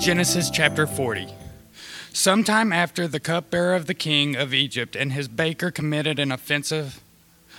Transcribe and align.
Genesis 0.00 0.50
chapter 0.50 0.86
40. 0.86 1.28
Sometime 2.12 2.72
after 2.72 3.06
the 3.06 3.20
cupbearer 3.20 3.74
of 3.74 3.86
the 3.86 3.94
king 3.94 4.34
of 4.34 4.52
Egypt 4.52 4.96
and 4.96 5.12
his 5.12 5.28
baker 5.28 5.70
committed 5.70 6.18
an 6.18 6.32
offensive 6.32 7.00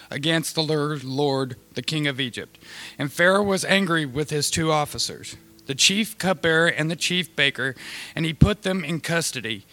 against 0.09 0.55
the 0.55 0.63
Lord, 0.63 1.55
the 1.75 1.81
king 1.81 2.07
of 2.07 2.19
Egypt, 2.19 2.57
and 2.99 3.13
Pharaoh 3.13 3.43
was 3.43 3.63
angry 3.63 4.05
with 4.05 4.31
his 4.31 4.51
two 4.51 4.71
officers, 4.71 5.37
the 5.67 5.75
chief 5.75 6.17
cupbearer 6.17 6.67
and 6.67 6.91
the 6.91 6.95
chief 6.95 7.33
baker, 7.35 7.75
and 8.15 8.25
he 8.25 8.33
put 8.33 8.63
them 8.63 8.83
in 8.83 8.99
custody 8.99 9.65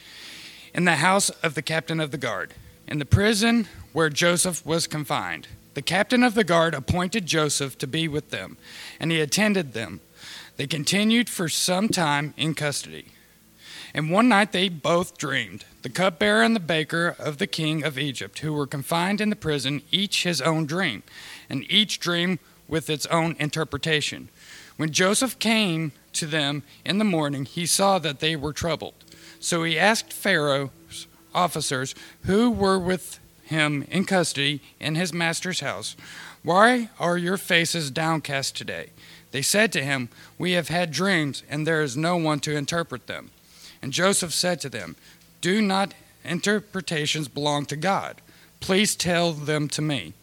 in 0.73 0.85
the 0.85 0.97
house 0.97 1.31
of 1.31 1.55
the 1.55 1.63
captain 1.63 1.99
of 1.99 2.11
the 2.13 2.19
guard, 2.19 2.55
in 2.89 2.99
the 2.99 3.05
prison 3.05 3.69
where 3.93 4.11
Joseph 4.11 4.65
was 4.67 4.87
confined. 4.87 5.49
The 5.75 5.83
captain 5.83 6.23
of 6.23 6.35
the 6.35 6.45
guard 6.45 6.75
appointed 6.75 7.27
Joseph 7.27 7.79
to 7.79 7.87
be 7.87 8.09
with 8.09 8.31
them, 8.31 8.57
and 8.99 9.13
he 9.13 9.21
attended 9.21 9.73
them. 9.73 10.01
They 10.57 10.67
continued 10.67 11.29
for 11.31 11.49
some 11.49 11.89
time 11.89 12.35
in 12.37 12.55
custody. 12.55 13.07
And 13.95 14.11
one 14.11 14.29
night 14.29 14.53
they 14.53 14.69
both 14.69 15.17
dreamed, 15.17 15.65
the 15.83 15.89
cupbearer 15.89 16.43
and 16.43 16.55
the 16.55 16.61
baker 16.61 17.15
of 17.19 17.39
the 17.39 17.47
king 17.47 17.85
of 17.85 17.99
Egypt, 17.99 18.41
who 18.41 18.53
were 18.53 18.67
confined 18.67 19.21
in 19.21 19.31
the 19.31 19.37
prison, 19.37 19.83
each 19.91 20.25
his 20.25 20.41
own 20.43 20.67
dream, 20.67 21.03
and 21.49 21.65
each 21.71 22.01
dream 22.01 22.39
with 22.67 22.91
its 22.91 23.07
own 23.07 23.37
interpretation. 23.39 24.29
When 24.77 24.93
Joseph 24.93 25.39
came 25.39 25.93
to 26.13 26.27
them 26.27 26.63
in 26.85 26.99
the 26.99 27.05
morning, 27.05 27.45
he 27.45 27.67
saw 27.67 27.99
that 27.99 28.21
they 28.21 28.37
were 28.37 28.53
troubled. 28.53 28.95
So 29.41 29.65
he 29.65 29.79
asked 29.79 30.13
Pharaoh's 30.13 31.07
officers 31.39 31.95
who 32.25 32.51
were 32.51 32.79
with 32.79 33.21
him 33.45 33.87
in 33.91 34.05
custody 34.05 34.61
in 34.81 34.97
his 34.97 35.13
master's 35.13 35.61
house, 35.61 35.97
Why 36.43 36.91
are 36.99 37.17
your 37.17 37.37
faces 37.37 37.91
downcast 37.91 38.57
today? 38.57 38.91
They 39.31 39.43
said 39.43 39.73
to 39.73 39.85
him, 39.85 40.09
We 40.37 40.53
have 40.53 40.69
had 40.69 40.91
dreams, 40.91 41.43
and 41.49 41.67
there 41.67 41.83
is 41.83 41.97
no 41.97 42.17
one 42.17 42.41
to 42.41 42.57
interpret 42.57 43.07
them. 43.07 43.31
And 43.81 43.93
Joseph 43.93 44.33
said 44.33 44.61
to 44.61 44.69
them, 44.69 44.97
Do 45.41 45.63
not 45.63 45.95
interpretations 46.25 47.29
belong 47.29 47.67
to 47.67 47.77
God? 47.77 48.21
Please 48.61 48.97
tell 48.97 49.33
them 49.33 49.69
to 49.69 49.83
me. 49.83 50.15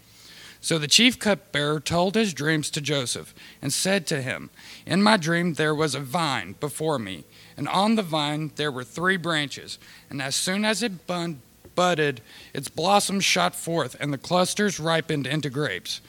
So 0.66 0.80
the 0.80 0.88
chief 0.88 1.20
cupbearer 1.20 1.80
told 1.80 2.16
his 2.16 2.34
dreams 2.34 2.72
to 2.72 2.82
Joseph, 2.82 3.36
and 3.62 3.72
said 3.72 4.08
to 4.08 4.24
him, 4.24 4.50
In 4.88 5.04
my 5.04 5.16
dream 5.16 5.54
there 5.54 5.76
was 5.76 5.94
a 5.94 6.00
vine 6.00 6.56
before 6.60 6.98
me, 6.98 7.24
and 7.56 7.68
on 7.68 7.94
the 7.94 8.02
vine 8.02 8.50
there 8.56 8.72
were 8.72 8.84
three 8.84 9.16
branches, 9.16 9.78
and 10.10 10.24
as 10.24 10.36
soon 10.36 10.66
as 10.66 10.82
it 10.82 11.06
budded, 11.06 12.22
its 12.52 12.68
blossoms 12.68 13.24
shot 13.24 13.54
forth, 13.54 13.96
and 14.00 14.12
the 14.12 14.18
clusters 14.18 14.80
ripened 14.80 15.28
into 15.28 15.52
grapes. 15.52 16.02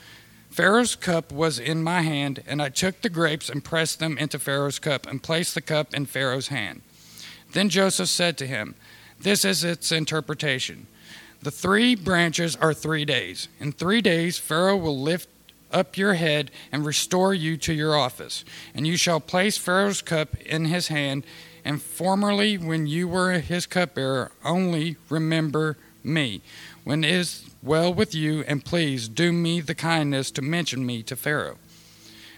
Pharaoh's 0.48 0.96
cup 0.96 1.30
was 1.30 1.58
in 1.58 1.82
my 1.82 2.00
hand, 2.00 2.42
and 2.46 2.62
I 2.62 2.70
took 2.70 3.02
the 3.02 3.10
grapes 3.10 3.50
and 3.50 3.62
pressed 3.62 3.98
them 3.98 4.16
into 4.16 4.38
Pharaoh's 4.38 4.78
cup, 4.78 5.06
and 5.06 5.22
placed 5.22 5.54
the 5.54 5.60
cup 5.60 5.92
in 5.92 6.06
Pharaoh's 6.06 6.48
hand. 6.48 6.80
Then 7.52 7.68
Joseph 7.68 8.08
said 8.08 8.38
to 8.38 8.46
him, 8.46 8.74
This 9.20 9.44
is 9.44 9.64
its 9.64 9.92
interpretation. 9.92 10.86
The 11.46 11.52
three 11.52 11.94
branches 11.94 12.56
are 12.56 12.74
three 12.74 13.04
days. 13.04 13.46
In 13.60 13.70
three 13.70 14.00
days, 14.00 14.36
Pharaoh 14.36 14.76
will 14.76 15.00
lift 15.00 15.28
up 15.70 15.96
your 15.96 16.14
head 16.14 16.50
and 16.72 16.84
restore 16.84 17.32
you 17.34 17.56
to 17.58 17.72
your 17.72 17.96
office, 17.96 18.44
and 18.74 18.84
you 18.84 18.96
shall 18.96 19.20
place 19.20 19.56
Pharaoh's 19.56 20.02
cup 20.02 20.34
in 20.38 20.64
his 20.64 20.88
hand. 20.88 21.24
And 21.64 21.80
formerly, 21.80 22.58
when 22.58 22.88
you 22.88 23.06
were 23.06 23.38
his 23.38 23.64
cupbearer, 23.64 24.32
only 24.44 24.96
remember 25.08 25.76
me 26.02 26.40
when 26.82 27.04
it 27.04 27.10
is 27.10 27.48
well 27.62 27.94
with 27.94 28.12
you, 28.12 28.42
and 28.48 28.64
please 28.64 29.06
do 29.06 29.30
me 29.30 29.60
the 29.60 29.76
kindness 29.76 30.32
to 30.32 30.42
mention 30.42 30.84
me 30.84 31.04
to 31.04 31.14
Pharaoh. 31.14 31.58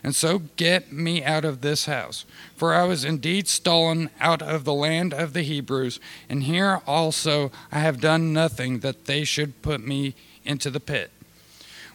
And 0.02 0.14
so 0.14 0.42
get 0.56 0.92
me 0.92 1.24
out 1.24 1.44
of 1.44 1.60
this 1.60 1.86
house, 1.86 2.24
for 2.56 2.72
I 2.72 2.84
was 2.84 3.04
indeed 3.04 3.48
stolen 3.48 4.10
out 4.20 4.42
of 4.42 4.64
the 4.64 4.74
land 4.74 5.12
of 5.12 5.32
the 5.32 5.42
Hebrews, 5.42 5.98
and 6.28 6.44
here 6.44 6.80
also 6.86 7.50
I 7.72 7.80
have 7.80 8.00
done 8.00 8.32
nothing 8.32 8.80
that 8.80 9.06
they 9.06 9.24
should 9.24 9.60
put 9.62 9.80
me 9.80 10.14
into 10.44 10.70
the 10.70 10.80
pit. 10.80 11.10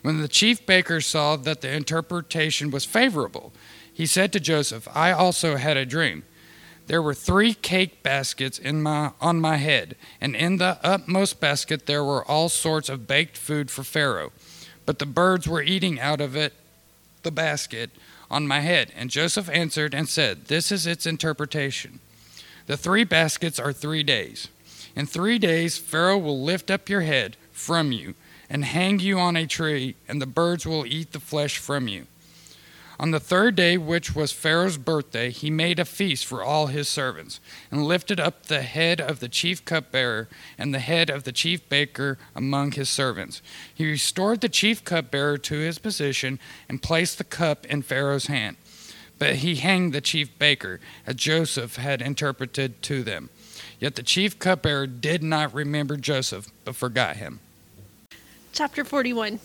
When 0.01 0.21
the 0.21 0.27
chief 0.27 0.65
baker 0.65 0.99
saw 0.99 1.37
that 1.37 1.61
the 1.61 1.71
interpretation 1.71 2.71
was 2.71 2.83
favorable, 2.83 3.53
he 3.93 4.05
said 4.05 4.33
to 4.33 4.39
Joseph, 4.39 4.87
I 4.93 5.11
also 5.11 5.55
had 5.55 5.77
a 5.77 5.85
dream 5.85 6.23
there 6.87 7.01
were 7.01 7.13
three 7.13 7.53
cake 7.53 8.03
baskets 8.03 8.59
in 8.59 8.83
my, 8.83 9.11
on 9.21 9.39
my 9.39 9.57
head, 9.57 9.95
and 10.19 10.35
in 10.35 10.57
the 10.57 10.77
upmost 10.83 11.39
basket 11.39 11.85
there 11.85 12.03
were 12.03 12.25
all 12.25 12.49
sorts 12.49 12.89
of 12.89 13.07
baked 13.07 13.37
food 13.37 13.71
for 13.71 13.83
Pharaoh. 13.83 14.31
But 14.85 14.99
the 14.99 15.05
birds 15.05 15.47
were 15.47 15.61
eating 15.61 15.99
out 15.99 16.19
of 16.19 16.35
it, 16.35 16.53
the 17.23 17.31
basket, 17.31 17.89
on 18.29 18.47
my 18.47 18.61
head. 18.61 18.91
And 18.95 19.09
Joseph 19.09 19.49
answered 19.49 19.93
and 19.93 20.09
said, 20.09 20.45
This 20.45 20.71
is 20.71 20.87
its 20.87 21.05
interpretation. 21.05 21.99
The 22.65 22.77
three 22.77 23.03
baskets 23.03 23.59
are 23.59 23.73
three 23.73 24.03
days. 24.03 24.47
In 24.95 25.05
three 25.05 25.37
days, 25.37 25.77
Pharaoh 25.77 26.17
will 26.17 26.41
lift 26.41 26.71
up 26.71 26.89
your 26.89 27.01
head 27.01 27.37
from 27.51 27.91
you 27.91 28.15
and 28.49 28.65
hang 28.65 28.99
you 28.99 29.17
on 29.19 29.35
a 29.35 29.47
tree, 29.47 29.95
and 30.07 30.21
the 30.21 30.25
birds 30.25 30.65
will 30.65 30.85
eat 30.85 31.11
the 31.11 31.19
flesh 31.19 31.57
from 31.57 31.87
you. 31.87 32.05
On 32.99 33.11
the 33.11 33.19
third 33.19 33.55
day, 33.55 33.77
which 33.77 34.15
was 34.15 34.31
Pharaoh's 34.31 34.77
birthday, 34.77 35.31
he 35.31 35.49
made 35.49 35.79
a 35.79 35.85
feast 35.85 36.25
for 36.25 36.43
all 36.43 36.67
his 36.67 36.87
servants, 36.87 37.39
and 37.71 37.85
lifted 37.85 38.19
up 38.19 38.45
the 38.45 38.61
head 38.61 39.01
of 39.01 39.19
the 39.19 39.27
chief 39.27 39.65
cupbearer 39.65 40.29
and 40.57 40.73
the 40.73 40.79
head 40.79 41.09
of 41.09 41.23
the 41.23 41.31
chief 41.31 41.67
baker 41.69 42.17
among 42.35 42.73
his 42.73 42.89
servants. 42.89 43.41
He 43.73 43.89
restored 43.89 44.41
the 44.41 44.49
chief 44.49 44.83
cupbearer 44.85 45.37
to 45.39 45.55
his 45.55 45.79
position 45.79 46.39
and 46.69 46.83
placed 46.83 47.17
the 47.17 47.23
cup 47.23 47.65
in 47.65 47.81
Pharaoh's 47.81 48.27
hand. 48.27 48.57
But 49.17 49.37
he 49.37 49.55
hanged 49.55 49.93
the 49.93 50.01
chief 50.01 50.37
baker, 50.37 50.79
as 51.07 51.15
Joseph 51.15 51.77
had 51.77 52.01
interpreted 52.01 52.81
to 52.83 53.03
them. 53.03 53.29
Yet 53.79 53.95
the 53.95 54.03
chief 54.03 54.37
cupbearer 54.37 54.87
did 54.87 55.23
not 55.23 55.53
remember 55.53 55.97
Joseph, 55.97 56.49
but 56.63 56.75
forgot 56.75 57.17
him. 57.17 57.39
Chapter 58.51 58.83
41 58.83 59.39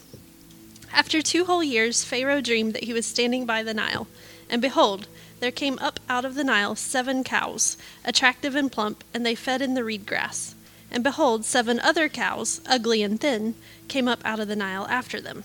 after 0.93 1.22
two 1.22 1.44
whole 1.44 1.62
years, 1.62 2.04
Pharaoh 2.04 2.41
dreamed 2.41 2.75
that 2.75 2.84
he 2.84 2.93
was 2.93 3.06
standing 3.06 3.44
by 3.47 3.62
the 3.62 3.75
Nile. 3.75 4.06
And 4.49 4.62
behold, 4.62 5.06
there 5.41 5.50
came 5.50 5.78
up 5.78 6.00
out 6.09 6.25
of 6.25 6.34
the 6.34 6.44
Nile 6.44 6.75
seven 6.75 7.22
cows, 7.22 7.76
attractive 8.04 8.54
and 8.54 8.72
plump, 8.72 9.04
and 9.12 9.25
they 9.25 9.34
fed 9.34 9.62
in 9.62 9.75
the 9.75 9.84
reed 9.84 10.06
grass. 10.06 10.54
And 10.91 11.04
behold, 11.04 11.44
seven 11.44 11.78
other 11.81 12.09
cows, 12.09 12.60
ugly 12.66 13.03
and 13.03 13.21
thin, 13.21 13.54
came 13.88 14.09
up 14.09 14.21
out 14.25 14.41
of 14.41 14.48
the 14.48 14.56
Nile 14.56 14.87
after 14.88 15.21
them, 15.21 15.44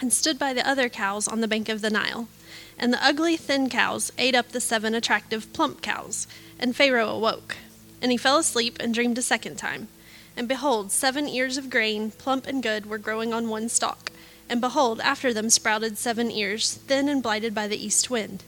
and 0.00 0.12
stood 0.12 0.38
by 0.38 0.52
the 0.52 0.68
other 0.68 0.88
cows 0.88 1.28
on 1.28 1.40
the 1.40 1.48
bank 1.48 1.68
of 1.68 1.80
the 1.80 1.90
Nile. 1.90 2.28
And 2.76 2.92
the 2.92 3.04
ugly, 3.04 3.36
thin 3.36 3.70
cows 3.70 4.12
ate 4.18 4.34
up 4.34 4.48
the 4.48 4.60
seven 4.60 4.94
attractive, 4.94 5.52
plump 5.52 5.80
cows. 5.80 6.26
And 6.58 6.74
Pharaoh 6.74 7.08
awoke. 7.10 7.56
And 8.02 8.10
he 8.10 8.18
fell 8.18 8.38
asleep 8.38 8.78
and 8.80 8.92
dreamed 8.92 9.16
a 9.16 9.22
second 9.22 9.56
time. 9.56 9.88
And 10.36 10.48
behold, 10.48 10.90
seven 10.90 11.28
ears 11.28 11.56
of 11.56 11.70
grain, 11.70 12.10
plump 12.10 12.48
and 12.48 12.62
good, 12.62 12.86
were 12.86 12.98
growing 12.98 13.32
on 13.32 13.48
one 13.48 13.68
stalk 13.68 14.10
and 14.48 14.60
behold, 14.60 15.00
after 15.00 15.32
them 15.32 15.50
sprouted 15.50 15.98
seven 15.98 16.30
ears, 16.30 16.74
thin 16.74 17.08
and 17.08 17.22
blighted 17.22 17.54
by 17.54 17.66
the 17.66 17.82
east 17.82 18.10
wind. 18.10 18.42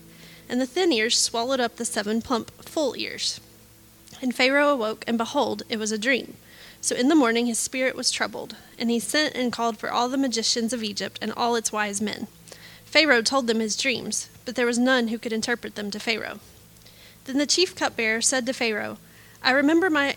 And 0.49 0.61
the 0.61 0.67
thin 0.67 0.93
ears 0.93 1.19
swallowed 1.19 1.61
up 1.61 1.77
the 1.77 1.85
seven 1.85 2.23
plump, 2.23 2.51
full 2.63 2.97
ears. 2.97 3.41
And 4.23 4.35
Pharaoh 4.35 4.69
awoke, 4.69 5.05
and 5.07 5.19
behold, 5.19 5.63
it 5.69 5.79
was 5.79 5.93
a 5.93 5.99
dream. 5.99 6.35
So 6.81 6.95
in 6.95 7.09
the 7.09 7.15
morning 7.15 7.47
his 7.47 7.59
spirit 7.59 7.97
was 7.97 8.11
troubled, 8.11 8.57
and 8.79 8.91
he 8.91 9.01
sent 9.01 9.35
and 9.35 9.53
called 9.53 9.79
for 9.79 9.91
all 9.91 10.09
the 10.09 10.17
magicians 10.17 10.73
of 10.73 10.85
Egypt 10.85 11.19
and 11.21 11.33
all 11.33 11.57
its 11.57 11.73
wise 11.73 12.01
men. 12.01 12.29
Pharaoh 12.85 13.23
told 13.23 13.47
them 13.47 13.61
his 13.61 13.77
dreams, 13.77 14.29
but 14.45 14.55
there 14.55 14.67
was 14.67 14.79
none 14.79 15.09
who 15.09 15.19
could 15.19 15.33
interpret 15.33 15.75
them 15.75 15.91
to 15.91 15.99
Pharaoh. 15.99 16.39
Then 17.25 17.39
the 17.39 17.47
chief 17.47 17.75
cupbearer 17.75 18.21
said 18.21 18.47
to 18.47 18.53
Pharaoh, 18.53 18.99
I 19.43 19.51
remember 19.51 19.91
my 19.91 20.17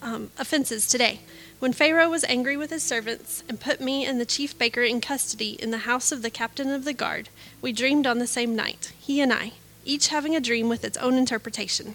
um, 0.00 0.30
offenses 0.38 0.86
today. 0.86 1.20
When 1.60 1.72
Pharaoh 1.72 2.10
was 2.10 2.24
angry 2.24 2.56
with 2.56 2.70
his 2.70 2.82
servants 2.82 3.42
and 3.48 3.60
put 3.60 3.80
me 3.80 4.04
and 4.04 4.20
the 4.20 4.26
chief 4.26 4.58
baker 4.58 4.82
in 4.82 5.00
custody 5.00 5.52
in 5.62 5.70
the 5.70 5.78
house 5.78 6.12
of 6.12 6.22
the 6.22 6.30
captain 6.30 6.70
of 6.70 6.84
the 6.84 6.92
guard, 6.92 7.28
we 7.62 7.72
dreamed 7.72 8.06
on 8.06 8.18
the 8.18 8.26
same 8.26 8.54
night, 8.54 8.92
he 9.00 9.20
and 9.20 9.32
I, 9.32 9.52
each 9.84 10.08
having 10.08 10.36
a 10.36 10.40
dream 10.40 10.68
with 10.68 10.84
its 10.84 10.98
own 10.98 11.14
interpretation. 11.14 11.94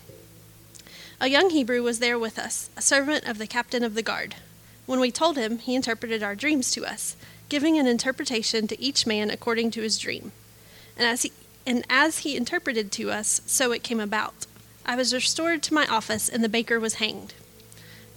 A 1.22 1.28
young 1.28 1.50
Hebrew 1.50 1.84
was 1.84 2.00
there 2.00 2.18
with 2.18 2.40
us, 2.40 2.70
a 2.78 2.82
servant 2.82 3.28
of 3.28 3.38
the 3.38 3.48
captain 3.48 3.84
of 3.84 3.94
the 3.94 4.02
guard. 4.02 4.36
When 4.86 5.00
we 5.00 5.12
told 5.12 5.38
him, 5.38 5.60
he 5.60 5.76
interpreted 5.76 6.24
our 6.24 6.34
dreams 6.34 6.72
to 6.72 6.86
us, 6.86 7.16
giving 7.50 7.78
an 7.78 7.88
interpretation 7.88 8.68
to 8.68 8.82
each 8.82 9.06
man 9.06 9.30
according 9.30 9.72
to 9.72 9.82
his 9.82 10.00
dream. 10.00 10.32
And 10.98 11.06
as 11.06 11.24
he, 11.24 11.34
and 11.68 11.86
as 11.90 12.20
he 12.20 12.38
interpreted 12.38 12.92
to 12.94 13.12
us, 13.12 13.42
so 13.46 13.72
it 13.72 13.84
came 13.84 14.00
about. 14.00 14.48
I 14.86 14.96
was 14.96 15.14
restored 15.14 15.62
to 15.64 15.74
my 15.74 15.86
office, 15.86 16.30
and 16.30 16.44
the 16.44 16.50
baker 16.50 16.80
was 16.80 16.96
hanged. 16.96 17.34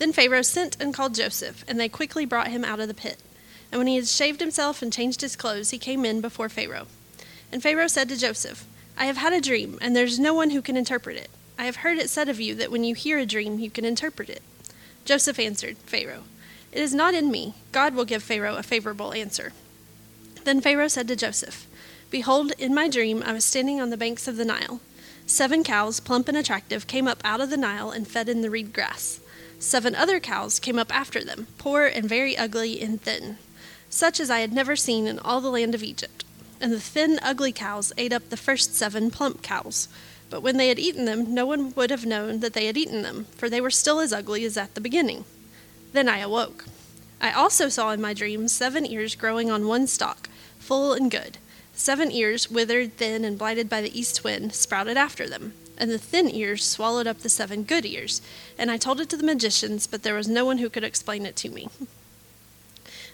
Then 0.03 0.13
Pharaoh 0.13 0.43
sent 0.43 0.77
and 0.81 0.93
called 0.93 1.15
Joseph, 1.15 1.65
and 1.69 1.79
they 1.79 1.89
quickly 1.89 2.27
brought 2.27 2.49
him 2.49 2.65
out 2.65 2.81
of 2.81 2.89
the 2.89 2.93
pit. 2.93 3.19
And 3.71 3.79
when 3.79 3.87
he 3.87 3.95
had 3.95 4.09
shaved 4.09 4.41
himself 4.41 4.83
and 4.83 4.93
changed 4.93 5.21
his 5.21 5.37
clothes, 5.37 5.71
he 5.71 5.79
came 5.79 6.05
in 6.05 6.21
before 6.21 6.49
Pharaoh. 6.49 6.89
And 7.53 7.63
Pharaoh 7.63 7.87
said 7.87 8.09
to 8.09 8.19
Joseph, 8.19 8.67
I 8.99 9.05
have 9.05 9.19
had 9.19 9.33
a 9.33 9.41
dream, 9.41 9.79
and 9.81 9.95
there's 9.95 10.19
no 10.19 10.35
one 10.35 10.51
who 10.51 10.61
can 10.61 10.77
interpret 10.77 11.17
it. 11.19 11.31
I 11.57 11.67
have 11.67 11.77
heard 11.77 11.99
it 11.99 12.11
said 12.11 12.29
of 12.29 12.41
you 12.41 12.57
that 12.57 12.73
when 12.73 12.83
you 12.83 12.97
hear 12.97 13.17
a 13.17 13.25
dream, 13.25 13.61
you 13.61 13.71
can 13.71 13.85
interpret 13.85 14.29
it. 14.29 14.43
Joseph 15.05 15.39
answered 15.39 15.77
Pharaoh, 15.87 16.25
It 16.73 16.81
is 16.81 16.93
not 16.93 17.15
in 17.15 17.31
me. 17.31 17.55
God 17.71 17.95
will 17.95 18.05
give 18.05 18.25
Pharaoh 18.25 18.57
a 18.57 18.65
favorable 18.65 19.13
answer. 19.13 19.53
Then 20.43 20.61
Pharaoh 20.61 20.89
said 20.89 21.07
to 21.07 21.15
Joseph, 21.15 21.69
Behold, 22.11 22.51
in 22.59 22.75
my 22.75 22.89
dream 22.89 23.23
I 23.25 23.33
was 23.33 23.45
standing 23.45 23.81
on 23.81 23.91
the 23.91 23.97
banks 23.97 24.27
of 24.27 24.37
the 24.37 24.45
Nile. 24.45 24.81
Seven 25.27 25.63
cows, 25.63 26.01
plump 26.01 26.27
and 26.27 26.37
attractive, 26.37 26.89
came 26.89 27.07
up 27.07 27.21
out 27.23 27.41
of 27.41 27.51
the 27.51 27.57
Nile 27.57 27.93
and 27.93 28.09
fed 28.09 28.29
in 28.29 28.41
the 28.41 28.51
reed 28.51 28.73
grass. 28.73 29.21
Seven 29.63 29.95
other 29.95 30.19
cows 30.19 30.59
came 30.59 30.77
up 30.77 30.93
after 30.93 31.23
them, 31.23 31.47
poor 31.57 31.87
and 31.87 32.09
very 32.09 32.37
ugly 32.37 32.83
and 32.83 33.01
thin, 33.01 33.39
such 33.89 34.19
as 34.19 34.29
I 34.29 34.41
had 34.41 34.53
never 34.53 34.75
seen 34.75 35.07
in 35.07 35.21
all 35.21 35.41
the 35.41 35.53
land 35.53 35.73
of 35.73 35.85
Egypt. 35.85 36.25
And 36.61 36.73
the 36.73 36.81
thin, 36.81 37.21
ugly 37.23 37.53
cows 37.53 37.93
ate 37.97 38.13
up 38.13 38.29
the 38.29 38.37
first 38.37 38.75
seven 38.75 39.09
plump 39.09 39.41
cows. 39.41 39.87
But 40.31 40.43
when 40.43 40.57
they 40.57 40.67
had 40.67 40.81
eaten 40.81 41.05
them, 41.05 41.33
no 41.33 41.47
one 41.47 41.73
would 41.75 41.91
have 41.91 42.05
known 42.05 42.41
that 42.41 42.55
they 42.55 42.67
had 42.67 42.77
eaten 42.77 43.03
them, 43.03 43.27
for 43.37 43.49
they 43.49 43.61
were 43.61 43.71
still 43.71 44.01
as 44.01 44.13
ugly 44.13 44.45
as 44.45 44.57
at 44.57 44.75
the 44.75 44.81
beginning. 44.81 45.25
Then 45.93 46.09
I 46.09 46.19
awoke. 46.19 46.65
I 47.21 47.31
also 47.31 47.69
saw 47.69 47.93
in 47.93 48.01
my 48.01 48.15
dream 48.15 48.49
seven 48.49 48.85
ears 48.85 49.15
growing 49.15 49.49
on 49.49 49.69
one 49.69 49.87
stalk, 49.87 50.29
full 50.59 50.93
and 50.93 51.09
good. 51.09 51.39
Seven 51.73 52.11
ears, 52.11 52.51
withered, 52.51 52.97
thin, 52.97 53.25
and 53.25 53.39
blighted 53.39 53.69
by 53.69 53.81
the 53.81 53.97
east 53.97 54.25
wind, 54.25 54.55
sprouted 54.55 54.97
after 54.97 55.29
them. 55.29 55.53
And 55.83 55.91
the 55.91 55.99
thin 55.99 56.31
ears 56.31 56.65
swallowed 56.65 57.09
up 57.09 57.19
the 57.19 57.29
seven 57.29 57.65
good 57.65 57.85
ears. 57.85 58.23
And 58.57 58.71
I 58.71 58.77
told 58.77 59.01
it 59.01 59.09
to 59.09 59.17
the 59.17 59.27
magicians, 59.27 59.89
but 59.89 60.05
there 60.05 60.15
was 60.15 60.29
no 60.29 60.45
one 60.45 60.59
who 60.59 60.71
could 60.71 60.85
explain 60.85 61.27
it 61.27 61.35
to 61.35 61.49
me. 61.49 61.69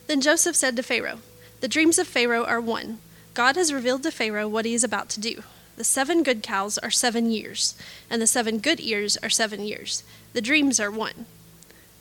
Then 0.06 0.20
Joseph 0.20 0.54
said 0.54 0.76
to 0.76 0.82
Pharaoh, 0.82 1.20
The 1.60 1.68
dreams 1.68 1.98
of 1.98 2.06
Pharaoh 2.06 2.44
are 2.44 2.60
one. 2.60 2.98
God 3.32 3.56
has 3.56 3.72
revealed 3.72 4.02
to 4.02 4.10
Pharaoh 4.10 4.46
what 4.46 4.66
he 4.66 4.74
is 4.74 4.84
about 4.84 5.08
to 5.10 5.20
do. 5.20 5.44
The 5.76 5.84
seven 5.84 6.22
good 6.22 6.42
cows 6.42 6.76
are 6.76 6.90
seven 6.90 7.30
years, 7.30 7.74
and 8.10 8.20
the 8.20 8.26
seven 8.26 8.58
good 8.58 8.80
ears 8.80 9.16
are 9.22 9.30
seven 9.30 9.62
years. 9.64 10.02
The 10.34 10.42
dreams 10.42 10.78
are 10.78 10.90
one. 10.90 11.24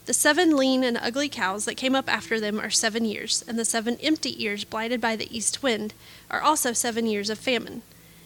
The 0.05 0.13
seven 0.13 0.57
lean 0.57 0.83
and 0.83 0.97
ugly 0.97 1.29
cows 1.29 1.63
that 1.63 1.75
came 1.77 1.95
up 1.95 2.11
after 2.11 2.41
them 2.41 2.59
are 2.59 2.69
seven 2.69 3.05
years, 3.05 3.41
and 3.47 3.57
the 3.57 3.63
seven 3.63 3.97
empty 4.03 4.43
ears 4.43 4.65
blighted 4.65 4.99
by 4.99 5.15
the 5.15 5.33
east 5.33 5.63
wind 5.63 5.93
are 6.29 6.41
also 6.41 6.73
seven 6.73 7.05
years 7.05 7.29
of 7.29 7.39
famine. 7.39 7.83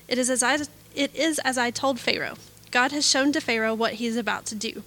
It 0.07 0.17
is 0.17 0.31
as 0.31 0.41
I, 0.41 0.57
it 0.95 1.15
is 1.15 1.39
as 1.39 1.57
I 1.57 1.71
told 1.71 1.99
Pharaoh. 1.99 2.37
God 2.71 2.91
has 2.91 3.07
shown 3.07 3.31
to 3.33 3.41
Pharaoh 3.41 3.73
what 3.73 3.93
he 3.93 4.07
is 4.07 4.17
about 4.17 4.45
to 4.47 4.55
do. 4.55 4.83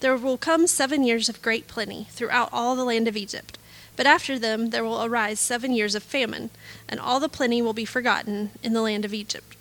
There 0.00 0.16
will 0.16 0.38
come 0.38 0.66
seven 0.66 1.04
years 1.04 1.28
of 1.28 1.42
great 1.42 1.66
plenty 1.66 2.06
throughout 2.10 2.48
all 2.52 2.76
the 2.76 2.84
land 2.84 3.08
of 3.08 3.16
Egypt, 3.16 3.58
but 3.96 4.06
after 4.06 4.38
them 4.38 4.70
there 4.70 4.84
will 4.84 5.04
arise 5.04 5.40
seven 5.40 5.72
years 5.72 5.94
of 5.94 6.02
famine, 6.02 6.50
and 6.88 7.00
all 7.00 7.18
the 7.18 7.28
plenty 7.28 7.60
will 7.60 7.72
be 7.72 7.84
forgotten 7.84 8.50
in 8.62 8.72
the 8.72 8.82
land 8.82 9.04
of 9.04 9.12
Egypt. 9.12 9.56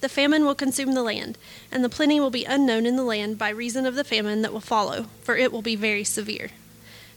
The 0.00 0.08
famine 0.08 0.44
will 0.44 0.54
consume 0.54 0.94
the 0.94 1.02
land, 1.02 1.36
and 1.70 1.84
the 1.84 1.90
plenty 1.90 2.20
will 2.20 2.30
be 2.30 2.44
unknown 2.44 2.86
in 2.86 2.96
the 2.96 3.02
land 3.02 3.38
by 3.38 3.50
reason 3.50 3.84
of 3.84 3.96
the 3.96 4.04
famine 4.04 4.40
that 4.42 4.52
will 4.52 4.60
follow, 4.60 5.06
for 5.22 5.36
it 5.36 5.52
will 5.52 5.62
be 5.62 5.76
very 5.76 6.04
severe. 6.04 6.50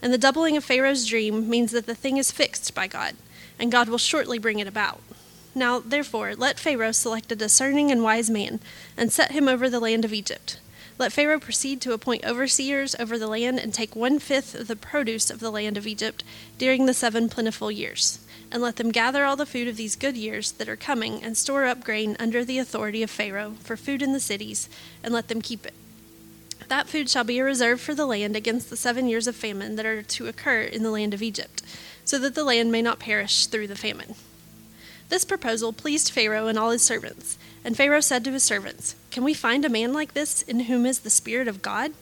And 0.02 0.12
the 0.12 0.18
doubling 0.18 0.56
of 0.56 0.64
Pharaoh's 0.64 1.06
dream 1.06 1.48
means 1.48 1.70
that 1.72 1.86
the 1.86 1.94
thing 1.94 2.18
is 2.18 2.30
fixed 2.30 2.74
by 2.74 2.86
God, 2.86 3.14
and 3.58 3.72
God 3.72 3.88
will 3.88 3.96
shortly 3.96 4.38
bring 4.38 4.58
it 4.58 4.66
about. 4.66 5.00
Now, 5.54 5.78
therefore, 5.80 6.34
let 6.34 6.58
Pharaoh 6.58 6.92
select 6.92 7.30
a 7.32 7.36
discerning 7.36 7.90
and 7.90 8.02
wise 8.02 8.28
man, 8.30 8.60
and 8.96 9.12
set 9.12 9.32
him 9.32 9.48
over 9.48 9.70
the 9.70 9.80
land 9.80 10.04
of 10.04 10.12
Egypt. 10.12 10.58
Let 10.98 11.12
Pharaoh 11.12 11.40
proceed 11.40 11.80
to 11.82 11.92
appoint 11.92 12.24
overseers 12.24 12.94
over 12.98 13.18
the 13.18 13.26
land 13.26 13.58
and 13.58 13.74
take 13.74 13.96
one 13.96 14.18
fifth 14.18 14.54
of 14.54 14.68
the 14.68 14.76
produce 14.76 15.30
of 15.30 15.40
the 15.40 15.50
land 15.50 15.76
of 15.76 15.86
Egypt 15.86 16.22
during 16.58 16.86
the 16.86 16.94
seven 16.94 17.28
plentiful 17.28 17.70
years 17.70 18.20
and 18.54 18.62
let 18.62 18.76
them 18.76 18.92
gather 18.92 19.24
all 19.24 19.34
the 19.34 19.44
food 19.44 19.66
of 19.66 19.76
these 19.76 19.96
good 19.96 20.16
years 20.16 20.52
that 20.52 20.68
are 20.68 20.76
coming, 20.76 21.24
and 21.24 21.36
store 21.36 21.64
up 21.64 21.82
grain 21.82 22.16
under 22.20 22.44
the 22.44 22.60
authority 22.60 23.02
of 23.02 23.10
Pharaoh 23.10 23.54
for 23.58 23.76
food 23.76 24.00
in 24.00 24.12
the 24.12 24.20
cities, 24.20 24.68
and 25.02 25.12
let 25.12 25.26
them 25.26 25.42
keep 25.42 25.66
it. 25.66 25.74
That 26.68 26.88
food 26.88 27.10
shall 27.10 27.24
be 27.24 27.40
a 27.40 27.44
reserve 27.44 27.80
for 27.80 27.96
the 27.96 28.06
land 28.06 28.36
against 28.36 28.70
the 28.70 28.76
seven 28.76 29.08
years 29.08 29.26
of 29.26 29.34
famine 29.34 29.74
that 29.74 29.84
are 29.84 30.02
to 30.02 30.28
occur 30.28 30.60
in 30.60 30.84
the 30.84 30.92
land 30.92 31.12
of 31.12 31.20
Egypt, 31.20 31.62
so 32.04 32.16
that 32.20 32.36
the 32.36 32.44
land 32.44 32.70
may 32.70 32.80
not 32.80 33.00
perish 33.00 33.46
through 33.46 33.66
the 33.66 33.74
famine. 33.74 34.14
This 35.14 35.24
proposal 35.24 35.72
pleased 35.72 36.10
Pharaoh 36.10 36.48
and 36.48 36.58
all 36.58 36.70
his 36.70 36.82
servants. 36.82 37.38
And 37.64 37.76
Pharaoh 37.76 38.00
said 38.00 38.24
to 38.24 38.32
his 38.32 38.42
servants, 38.42 38.96
Can 39.12 39.22
we 39.22 39.32
find 39.32 39.64
a 39.64 39.68
man 39.68 39.92
like 39.92 40.12
this 40.12 40.42
in 40.42 40.58
whom 40.62 40.84
is 40.84 40.98
the 40.98 41.08
Spirit 41.08 41.46
of 41.46 41.62
God? 41.62 41.92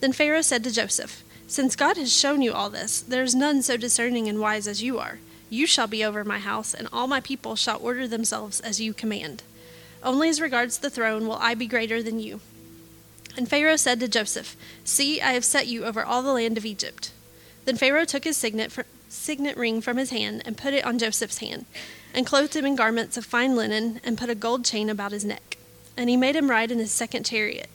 Then 0.00 0.12
Pharaoh 0.12 0.42
said 0.42 0.62
to 0.64 0.70
Joseph, 0.70 1.22
Since 1.48 1.74
God 1.74 1.96
has 1.96 2.14
shown 2.14 2.42
you 2.42 2.52
all 2.52 2.68
this, 2.68 3.00
there 3.00 3.22
is 3.22 3.34
none 3.34 3.62
so 3.62 3.78
discerning 3.78 4.28
and 4.28 4.40
wise 4.40 4.68
as 4.68 4.82
you 4.82 4.98
are. 4.98 5.20
You 5.48 5.66
shall 5.66 5.86
be 5.86 6.04
over 6.04 6.22
my 6.22 6.38
house, 6.38 6.74
and 6.74 6.86
all 6.92 7.06
my 7.06 7.20
people 7.20 7.56
shall 7.56 7.80
order 7.80 8.06
themselves 8.06 8.60
as 8.60 8.78
you 8.78 8.92
command. 8.92 9.42
Only 10.02 10.28
as 10.28 10.38
regards 10.38 10.76
the 10.76 10.90
throne 10.90 11.26
will 11.26 11.38
I 11.40 11.54
be 11.54 11.66
greater 11.66 12.02
than 12.02 12.20
you. 12.20 12.40
And 13.38 13.48
Pharaoh 13.48 13.76
said 13.76 14.00
to 14.00 14.06
Joseph, 14.06 14.54
See, 14.84 15.18
I 15.22 15.32
have 15.32 15.46
set 15.46 15.66
you 15.66 15.86
over 15.86 16.04
all 16.04 16.20
the 16.20 16.34
land 16.34 16.58
of 16.58 16.66
Egypt. 16.66 17.10
Then 17.64 17.78
Pharaoh 17.78 18.04
took 18.04 18.24
his 18.24 18.36
signet, 18.36 18.70
signet 19.08 19.56
ring 19.56 19.80
from 19.80 19.96
his 19.96 20.10
hand 20.10 20.42
and 20.44 20.58
put 20.58 20.74
it 20.74 20.84
on 20.84 20.98
Joseph's 20.98 21.38
hand, 21.38 21.64
and 22.14 22.26
clothed 22.26 22.54
him 22.54 22.66
in 22.66 22.76
garments 22.76 23.16
of 23.16 23.24
fine 23.24 23.54
linen, 23.56 24.00
and 24.04 24.18
put 24.18 24.30
a 24.30 24.34
gold 24.34 24.64
chain 24.64 24.90
about 24.90 25.12
his 25.12 25.24
neck. 25.24 25.56
And 25.96 26.08
he 26.08 26.16
made 26.16 26.36
him 26.36 26.50
ride 26.50 26.70
in 26.70 26.78
his 26.78 26.92
second 26.92 27.24
chariot. 27.24 27.68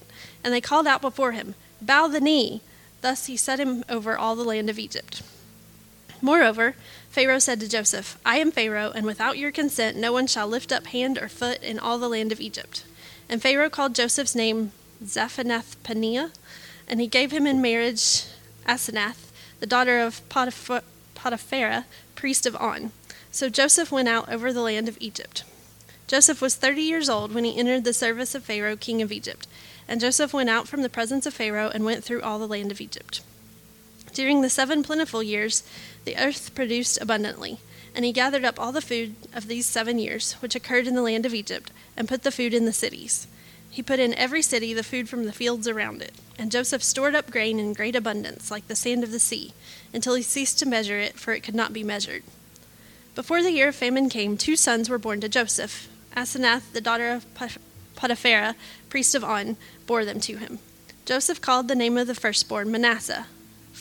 And 0.43 0.53
they 0.53 0.61
called 0.61 0.87
out 0.87 1.01
before 1.01 1.31
him, 1.31 1.55
Bow 1.81 2.07
the 2.07 2.19
knee! 2.19 2.61
Thus 3.01 3.27
he 3.27 3.37
set 3.37 3.59
him 3.59 3.83
over 3.87 4.17
all 4.17 4.35
the 4.35 4.43
land 4.43 4.69
of 4.69 4.79
Egypt. 4.79 5.21
Moreover, 6.21 6.75
Pharaoh 7.09 7.39
said 7.39 7.59
to 7.59 7.69
Joseph, 7.69 8.17
I 8.25 8.37
am 8.37 8.51
Pharaoh, 8.51 8.91
and 8.93 9.05
without 9.05 9.37
your 9.37 9.51
consent 9.51 9.95
no 9.95 10.11
one 10.11 10.27
shall 10.27 10.47
lift 10.47 10.71
up 10.71 10.87
hand 10.87 11.17
or 11.17 11.27
foot 11.27 11.61
in 11.61 11.77
all 11.77 11.99
the 11.99 12.09
land 12.09 12.31
of 12.31 12.41
Egypt. 12.41 12.83
And 13.29 13.41
Pharaoh 13.41 13.69
called 13.69 13.95
Joseph's 13.95 14.35
name 14.35 14.71
Zaphenath 15.03 15.75
Paneah, 15.83 16.31
and 16.87 16.99
he 16.99 17.07
gave 17.07 17.31
him 17.31 17.45
in 17.45 17.61
marriage 17.61 18.25
Asenath, 18.67 19.31
the 19.59 19.67
daughter 19.67 19.99
of 19.99 20.27
Potiphera, 20.29 21.85
priest 22.15 22.45
of 22.45 22.55
On. 22.55 22.91
So 23.35 23.49
Joseph 23.49 23.91
went 23.91 24.07
out 24.07 24.31
over 24.31 24.53
the 24.53 24.61
land 24.61 24.87
of 24.87 24.97
Egypt. 25.01 25.43
Joseph 26.07 26.41
was 26.41 26.55
thirty 26.55 26.83
years 26.83 27.09
old 27.09 27.33
when 27.33 27.43
he 27.43 27.57
entered 27.57 27.83
the 27.83 27.91
service 27.91 28.33
of 28.33 28.45
Pharaoh, 28.45 28.77
king 28.77 29.01
of 29.01 29.11
Egypt. 29.11 29.45
And 29.89 29.99
Joseph 29.99 30.33
went 30.33 30.49
out 30.49 30.69
from 30.69 30.83
the 30.83 30.89
presence 30.89 31.25
of 31.25 31.33
Pharaoh 31.33 31.69
and 31.69 31.83
went 31.83 32.01
through 32.01 32.21
all 32.21 32.39
the 32.39 32.47
land 32.47 32.71
of 32.71 32.79
Egypt. 32.79 33.19
During 34.13 34.39
the 34.39 34.49
seven 34.49 34.83
plentiful 34.83 35.21
years, 35.21 35.63
the 36.05 36.15
earth 36.15 36.55
produced 36.55 36.97
abundantly. 37.01 37.59
And 37.93 38.05
he 38.05 38.13
gathered 38.13 38.45
up 38.45 38.57
all 38.57 38.71
the 38.71 38.79
food 38.79 39.15
of 39.33 39.49
these 39.49 39.65
seven 39.65 39.99
years, 39.99 40.35
which 40.41 40.55
occurred 40.55 40.87
in 40.87 40.95
the 40.95 41.01
land 41.01 41.25
of 41.25 41.33
Egypt, 41.33 41.71
and 41.97 42.07
put 42.07 42.23
the 42.23 42.31
food 42.31 42.53
in 42.53 42.63
the 42.63 42.71
cities. 42.71 43.27
He 43.69 43.83
put 43.83 43.99
in 43.99 44.13
every 44.13 44.43
city 44.43 44.73
the 44.73 44.81
food 44.81 45.09
from 45.09 45.25
the 45.25 45.33
fields 45.33 45.67
around 45.67 46.01
it. 46.01 46.13
And 46.39 46.53
Joseph 46.53 46.81
stored 46.81 47.15
up 47.15 47.31
grain 47.31 47.59
in 47.59 47.73
great 47.73 47.97
abundance, 47.97 48.49
like 48.49 48.69
the 48.69 48.77
sand 48.77 49.03
of 49.03 49.11
the 49.11 49.19
sea, 49.19 49.51
until 49.93 50.15
he 50.15 50.21
ceased 50.21 50.57
to 50.59 50.65
measure 50.65 50.99
it, 50.99 51.19
for 51.19 51.33
it 51.33 51.43
could 51.43 51.53
not 51.53 51.73
be 51.73 51.83
measured. 51.83 52.23
Before 53.15 53.41
the 53.41 53.51
year 53.51 53.69
of 53.69 53.75
famine 53.75 54.09
came, 54.09 54.37
two 54.37 54.55
sons 54.55 54.89
were 54.89 54.97
born 54.97 55.21
to 55.21 55.29
Joseph. 55.29 55.89
Asenath, 56.15 56.71
the 56.73 56.81
daughter 56.81 57.11
of 57.11 57.25
Potiphera, 57.95 58.55
priest 58.89 59.15
of 59.15 59.23
On, 59.23 59.57
bore 59.87 60.05
them 60.05 60.19
to 60.21 60.37
him. 60.37 60.59
Joseph 61.05 61.41
called 61.41 61.67
the 61.67 61.75
name 61.75 61.97
of 61.97 62.07
the 62.07 62.15
firstborn 62.15 62.71
Manasseh 62.71 63.27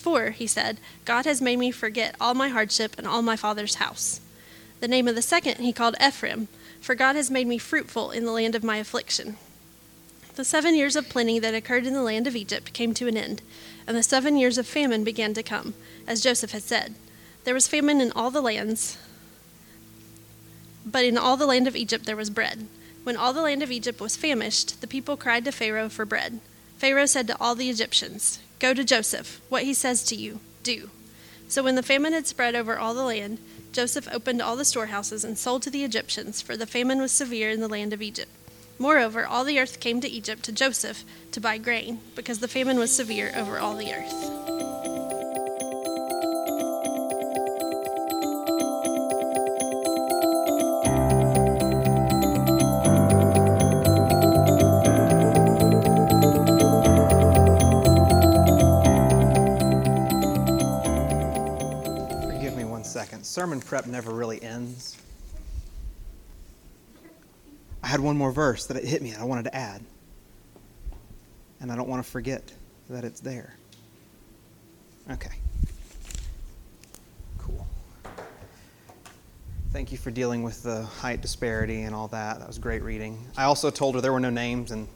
for, 0.05 0.31
he 0.31 0.47
said, 0.47 0.79
God 1.07 1.25
has 1.25 1.41
made 1.41 1.59
me 1.59 1.71
forget 1.71 2.15
all 2.21 2.35
my 2.35 2.49
hardship 2.49 2.95
and 2.99 3.07
all 3.07 3.23
my 3.23 3.37
father's 3.37 3.77
house. 3.77 4.21
The 4.81 4.89
name 4.89 5.09
of 5.09 5.15
the 5.15 5.23
second 5.23 5.57
he 5.61 5.73
called 5.73 5.97
Ephraim, 5.99 6.49
for 6.79 6.95
God 6.95 7.17
has 7.17 7.31
made 7.31 7.47
me 7.47 7.57
fruitful 7.57 8.11
in 8.11 8.27
the 8.27 8.31
land 8.31 8.55
of 8.55 8.63
my 8.63 8.77
affliction. 8.77 9.39
The 10.35 10.45
seven 10.45 10.75
years 10.75 10.95
of 10.95 11.09
plenty 11.09 11.39
that 11.39 11.55
occurred 11.55 11.87
in 11.87 11.95
the 11.95 12.03
land 12.03 12.27
of 12.27 12.37
Egypt 12.37 12.75
came 12.75 12.93
to 12.95 13.09
an 13.09 13.17
end, 13.17 13.41
and 13.87 13.97
the 13.97 14.03
seven 14.03 14.37
years 14.37 14.59
of 14.59 14.67
famine 14.67 15.05
began 15.05 15.33
to 15.35 15.43
come, 15.43 15.73
as 16.07 16.21
Joseph 16.21 16.51
had 16.51 16.63
said. 16.63 16.95
There 17.45 17.55
was 17.55 17.67
famine 17.67 18.03
in 18.03 18.13
all 18.13 18.31
the 18.31 18.43
lands, 18.43 18.99
but 20.85 21.05
in 21.05 21.19
all 21.19 21.37
the 21.37 21.47
land 21.47 21.67
of 21.67 21.77
Egypt 21.77 22.07
there 22.07 22.17
was 22.17 22.31
bread. 22.31 22.67
When 23.05 23.17
all 23.17 23.33
the 23.33 23.43
land 23.43 23.63
of 23.63 23.71
Egypt 23.71 24.01
was 24.01 24.17
famished, 24.17 24.81
the 24.81 24.87
people 24.87 25.17
cried 25.17 25.45
to 25.45 25.53
Pharaoh 25.53 25.89
for 25.89 26.05
bread. 26.05 26.41
Pharaoh 26.79 27.07
said 27.07 27.27
to 27.29 27.37
all 27.41 27.55
the 27.55 27.71
Egyptians, 27.71 28.41
Go 28.59 28.73
to 28.75 28.85
Joseph. 28.85 29.41
What 29.49 29.65
he 29.65 29.75
says 29.75 30.03
to 30.05 30.17
you, 30.17 30.41
do. 30.63 30.91
So 31.49 31.63
when 31.63 31.75
the 31.75 31.83
famine 31.83 32.13
had 32.13 32.27
spread 32.27 32.55
over 32.55 32.79
all 32.79 32.95
the 32.95 33.05
land, 33.05 33.39
Joseph 33.73 34.09
opened 34.13 34.41
all 34.41 34.57
the 34.57 34.65
storehouses 34.65 35.25
and 35.25 35.37
sold 35.37 35.63
to 35.63 35.71
the 35.71 35.85
Egyptians, 35.85 36.41
for 36.41 36.57
the 36.57 36.67
famine 36.67 37.01
was 37.01 37.13
severe 37.13 37.51
in 37.51 37.61
the 37.61 37.69
land 37.69 37.93
of 37.93 38.01
Egypt. 38.01 38.31
Moreover, 38.79 39.27
all 39.27 39.45
the 39.45 39.61
earth 39.61 39.81
came 39.81 40.01
to 40.01 40.09
Egypt 40.09 40.43
to 40.45 40.53
Joseph 40.53 41.05
to 41.33 41.41
buy 41.41 41.59
grain, 41.59 42.01
because 42.15 42.39
the 42.39 42.49
famine 42.49 42.79
was 42.79 42.95
severe 42.95 43.33
over 43.37 43.59
all 43.59 43.77
the 43.77 43.93
earth. 43.93 44.54
sermon 63.35 63.61
prep 63.61 63.87
never 63.87 64.13
really 64.13 64.41
ends. 64.45 64.97
I 67.83 67.89
had 67.89 67.99
one 67.99 68.17
more 68.17 68.31
verse 68.31 68.67
that 68.67 68.77
it 68.77 68.85
hit 68.85 69.03
me 69.03 69.11
and 69.11 69.21
I 69.21 69.25
wanted 69.25 69.47
to 69.47 69.57
add. 69.57 69.83
And 71.61 71.73
I 71.73 71.75
don't 71.75 71.89
want 71.89 72.05
to 72.05 72.09
forget 72.09 72.53
that 72.89 73.03
it's 73.03 73.19
there. 73.19 73.57
Okay. 75.11 75.33
Cool. 77.39 77.67
Thank 79.73 79.91
you 79.91 79.99
for 79.99 80.13
dealing 80.13 80.45
with 80.45 80.63
the 80.63 80.85
height 80.85 81.21
disparity 81.21 81.83
and 81.83 81.93
all 81.93 82.07
that. 82.09 82.39
That 82.39 82.47
was 82.47 82.59
great 82.59 82.85
reading. 82.85 83.19
I 83.37 83.45
also 83.45 83.69
told 83.69 83.97
her 83.97 84.01
there 84.01 84.13
were 84.13 84.21
no 84.21 84.31
names, 84.31 84.71
and 84.71 84.87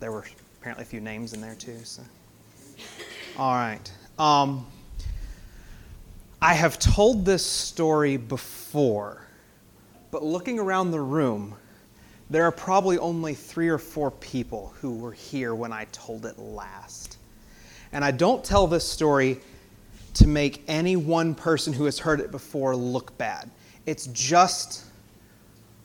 there 0.00 0.12
were 0.12 0.26
apparently 0.60 0.82
a 0.82 0.86
few 0.86 1.00
names 1.00 1.32
in 1.32 1.40
there 1.40 1.54
too. 1.54 1.78
So, 1.84 2.02
all 3.38 3.54
right. 3.54 3.90
Um, 4.18 4.66
I 6.44 6.52
have 6.52 6.78
told 6.78 7.24
this 7.24 7.42
story 7.42 8.18
before, 8.18 9.26
but 10.10 10.22
looking 10.22 10.58
around 10.58 10.90
the 10.90 11.00
room, 11.00 11.54
there 12.28 12.44
are 12.44 12.52
probably 12.52 12.98
only 12.98 13.32
three 13.32 13.70
or 13.70 13.78
four 13.78 14.10
people 14.10 14.74
who 14.78 14.94
were 14.98 15.12
here 15.12 15.54
when 15.54 15.72
I 15.72 15.86
told 15.86 16.26
it 16.26 16.38
last. 16.38 17.16
And 17.92 18.04
I 18.04 18.10
don't 18.10 18.44
tell 18.44 18.66
this 18.66 18.86
story 18.86 19.40
to 20.12 20.28
make 20.28 20.62
any 20.68 20.96
one 20.96 21.34
person 21.34 21.72
who 21.72 21.86
has 21.86 21.98
heard 21.98 22.20
it 22.20 22.30
before 22.30 22.76
look 22.76 23.16
bad. 23.16 23.50
It's 23.86 24.08
just 24.08 24.84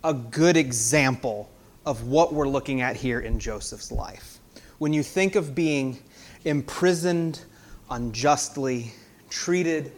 a 0.03 0.13
good 0.13 0.57
example 0.57 1.49
of 1.85 2.07
what 2.07 2.33
we're 2.33 2.49
looking 2.49 2.81
at 2.81 2.97
here 2.97 3.21
in 3.21 3.39
Joseph's 3.39 3.93
life. 3.93 4.39
When 4.79 4.91
you 4.91 5.03
think 5.03 5.37
of 5.37 5.55
being 5.55 5.99
imprisoned 6.43 7.45
unjustly, 7.89 8.91
treated 9.29 9.93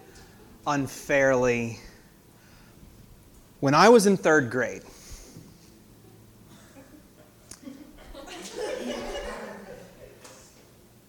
unfairly, 0.68 1.80
when 3.60 3.74
I 3.74 3.90
was 3.90 4.06
in 4.06 4.18
third 4.18 4.50
grade, 4.50 4.84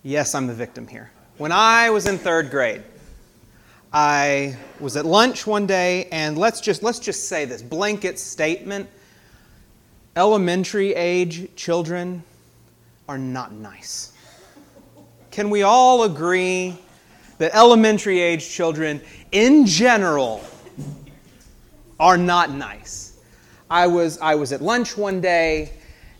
yes, 0.02 0.34
I'm 0.34 0.46
the 0.46 0.54
victim 0.54 0.86
here. 0.86 1.10
When 1.38 1.52
I 1.52 1.90
was 1.90 2.06
in 2.06 2.18
third 2.18 2.50
grade, 2.50 2.82
I 3.92 4.56
was 4.80 4.96
at 4.96 5.04
lunch 5.04 5.46
one 5.46 5.66
day, 5.66 6.08
and 6.12 6.38
let's 6.38 6.60
just, 6.60 6.82
let's 6.82 6.98
just 6.98 7.28
say 7.28 7.44
this 7.44 7.62
blanket 7.62 8.18
statement 8.18 8.88
elementary 10.16 10.94
age 10.94 11.54
children 11.56 12.22
are 13.08 13.18
not 13.18 13.52
nice. 13.52 14.12
Can 15.30 15.48
we 15.50 15.62
all 15.62 16.04
agree 16.04 16.76
that 17.38 17.54
elementary 17.54 18.20
age 18.20 18.48
children, 18.48 19.00
in 19.32 19.66
general, 19.66 20.44
are 21.98 22.16
not 22.16 22.50
nice? 22.50 23.18
I 23.70 23.86
was, 23.86 24.18
I 24.18 24.34
was 24.34 24.52
at 24.52 24.60
lunch 24.62 24.96
one 24.96 25.20
day, 25.20 25.72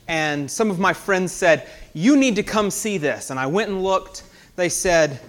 and 0.09 0.51
some 0.51 0.71
of 0.71 0.79
my 0.79 0.93
friends 0.93 1.33
said, 1.33 1.69
You 1.93 2.17
need 2.17 2.37
to 2.37 2.43
come 2.43 2.71
see 2.71 2.99
this. 2.99 3.31
And 3.31 3.39
I 3.39 3.47
went 3.47 3.71
and 3.71 3.83
looked. 3.83 4.25
They 4.57 4.69
said, 4.69 5.21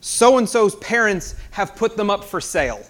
so 0.00 0.38
and 0.38 0.48
so's 0.48 0.74
parents 0.76 1.34
have 1.50 1.76
put 1.76 1.96
them 1.96 2.10
up 2.10 2.24
for 2.24 2.40
sale. 2.40 2.82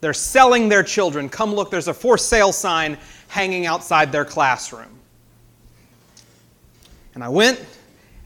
They're 0.00 0.12
selling 0.12 0.68
their 0.68 0.82
children. 0.82 1.28
Come 1.28 1.54
look, 1.54 1.70
there's 1.70 1.88
a 1.88 1.94
for 1.94 2.18
sale 2.18 2.52
sign 2.52 2.98
hanging 3.28 3.66
outside 3.66 4.12
their 4.12 4.24
classroom. 4.24 4.90
And 7.14 7.24
I 7.24 7.28
went 7.30 7.64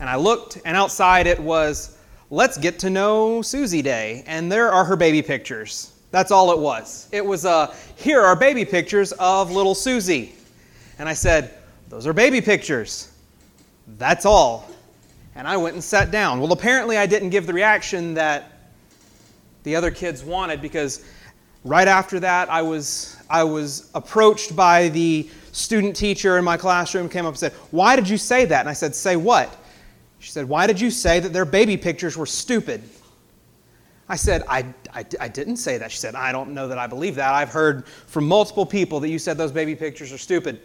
and 0.01 0.11
I 0.11 0.17
looked, 0.17 0.61
and 0.65 0.77
outside 0.77 1.27
it 1.27 1.39
was, 1.39 1.97
Let's 2.31 2.57
get 2.57 2.79
to 2.81 2.91
know 2.91 3.43
Susie 3.43 3.83
Day. 3.83 4.25
And 4.27 4.51
there 4.51 4.73
are 4.73 4.85
her 4.85 4.97
baby 4.97 5.21
pictures. 5.23 5.93
That's 6.11 6.31
all 6.31 6.53
it 6.53 6.59
was. 6.59 7.09
It 7.13 7.25
was, 7.25 7.45
uh, 7.45 7.75
Here 7.97 8.21
are 8.21 8.35
baby 8.35 8.65
pictures 8.65 9.13
of 9.13 9.51
little 9.51 9.75
Susie. 9.75 10.35
And 10.99 11.09
I 11.09 11.15
said, 11.15 11.55
Those 11.89 12.07
are 12.07 12.13
baby 12.13 12.41
pictures. 12.41 13.13
That's 13.99 14.25
all 14.25 14.71
and 15.35 15.47
I 15.47 15.57
went 15.57 15.75
and 15.75 15.83
sat 15.83 16.11
down. 16.11 16.41
Well, 16.41 16.53
apparently, 16.53 16.99
I 16.99 17.07
didn't 17.07 17.31
give 17.31 17.47
the 17.47 17.55
reaction 17.55 18.15
that 18.15 18.53
the 19.63 19.77
other 19.77 19.91
kids 19.91 20.25
wanted 20.25 20.61
because 20.61 21.05
right 21.65 21.89
after 21.89 22.21
that, 22.21 22.51
I 22.51 22.63
was, 22.63 23.17
I 23.29 23.45
was 23.45 23.91
approached 23.95 24.57
by 24.57 24.89
the 24.89 25.29
student 25.53 25.95
teacher 25.95 26.39
in 26.39 26.45
my 26.45 26.57
classroom, 26.57 27.09
came 27.09 27.25
up 27.25 27.31
and 27.31 27.39
said, 27.39 27.53
Why 27.71 27.97
did 27.97 28.09
you 28.09 28.19
say 28.19 28.45
that? 28.45 28.61
And 28.61 28.69
I 28.69 28.73
said, 28.73 28.95
Say 28.95 29.17
what? 29.17 29.57
She 30.21 30.31
said, 30.31 30.49
Why 30.49 30.67
did 30.67 30.81
you 30.81 30.91
say 30.91 31.19
that 31.19 31.33
their 31.33 31.45
baby 31.45 31.77
pictures 31.77 32.17
were 32.17 32.27
stupid? 32.27 32.83
I 34.09 34.17
said, 34.17 34.43
I, 34.49 34.67
I, 34.93 35.05
I, 35.21 35.29
didn't 35.29 35.59
say 35.59 35.79
that. 35.79 35.93
She 35.93 35.99
said, 35.99 36.17
I 36.17 36.33
don't 36.33 36.53
know 36.53 36.67
that 36.67 36.79
I 36.79 36.89
believe 36.89 37.15
that. 37.15 37.33
I've 37.33 37.53
heard 37.53 37.87
from 37.87 38.27
multiple 38.27 38.67
people 38.67 38.99
that 39.01 39.09
you 39.09 39.21
said 39.21 39.39
those 39.39 39.53
baby 39.53 39.77
pictures 39.77 40.13
are 40.13 40.19
stupid. 40.19 40.61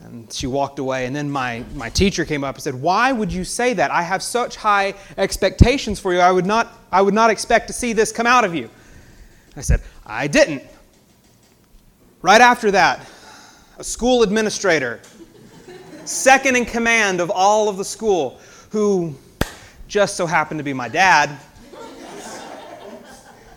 And 0.00 0.30
she 0.30 0.46
walked 0.46 0.78
away. 0.78 1.06
And 1.06 1.16
then 1.16 1.30
my, 1.30 1.64
my 1.74 1.88
teacher 1.88 2.26
came 2.26 2.44
up 2.44 2.56
and 2.56 2.62
said, 2.62 2.74
Why 2.74 3.12
would 3.12 3.32
you 3.32 3.44
say 3.44 3.72
that? 3.74 3.90
I 3.90 4.02
have 4.02 4.22
such 4.22 4.56
high 4.56 4.94
expectations 5.16 5.98
for 5.98 6.12
you. 6.12 6.20
I 6.20 6.30
would 6.30 6.46
not, 6.46 6.72
I 6.92 7.02
would 7.02 7.14
not 7.14 7.30
expect 7.30 7.66
to 7.68 7.72
see 7.72 7.92
this 7.92 8.12
come 8.12 8.26
out 8.26 8.44
of 8.44 8.54
you. 8.54 8.68
I 9.56 9.62
said, 9.62 9.80
I 10.06 10.26
didn't. 10.28 10.62
Right 12.20 12.40
after 12.40 12.70
that, 12.70 13.08
a 13.78 13.84
school 13.84 14.22
administrator, 14.22 15.00
second 16.04 16.56
in 16.56 16.64
command 16.64 17.20
of 17.20 17.30
all 17.30 17.68
of 17.68 17.76
the 17.76 17.84
school, 17.84 18.40
who 18.70 19.14
just 19.88 20.16
so 20.16 20.26
happened 20.26 20.58
to 20.58 20.64
be 20.64 20.72
my 20.72 20.88
dad, 20.88 21.38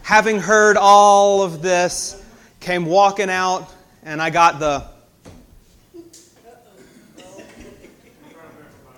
having 0.02 0.40
heard 0.40 0.78
all 0.78 1.42
of 1.42 1.62
this, 1.62 2.24
came 2.60 2.86
walking 2.86 3.30
out, 3.30 3.72
and 4.04 4.22
I 4.22 4.30
got 4.30 4.60
the 4.60 4.86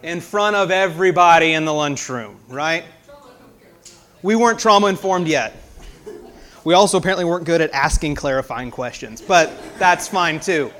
in 0.03 0.21
front 0.21 0.55
of 0.55 0.71
everybody 0.71 1.53
in 1.53 1.65
the 1.65 1.73
lunchroom, 1.73 2.39
right? 2.47 2.85
We 4.21 4.35
weren't 4.35 4.59
trauma 4.59 4.87
informed 4.87 5.27
yet. 5.27 5.55
We 6.63 6.73
also 6.73 6.97
apparently 6.97 7.25
weren't 7.25 7.45
good 7.45 7.61
at 7.61 7.71
asking 7.71 8.15
clarifying 8.15 8.71
questions, 8.71 9.21
but 9.21 9.51
that's 9.77 10.07
fine 10.07 10.39
too. 10.39 10.71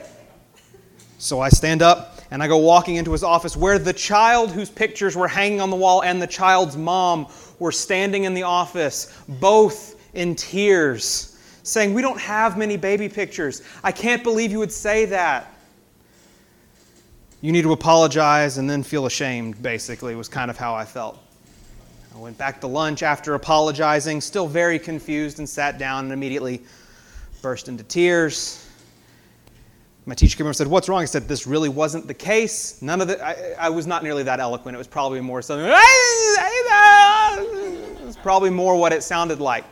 So 1.17 1.39
I 1.39 1.49
stand 1.49 1.81
up 1.81 2.16
and 2.31 2.43
I 2.43 2.47
go 2.47 2.57
walking 2.57 2.95
into 2.95 3.11
his 3.11 3.23
office 3.23 3.55
where 3.55 3.79
the 3.79 3.93
child 3.93 4.51
whose 4.51 4.69
pictures 4.69 5.15
were 5.15 5.27
hanging 5.27 5.61
on 5.61 5.69
the 5.69 5.75
wall 5.75 6.03
and 6.03 6.21
the 6.21 6.27
child's 6.27 6.75
mom 6.75 7.27
were 7.59 7.71
standing 7.71 8.25
in 8.25 8.33
the 8.33 8.43
office, 8.43 9.17
both 9.27 9.95
in 10.13 10.35
tears, 10.35 11.37
saying, 11.63 11.93
We 11.93 12.01
don't 12.01 12.19
have 12.19 12.57
many 12.57 12.77
baby 12.77 13.07
pictures. 13.07 13.61
I 13.83 13.91
can't 13.91 14.23
believe 14.23 14.51
you 14.51 14.59
would 14.59 14.71
say 14.71 15.05
that 15.05 15.53
you 17.41 17.51
need 17.51 17.61
to 17.63 17.71
apologize 17.71 18.57
and 18.57 18.69
then 18.69 18.83
feel 18.83 19.05
ashamed, 19.05 19.61
basically, 19.61 20.15
was 20.15 20.27
kind 20.27 20.49
of 20.49 20.57
how 20.57 20.73
I 20.73 20.85
felt. 20.85 21.19
I 22.15 22.19
went 22.19 22.37
back 22.37 22.59
to 22.61 22.67
lunch 22.67 23.03
after 23.03 23.35
apologizing, 23.35 24.21
still 24.21 24.47
very 24.47 24.79
confused, 24.79 25.37
and 25.37 25.47
sat 25.47 25.77
down 25.77 26.05
and 26.05 26.13
immediately 26.13 26.63
burst 27.43 27.69
into 27.69 27.83
tears. 27.83 28.66
My 30.07 30.15
teacher 30.15 30.37
came 30.37 30.45
over 30.45 30.51
and 30.51 30.55
said, 30.55 30.67
What's 30.67 30.87
wrong? 30.87 31.01
I 31.01 31.05
said, 31.05 31.27
This 31.27 31.45
really 31.45 31.67
wasn't 31.67 32.07
the 32.07 32.13
case. 32.13 32.81
None 32.81 33.01
of 33.01 33.09
the, 33.09 33.23
I, 33.23 33.65
I 33.67 33.69
was 33.69 33.85
not 33.85 34.03
nearly 34.03 34.23
that 34.23 34.39
eloquent. 34.39 34.73
It 34.73 34.77
was 34.77 34.87
probably 34.87 35.19
more 35.19 35.41
something, 35.41 35.65
it 35.67 35.75
was 38.05 38.15
probably 38.15 38.49
more 38.49 38.79
what 38.79 38.93
it 38.93 39.03
sounded 39.03 39.41
like. 39.41 39.65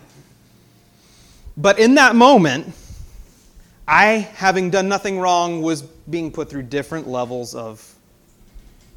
But 1.55 1.79
in 1.79 1.95
that 1.95 2.17
moment, 2.17 2.73
I, 3.87 4.27
having 4.35 4.69
done 4.69 4.89
nothing 4.89 5.19
wrong, 5.19 5.61
was 5.61 5.83
being 5.83 6.33
put 6.33 6.49
through 6.49 6.63
different 6.63 7.07
levels 7.07 7.55
of 7.55 7.95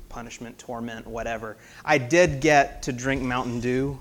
punishment, 0.08 0.58
torment, 0.58 1.06
whatever. 1.06 1.56
I 1.84 1.98
did 1.98 2.40
get 2.40 2.82
to 2.82 2.92
drink 2.92 3.22
Mountain 3.22 3.60
Dew 3.60 3.96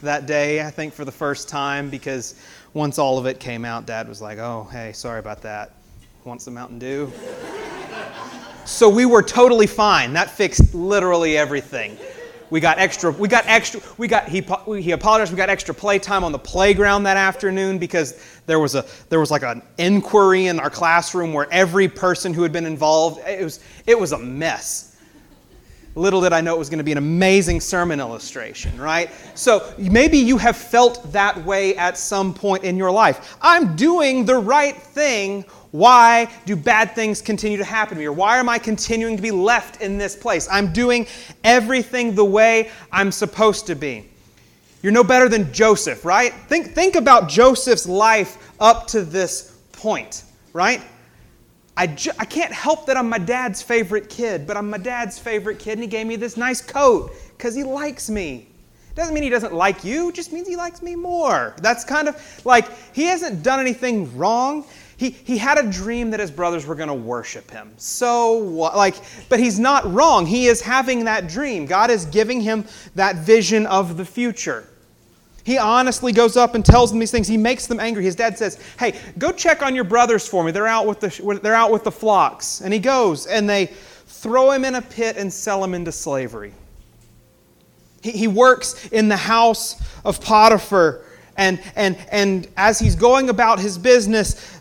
that 0.00 0.24
day, 0.24 0.62
I 0.62 0.70
think, 0.70 0.94
for 0.94 1.04
the 1.04 1.12
first 1.12 1.50
time, 1.50 1.90
because 1.90 2.34
once 2.72 2.98
all 2.98 3.18
of 3.18 3.26
it 3.26 3.40
came 3.40 3.66
out, 3.66 3.84
Dad 3.84 4.08
was 4.08 4.22
like, 4.22 4.38
oh, 4.38 4.66
hey, 4.72 4.92
sorry 4.92 5.18
about 5.18 5.42
that. 5.42 5.75
Want 6.26 6.42
some 6.42 6.54
Mountain 6.54 6.80
Dew? 6.80 7.12
so 8.64 8.88
we 8.88 9.06
were 9.06 9.22
totally 9.22 9.68
fine. 9.68 10.12
That 10.14 10.28
fixed 10.28 10.74
literally 10.74 11.38
everything. 11.38 11.96
We 12.50 12.58
got 12.58 12.80
extra, 12.80 13.12
we 13.12 13.28
got 13.28 13.46
extra, 13.46 13.80
we 13.96 14.08
got, 14.08 14.28
he, 14.28 14.44
he 14.80 14.90
apologized, 14.90 15.30
we 15.30 15.36
got 15.36 15.50
extra 15.50 15.72
playtime 15.72 16.24
on 16.24 16.32
the 16.32 16.38
playground 16.38 17.04
that 17.04 17.16
afternoon 17.16 17.78
because 17.78 18.20
there 18.46 18.58
was 18.58 18.74
a, 18.74 18.84
there 19.08 19.20
was 19.20 19.30
like 19.30 19.44
an 19.44 19.62
inquiry 19.78 20.46
in 20.48 20.58
our 20.58 20.68
classroom 20.68 21.32
where 21.32 21.46
every 21.52 21.86
person 21.86 22.34
who 22.34 22.42
had 22.42 22.52
been 22.52 22.66
involved, 22.66 23.20
it 23.24 23.44
was, 23.44 23.60
it 23.86 23.96
was 23.96 24.10
a 24.10 24.18
mess. 24.18 24.85
Little 25.96 26.20
did 26.20 26.32
I 26.32 26.40
know 26.42 26.54
it 26.54 26.58
was 26.58 26.68
going 26.68 26.78
to 26.78 26.84
be 26.84 26.92
an 26.92 26.98
amazing 26.98 27.60
sermon 27.60 28.00
illustration, 28.00 28.78
right? 28.78 29.10
So 29.34 29.72
maybe 29.78 30.18
you 30.18 30.36
have 30.38 30.56
felt 30.56 31.10
that 31.12 31.42
way 31.44 31.74
at 31.76 31.96
some 31.96 32.34
point 32.34 32.64
in 32.64 32.76
your 32.76 32.90
life. 32.90 33.36
I'm 33.40 33.74
doing 33.76 34.24
the 34.24 34.36
right 34.36 34.76
thing 34.76 35.44
why 35.76 36.30
do 36.46 36.56
bad 36.56 36.94
things 36.94 37.20
continue 37.20 37.58
to 37.58 37.64
happen 37.64 37.96
to 37.96 37.98
me? 37.98 38.06
Or 38.06 38.12
why 38.12 38.38
am 38.38 38.48
I 38.48 38.58
continuing 38.58 39.16
to 39.16 39.22
be 39.22 39.30
left 39.30 39.82
in 39.82 39.98
this 39.98 40.16
place? 40.16 40.48
I'm 40.50 40.72
doing 40.72 41.06
everything 41.44 42.14
the 42.14 42.24
way 42.24 42.70
I'm 42.90 43.12
supposed 43.12 43.66
to 43.66 43.74
be. 43.74 44.08
You're 44.82 44.92
no 44.92 45.04
better 45.04 45.28
than 45.28 45.52
Joseph, 45.52 46.04
right? 46.04 46.32
Think, 46.32 46.74
think 46.74 46.94
about 46.94 47.28
Joseph's 47.28 47.86
life 47.86 48.54
up 48.58 48.86
to 48.88 49.02
this 49.02 49.58
point, 49.72 50.24
right? 50.54 50.80
I, 51.76 51.88
ju- 51.88 52.12
I 52.18 52.24
can't 52.24 52.52
help 52.52 52.86
that 52.86 52.96
I'm 52.96 53.08
my 53.08 53.18
dad's 53.18 53.60
favorite 53.60 54.08
kid, 54.08 54.46
but 54.46 54.56
I'm 54.56 54.70
my 54.70 54.78
dad's 54.78 55.18
favorite 55.18 55.58
kid, 55.58 55.72
and 55.72 55.82
he 55.82 55.86
gave 55.86 56.06
me 56.06 56.16
this 56.16 56.36
nice 56.36 56.62
coat 56.62 57.12
because 57.36 57.54
he 57.54 57.64
likes 57.64 58.08
me. 58.08 58.48
Doesn't 58.94 59.12
mean 59.12 59.22
he 59.22 59.28
doesn't 59.28 59.52
like 59.52 59.84
you, 59.84 60.10
just 60.10 60.32
means 60.32 60.48
he 60.48 60.56
likes 60.56 60.80
me 60.80 60.96
more. 60.96 61.54
That's 61.60 61.84
kind 61.84 62.08
of 62.08 62.46
like 62.46 62.66
he 62.94 63.04
hasn't 63.04 63.42
done 63.42 63.60
anything 63.60 64.16
wrong. 64.16 64.64
He, 64.96 65.10
he 65.10 65.36
had 65.36 65.58
a 65.58 65.70
dream 65.70 66.10
that 66.12 66.20
his 66.20 66.30
brothers 66.30 66.64
were 66.64 66.74
going 66.74 66.88
to 66.88 66.94
worship 66.94 67.50
him. 67.50 67.74
So, 67.76 68.38
like, 68.38 68.94
but 69.28 69.38
he's 69.38 69.58
not 69.58 69.92
wrong. 69.92 70.24
He 70.24 70.46
is 70.46 70.62
having 70.62 71.04
that 71.04 71.28
dream. 71.28 71.66
God 71.66 71.90
is 71.90 72.06
giving 72.06 72.40
him 72.40 72.64
that 72.94 73.16
vision 73.16 73.66
of 73.66 73.98
the 73.98 74.06
future. 74.06 74.66
He 75.46 75.58
honestly 75.58 76.10
goes 76.10 76.36
up 76.36 76.56
and 76.56 76.64
tells 76.64 76.90
them 76.90 76.98
these 76.98 77.12
things. 77.12 77.28
He 77.28 77.36
makes 77.36 77.68
them 77.68 77.78
angry. 77.78 78.02
His 78.02 78.16
dad 78.16 78.36
says, 78.36 78.58
"Hey, 78.80 78.94
go 79.16 79.30
check 79.30 79.62
on 79.62 79.76
your 79.76 79.84
brothers 79.84 80.26
for 80.26 80.42
me. 80.42 80.50
They're 80.50 80.66
out 80.66 80.88
with 80.88 80.98
the 80.98 81.38
they're 81.40 81.54
out 81.54 81.70
with 81.70 81.84
the 81.84 81.92
flocks." 81.92 82.60
And 82.62 82.74
he 82.74 82.80
goes, 82.80 83.26
and 83.26 83.48
they 83.48 83.66
throw 84.08 84.50
him 84.50 84.64
in 84.64 84.74
a 84.74 84.82
pit 84.82 85.16
and 85.16 85.32
sell 85.32 85.62
him 85.62 85.72
into 85.72 85.92
slavery. 85.92 86.52
He, 88.02 88.10
he 88.10 88.26
works 88.26 88.88
in 88.88 89.08
the 89.08 89.16
house 89.16 89.80
of 90.04 90.20
Potiphar, 90.20 91.02
and 91.36 91.60
and 91.76 91.96
and 92.10 92.48
as 92.56 92.80
he's 92.80 92.96
going 92.96 93.30
about 93.30 93.60
his 93.60 93.78
business, 93.78 94.58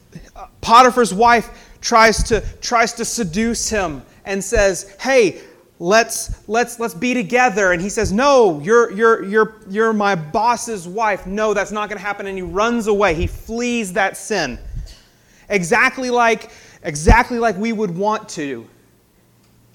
Potiphar's 0.62 1.16
wife 1.16 1.50
tries 1.82 2.22
to 2.26 2.42
tries 2.62 2.94
to 2.94 3.06
seduce 3.06 3.70
him 3.70 4.04
and 4.24 4.44
says, 4.44 4.96
"Hey." 5.02 5.42
Let's 5.80 6.48
let's 6.48 6.80
let's 6.80 6.94
be 6.94 7.14
together. 7.14 7.72
And 7.72 7.82
he 7.82 7.90
says 7.90 8.12
no 8.12 8.60
you're 8.62 8.92
you're 8.92 9.24
you're 9.24 9.56
you're 9.70 9.94
my 9.94 10.16
boss's 10.16 10.88
wife. 10.88 11.26
No 11.26 11.54
that's 11.54 11.72
not 11.72 11.90
going 11.90 11.98
to 11.98 12.06
happen. 12.06 12.28
And 12.28 12.38
he 12.38 12.42
runs 12.42 12.88
away. 12.88 13.16
He 13.16 13.28
flees 13.28 13.94
that 13.94 14.18
sin. 14.18 14.60
Exactly 15.50 16.10
like 16.10 16.52
exactly 16.84 17.40
like 17.40 17.58
we 17.58 17.74
would 17.74 17.96
want 17.96 18.28
to. 18.30 18.68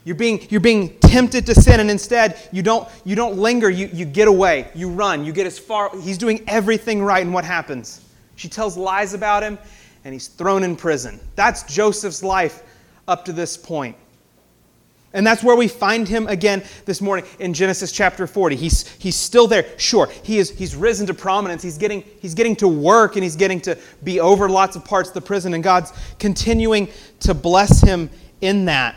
You're 0.04 0.16
being 0.16 0.46
you're 0.50 0.60
being 0.60 0.98
tempted 1.00 1.44
to 1.46 1.54
sin 1.54 1.80
and 1.80 1.90
instead 1.90 2.48
you 2.52 2.62
don't 2.62 2.88
you 3.04 3.14
don't 3.14 3.36
linger. 3.36 3.68
You 3.68 3.88
you 3.92 4.04
get 4.04 4.28
away. 4.28 4.70
You 4.74 4.88
run. 4.88 5.24
You 5.24 5.32
get 5.32 5.46
as 5.46 5.58
far 5.58 5.90
he's 6.00 6.18
doing 6.18 6.42
everything 6.48 7.02
right 7.02 7.22
and 7.22 7.34
what 7.34 7.44
happens. 7.44 8.04
She 8.36 8.48
tells 8.48 8.76
lies 8.76 9.12
about 9.12 9.42
him 9.42 9.58
and 10.04 10.14
he's 10.14 10.28
thrown 10.28 10.62
in 10.62 10.76
prison. 10.76 11.20
That's 11.36 11.62
joseph's 11.64 12.22
life 12.22 12.62
up 13.06 13.24
to 13.26 13.32
this 13.34 13.56
point 13.56 13.96
and 15.12 15.26
that's 15.26 15.42
where 15.42 15.56
we 15.56 15.66
find 15.66 16.06
him 16.06 16.28
again 16.28 16.62
this 16.84 17.00
morning 17.00 17.24
in 17.40 17.52
Genesis 17.52 17.90
chapter 17.90 18.26
40. 18.26 18.54
He's, 18.54 18.86
he's 18.98 19.16
still 19.16 19.48
there. 19.48 19.66
Sure, 19.76 20.08
he 20.22 20.38
is, 20.38 20.50
he's 20.50 20.76
risen 20.76 21.06
to 21.08 21.14
prominence. 21.14 21.62
He's 21.62 21.78
getting, 21.78 22.02
he's 22.20 22.34
getting 22.34 22.54
to 22.56 22.68
work 22.68 23.16
and 23.16 23.24
he's 23.24 23.36
getting 23.36 23.60
to 23.62 23.76
be 24.04 24.20
over 24.20 24.48
lots 24.48 24.76
of 24.76 24.84
parts 24.84 25.08
of 25.10 25.14
the 25.14 25.20
prison, 25.20 25.54
and 25.54 25.64
God's 25.64 25.92
continuing 26.18 26.88
to 27.20 27.34
bless 27.34 27.80
him 27.80 28.08
in 28.40 28.66
that. 28.66 28.96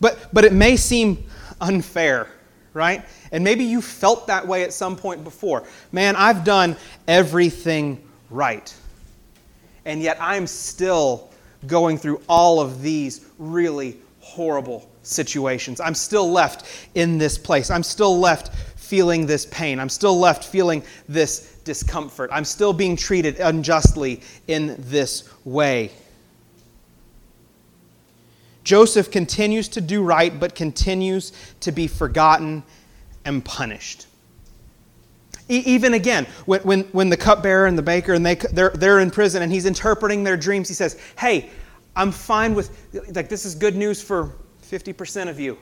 But, 0.00 0.32
but 0.32 0.44
it 0.44 0.52
may 0.52 0.76
seem 0.76 1.24
unfair, 1.60 2.28
right? 2.72 3.04
And 3.32 3.42
maybe 3.42 3.64
you 3.64 3.82
felt 3.82 4.28
that 4.28 4.46
way 4.46 4.62
at 4.62 4.72
some 4.72 4.96
point 4.96 5.24
before. 5.24 5.64
Man, 5.90 6.14
I've 6.14 6.44
done 6.44 6.76
everything 7.08 8.06
right. 8.30 8.72
And 9.84 10.00
yet 10.00 10.16
I'm 10.20 10.46
still 10.46 11.30
going 11.66 11.98
through 11.98 12.22
all 12.28 12.60
of 12.60 12.82
these 12.82 13.26
really 13.38 13.98
horrible 14.28 14.88
situations. 15.02 15.80
I'm 15.80 15.94
still 15.94 16.30
left 16.30 16.66
in 16.94 17.18
this 17.18 17.38
place. 17.38 17.70
I'm 17.70 17.82
still 17.82 18.18
left 18.18 18.54
feeling 18.76 19.26
this 19.26 19.46
pain. 19.46 19.80
I'm 19.80 19.88
still 19.88 20.18
left 20.18 20.44
feeling 20.44 20.82
this 21.08 21.56
discomfort. 21.64 22.30
I'm 22.32 22.44
still 22.44 22.72
being 22.72 22.96
treated 22.96 23.40
unjustly 23.40 24.20
in 24.46 24.76
this 24.78 25.28
way. 25.44 25.90
Joseph 28.64 29.10
continues 29.10 29.68
to 29.68 29.80
do 29.80 30.02
right, 30.02 30.38
but 30.38 30.54
continues 30.54 31.32
to 31.60 31.72
be 31.72 31.86
forgotten 31.86 32.62
and 33.24 33.42
punished. 33.42 34.06
Even 35.48 35.94
again, 35.94 36.26
when, 36.44 36.60
when, 36.60 36.80
when 36.92 37.08
the 37.08 37.16
cupbearer 37.16 37.66
and 37.66 37.78
the 37.78 37.82
baker 37.82 38.12
and 38.12 38.24
they, 38.26 38.34
they're, 38.34 38.70
they're 38.70 39.00
in 39.00 39.10
prison 39.10 39.42
and 39.42 39.50
he's 39.50 39.64
interpreting 39.64 40.22
their 40.22 40.36
dreams, 40.36 40.68
he 40.68 40.74
says, 40.74 41.00
Hey, 41.18 41.48
I'm 41.98 42.12
fine 42.12 42.54
with, 42.54 42.70
like, 43.14 43.28
this 43.28 43.44
is 43.44 43.56
good 43.56 43.74
news 43.74 44.00
for 44.00 44.32
50% 44.62 45.28
of 45.28 45.40
you. 45.40 45.58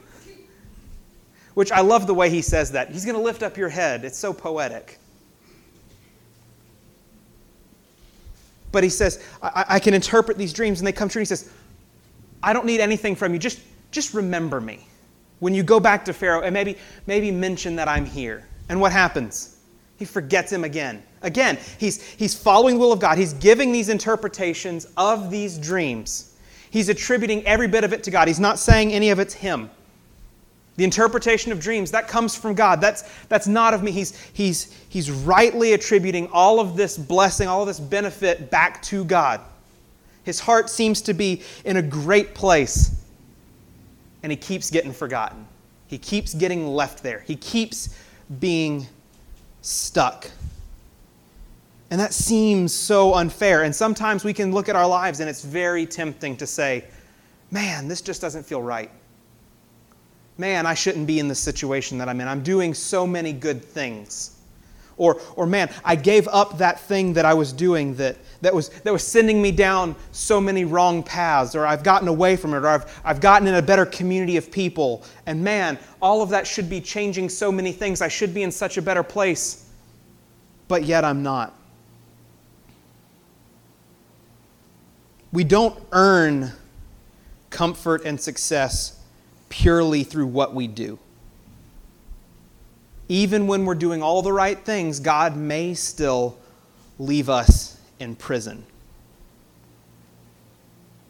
Which 1.54 1.72
I 1.72 1.80
love 1.80 2.06
the 2.06 2.12
way 2.12 2.28
he 2.28 2.42
says 2.42 2.72
that. 2.72 2.90
He's 2.90 3.06
going 3.06 3.16
to 3.16 3.22
lift 3.22 3.42
up 3.42 3.56
your 3.56 3.70
head. 3.70 4.04
It's 4.04 4.18
so 4.18 4.34
poetic. 4.34 4.98
But 8.70 8.84
he 8.84 8.90
says, 8.90 9.24
I, 9.42 9.64
I 9.70 9.78
can 9.80 9.94
interpret 9.94 10.36
these 10.36 10.52
dreams 10.52 10.80
and 10.80 10.86
they 10.86 10.92
come 10.92 11.08
true. 11.08 11.20
And 11.20 11.26
he 11.26 11.34
says, 11.34 11.50
I 12.42 12.52
don't 12.52 12.66
need 12.66 12.80
anything 12.80 13.16
from 13.16 13.32
you. 13.32 13.38
Just, 13.38 13.60
just 13.90 14.12
remember 14.12 14.60
me. 14.60 14.86
When 15.38 15.54
you 15.54 15.62
go 15.62 15.80
back 15.80 16.04
to 16.04 16.12
Pharaoh 16.12 16.42
and 16.42 16.52
maybe, 16.52 16.76
maybe 17.06 17.30
mention 17.30 17.76
that 17.76 17.88
I'm 17.88 18.04
here. 18.04 18.46
And 18.68 18.78
what 18.78 18.92
happens? 18.92 19.56
He 19.98 20.04
forgets 20.04 20.52
him 20.52 20.64
again. 20.64 21.02
Again, 21.22 21.58
he's, 21.78 22.02
he's 22.02 22.34
following 22.34 22.74
the 22.74 22.80
will 22.80 22.92
of 22.92 23.00
God. 23.00 23.16
He's 23.16 23.32
giving 23.32 23.72
these 23.72 23.88
interpretations 23.88 24.86
of 24.96 25.30
these 25.30 25.56
dreams. 25.56 26.25
He's 26.76 26.90
attributing 26.90 27.42
every 27.46 27.68
bit 27.68 27.84
of 27.84 27.94
it 27.94 28.02
to 28.02 28.10
God. 28.10 28.28
He's 28.28 28.38
not 28.38 28.58
saying 28.58 28.92
any 28.92 29.08
of 29.08 29.18
it's 29.18 29.32
him. 29.32 29.70
The 30.76 30.84
interpretation 30.84 31.50
of 31.50 31.58
dreams, 31.58 31.90
that 31.92 32.06
comes 32.06 32.36
from 32.36 32.54
God. 32.54 32.82
That's, 32.82 33.02
that's 33.28 33.46
not 33.46 33.72
of 33.72 33.82
me. 33.82 33.92
He's, 33.92 34.20
he's, 34.34 34.78
he's 34.90 35.10
rightly 35.10 35.72
attributing 35.72 36.28
all 36.34 36.60
of 36.60 36.76
this 36.76 36.98
blessing, 36.98 37.48
all 37.48 37.62
of 37.62 37.66
this 37.66 37.80
benefit 37.80 38.50
back 38.50 38.82
to 38.82 39.06
God. 39.06 39.40
His 40.24 40.38
heart 40.38 40.68
seems 40.68 41.00
to 41.00 41.14
be 41.14 41.40
in 41.64 41.78
a 41.78 41.82
great 41.82 42.34
place, 42.34 43.02
and 44.22 44.30
he 44.30 44.36
keeps 44.36 44.70
getting 44.70 44.92
forgotten. 44.92 45.46
He 45.86 45.96
keeps 45.96 46.34
getting 46.34 46.66
left 46.66 47.02
there. 47.02 47.20
He 47.20 47.36
keeps 47.36 47.96
being 48.38 48.86
stuck. 49.62 50.30
And 51.90 52.00
that 52.00 52.12
seems 52.12 52.72
so 52.72 53.14
unfair. 53.14 53.62
And 53.62 53.74
sometimes 53.74 54.24
we 54.24 54.32
can 54.32 54.52
look 54.52 54.68
at 54.68 54.76
our 54.76 54.86
lives 54.86 55.20
and 55.20 55.28
it's 55.28 55.44
very 55.44 55.86
tempting 55.86 56.36
to 56.38 56.46
say, 56.46 56.84
man, 57.50 57.86
this 57.86 58.00
just 58.00 58.20
doesn't 58.20 58.44
feel 58.44 58.62
right. 58.62 58.90
Man, 60.38 60.66
I 60.66 60.74
shouldn't 60.74 61.06
be 61.06 61.18
in 61.18 61.28
the 61.28 61.34
situation 61.34 61.96
that 61.98 62.08
I'm 62.08 62.20
in. 62.20 62.28
I'm 62.28 62.42
doing 62.42 62.74
so 62.74 63.06
many 63.06 63.32
good 63.32 63.64
things. 63.64 64.32
Or, 64.98 65.20
or 65.36 65.46
man, 65.46 65.70
I 65.84 65.94
gave 65.94 66.26
up 66.28 66.58
that 66.58 66.80
thing 66.80 67.12
that 67.14 67.24
I 67.24 67.34
was 67.34 67.52
doing 67.52 67.94
that, 67.96 68.16
that, 68.40 68.54
was, 68.54 68.70
that 68.70 68.92
was 68.92 69.06
sending 69.06 69.40
me 69.40 69.52
down 69.52 69.94
so 70.10 70.40
many 70.40 70.64
wrong 70.64 71.02
paths. 71.02 71.54
Or 71.54 71.66
I've 71.66 71.82
gotten 71.82 72.08
away 72.08 72.36
from 72.36 72.54
it. 72.54 72.58
Or 72.58 72.68
I've, 72.68 73.00
I've 73.04 73.20
gotten 73.20 73.46
in 73.46 73.54
a 73.54 73.62
better 73.62 73.86
community 73.86 74.36
of 74.36 74.50
people. 74.50 75.04
And 75.26 75.42
man, 75.44 75.78
all 76.00 76.22
of 76.22 76.30
that 76.30 76.46
should 76.46 76.68
be 76.68 76.80
changing 76.80 77.28
so 77.28 77.52
many 77.52 77.72
things. 77.72 78.00
I 78.02 78.08
should 78.08 78.34
be 78.34 78.42
in 78.42 78.50
such 78.50 78.76
a 78.76 78.82
better 78.82 79.02
place. 79.02 79.68
But 80.68 80.84
yet 80.84 81.04
I'm 81.04 81.22
not. 81.22 81.55
We 85.36 85.44
don't 85.44 85.78
earn 85.92 86.50
comfort 87.50 88.06
and 88.06 88.18
success 88.18 88.98
purely 89.50 90.02
through 90.02 90.28
what 90.28 90.54
we 90.54 90.66
do. 90.66 90.98
Even 93.10 93.46
when 93.46 93.66
we're 93.66 93.74
doing 93.74 94.02
all 94.02 94.22
the 94.22 94.32
right 94.32 94.58
things, 94.58 94.98
God 94.98 95.36
may 95.36 95.74
still 95.74 96.38
leave 96.98 97.28
us 97.28 97.78
in 98.00 98.16
prison. 98.16 98.64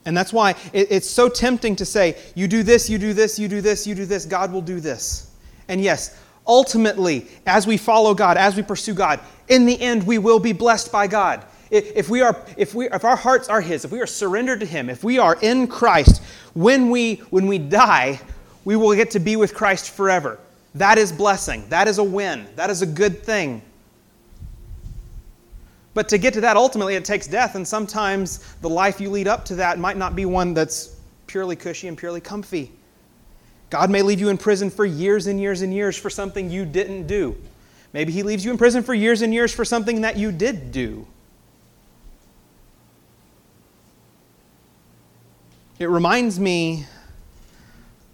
And 0.05 0.17
that's 0.17 0.33
why 0.33 0.57
it's 0.73 1.09
so 1.09 1.29
tempting 1.29 1.77
to 1.77 1.85
say, 1.85 2.17
you 2.35 2.49
do 2.49 2.65
this, 2.65 2.91
you 2.91 2.99
do 2.99 3.13
this, 3.13 3.39
you 3.39 3.47
do 3.47 3.61
this, 3.61 3.87
you 3.87 3.95
do 3.95 4.07
this, 4.07 4.27
God 4.27 4.53
will 4.53 4.61
do 4.61 4.81
this. 4.81 5.31
And 5.69 5.81
yes, 5.81 6.19
ultimately, 6.49 7.29
as 7.47 7.65
we 7.65 7.77
follow 7.77 8.13
God, 8.13 8.39
as 8.39 8.57
we 8.57 8.65
pursue 8.65 8.95
God, 8.95 9.21
in 9.47 9.67
the 9.67 9.81
end, 9.81 10.05
we 10.05 10.19
will 10.19 10.41
be 10.41 10.53
blessed 10.53 10.91
by 10.91 11.07
God. 11.07 11.45
If, 11.71 12.09
we 12.09 12.23
are, 12.23 12.41
if, 12.57 12.75
we, 12.75 12.89
if 12.89 13.05
our 13.05 13.17
hearts 13.17 13.49
are 13.49 13.61
His, 13.61 13.85
if 13.85 13.91
we 13.91 14.01
are 14.01 14.07
surrendered 14.07 14.61
to 14.61 14.67
Him, 14.67 14.89
if 14.89 15.03
we 15.03 15.19
are 15.19 15.37
in 15.43 15.67
Christ, 15.67 16.23
when 16.55 16.91
we, 16.91 17.17
when 17.31 17.47
we 17.47 17.59
die, 17.59 18.21
we 18.65 18.77
will 18.77 18.95
get 18.95 19.11
to 19.13 19.19
be 19.19 19.37
with 19.37 19.55
Christ 19.55 19.91
forever. 19.91 20.39
That 20.77 20.99
is 20.99 21.11
blessing. 21.11 21.69
That 21.69 21.89
is 21.89 21.99
a 21.99 22.05
win. 22.05 22.47
That 22.55 22.71
is 22.71 22.83
a 22.83 22.87
good 22.87 23.23
thing. 23.23 23.63
But 25.95 26.09
to 26.11 26.19
get 26.19 26.35
to 26.35 26.43
that, 26.43 26.57
ultimately, 26.57 26.95
it 26.95 27.05
takes 27.05 27.27
death, 27.27 27.55
and 27.55 27.67
sometimes 27.67 28.55
the 28.61 28.69
life 28.69 29.01
you 29.01 29.11
lead 29.11 29.27
up 29.27 29.45
to 29.47 29.55
that 29.57 29.79
might 29.79 29.97
not 29.97 30.15
be 30.15 30.27
one 30.27 30.53
that's 30.53 30.95
purely 31.27 31.57
cushy 31.57 31.89
and 31.89 31.97
purely 31.97 32.21
comfy. 32.21 32.71
God 33.71 33.91
may 33.91 34.03
leave 34.03 34.21
you 34.21 34.29
in 34.29 34.39
prison 34.39 34.71
for 34.71 34.85
years 34.85 35.27
and 35.27 35.41
years 35.41 35.63
and 35.63 35.73
years 35.75 35.97
for 35.97 36.11
something 36.11 36.51
you 36.51 36.65
didn't 36.65 37.07
do. 37.07 37.35
Maybe 37.93 38.13
He 38.13 38.23
leaves 38.23 38.45
you 38.45 38.51
in 38.51 38.59
prison 38.59 38.83
for 38.83 38.95
years 38.95 39.23
and 39.23 39.33
years 39.33 39.53
for 39.53 39.65
something 39.65 40.03
that 40.03 40.17
you 40.17 40.31
did 40.31 40.71
do. 40.71 41.07
It 45.79 45.91
reminds 45.91 46.41
me 46.41 46.87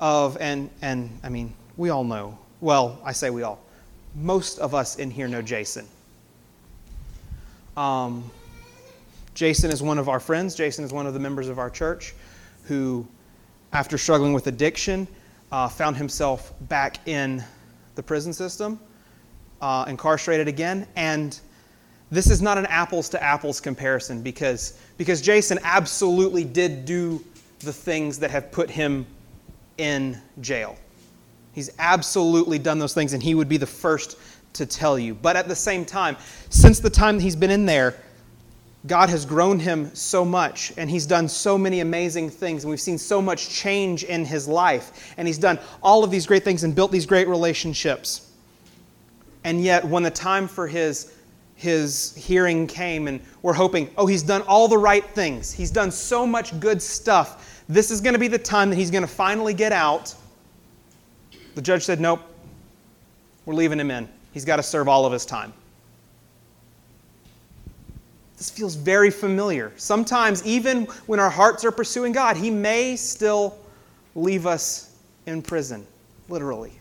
of, 0.00 0.36
and, 0.40 0.68
and 0.82 1.16
I 1.22 1.28
mean, 1.28 1.54
we 1.76 1.90
all 1.90 2.02
know, 2.02 2.36
well, 2.60 3.00
I 3.04 3.12
say 3.12 3.30
we 3.30 3.44
all, 3.44 3.62
most 4.16 4.58
of 4.58 4.74
us 4.74 4.96
in 4.96 5.12
here 5.12 5.28
know 5.28 5.42
Jason. 5.42 5.86
Um, 7.76 8.28
Jason 9.34 9.70
is 9.70 9.80
one 9.80 9.98
of 9.98 10.08
our 10.08 10.18
friends. 10.18 10.56
Jason 10.56 10.84
is 10.84 10.92
one 10.92 11.06
of 11.06 11.14
the 11.14 11.20
members 11.20 11.48
of 11.48 11.60
our 11.60 11.70
church 11.70 12.14
who, 12.64 13.06
after 13.72 13.96
struggling 13.96 14.32
with 14.32 14.48
addiction, 14.48 15.06
uh, 15.52 15.68
found 15.68 15.96
himself 15.96 16.52
back 16.62 17.06
in 17.06 17.44
the 17.94 18.02
prison 18.02 18.32
system. 18.32 18.80
uh, 19.62 19.84
incarcerated 19.86 20.48
again. 20.48 20.86
And 20.96 21.38
this 22.10 22.28
is 22.28 22.42
not 22.42 22.58
an 22.58 22.66
apples 22.66 23.08
to 23.10 23.22
apples 23.22 23.60
comparison 23.60 24.20
because, 24.20 24.78
because 24.98 25.22
Jason 25.22 25.58
absolutely 25.62 26.44
did 26.44 26.84
do 26.84 27.24
the 27.62 27.72
things 27.72 28.18
that 28.18 28.30
have 28.30 28.52
put 28.52 28.70
him 28.70 29.06
in 29.78 30.20
jail. 30.40 30.76
He's 31.52 31.70
absolutely 31.78 32.58
done 32.58 32.78
those 32.78 32.94
things, 32.94 33.12
and 33.12 33.22
he 33.22 33.34
would 33.34 33.48
be 33.48 33.56
the 33.56 33.66
first 33.66 34.18
to 34.54 34.66
tell 34.66 34.98
you. 34.98 35.14
But 35.14 35.36
at 35.36 35.48
the 35.48 35.56
same 35.56 35.84
time, 35.84 36.16
since 36.50 36.78
the 36.80 36.90
time 36.90 37.18
he's 37.18 37.36
been 37.36 37.50
in 37.50 37.66
there, 37.66 37.96
God 38.86 39.10
has 39.10 39.24
grown 39.24 39.58
him 39.58 39.94
so 39.94 40.24
much, 40.24 40.72
and 40.76 40.90
he's 40.90 41.06
done 41.06 41.28
so 41.28 41.56
many 41.56 41.80
amazing 41.80 42.30
things, 42.30 42.64
and 42.64 42.70
we've 42.70 42.80
seen 42.80 42.98
so 42.98 43.22
much 43.22 43.48
change 43.48 44.02
in 44.04 44.24
his 44.24 44.48
life. 44.48 45.14
And 45.16 45.28
he's 45.28 45.38
done 45.38 45.58
all 45.82 46.02
of 46.02 46.10
these 46.10 46.26
great 46.26 46.42
things 46.42 46.64
and 46.64 46.74
built 46.74 46.90
these 46.90 47.06
great 47.06 47.28
relationships. 47.28 48.30
And 49.44 49.62
yet, 49.62 49.84
when 49.84 50.02
the 50.02 50.10
time 50.10 50.48
for 50.48 50.66
his, 50.66 51.12
his 51.54 52.14
hearing 52.16 52.66
came, 52.66 53.06
and 53.08 53.20
we're 53.42 53.52
hoping, 53.52 53.88
oh, 53.96 54.06
he's 54.06 54.22
done 54.22 54.42
all 54.42 54.66
the 54.68 54.78
right 54.78 55.04
things, 55.04 55.52
he's 55.52 55.70
done 55.70 55.90
so 55.90 56.26
much 56.26 56.58
good 56.58 56.82
stuff, 56.82 57.51
this 57.74 57.90
is 57.90 58.00
going 58.00 58.12
to 58.14 58.18
be 58.18 58.28
the 58.28 58.38
time 58.38 58.70
that 58.70 58.76
he's 58.76 58.90
going 58.90 59.02
to 59.02 59.08
finally 59.08 59.54
get 59.54 59.72
out. 59.72 60.14
The 61.54 61.62
judge 61.62 61.84
said, 61.84 62.00
nope, 62.00 62.20
we're 63.46 63.54
leaving 63.54 63.78
him 63.78 63.90
in. 63.90 64.08
He's 64.32 64.44
got 64.44 64.56
to 64.56 64.62
serve 64.62 64.88
all 64.88 65.06
of 65.06 65.12
his 65.12 65.26
time. 65.26 65.52
This 68.42 68.50
feels 68.50 68.74
very 68.74 69.12
familiar. 69.12 69.72
Sometimes, 69.76 70.44
even 70.44 70.86
when 71.06 71.20
our 71.20 71.30
hearts 71.30 71.64
are 71.64 71.70
pursuing 71.70 72.12
God, 72.12 72.36
He 72.36 72.50
may 72.50 72.96
still 72.96 73.56
leave 74.16 74.48
us 74.48 74.96
in 75.26 75.42
prison, 75.42 75.86
literally. 76.28 76.72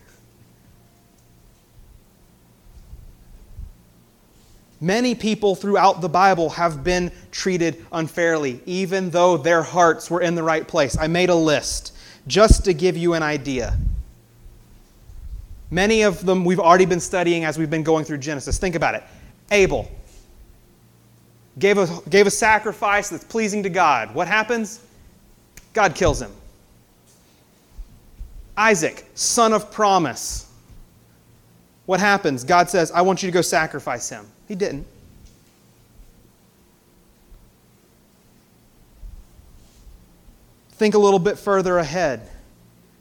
Many 4.82 5.14
people 5.14 5.54
throughout 5.54 6.00
the 6.00 6.08
Bible 6.08 6.50
have 6.50 6.82
been 6.82 7.12
treated 7.30 7.86
unfairly, 7.92 8.60
even 8.66 9.10
though 9.10 9.36
their 9.36 9.62
hearts 9.62 10.10
were 10.10 10.20
in 10.20 10.34
the 10.34 10.42
right 10.42 10.66
place. 10.66 10.98
I 10.98 11.06
made 11.06 11.30
a 11.30 11.34
list 11.36 11.96
just 12.26 12.64
to 12.64 12.74
give 12.74 12.96
you 12.96 13.14
an 13.14 13.22
idea. 13.22 13.78
Many 15.70 16.02
of 16.02 16.26
them 16.26 16.44
we've 16.44 16.58
already 16.58 16.84
been 16.84 16.98
studying 16.98 17.44
as 17.44 17.58
we've 17.58 17.70
been 17.70 17.84
going 17.84 18.04
through 18.04 18.18
Genesis. 18.18 18.58
Think 18.58 18.74
about 18.74 18.96
it 18.96 19.04
Abel, 19.52 19.88
gave 21.60 21.78
a, 21.78 21.88
gave 22.08 22.26
a 22.26 22.30
sacrifice 22.30 23.08
that's 23.08 23.24
pleasing 23.24 23.62
to 23.62 23.70
God. 23.70 24.12
What 24.12 24.26
happens? 24.26 24.80
God 25.74 25.94
kills 25.94 26.20
him. 26.20 26.32
Isaac, 28.56 29.06
son 29.14 29.52
of 29.52 29.70
promise. 29.70 30.50
What 31.86 32.00
happens? 32.00 32.42
God 32.42 32.68
says, 32.68 32.90
I 32.90 33.02
want 33.02 33.22
you 33.22 33.28
to 33.28 33.32
go 33.32 33.42
sacrifice 33.42 34.08
him. 34.08 34.26
He 34.52 34.56
didn't. 34.56 34.86
Think 40.72 40.94
a 40.94 40.98
little 40.98 41.18
bit 41.18 41.38
further 41.38 41.78
ahead. 41.78 42.28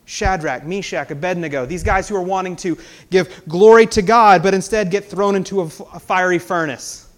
Shadrach, 0.06 0.66
Meshach, 0.66 1.12
Abednego, 1.12 1.66
these 1.66 1.84
guys 1.84 2.08
who 2.08 2.16
are 2.16 2.22
wanting 2.22 2.56
to 2.56 2.78
give 3.10 3.44
glory 3.50 3.86
to 3.88 4.02
God, 4.02 4.42
but 4.42 4.54
instead 4.54 4.92
get 4.92 5.04
thrown 5.04 5.36
into 5.36 5.60
a, 5.60 5.70
fiery 5.70 6.40
furnace. 6.40 7.10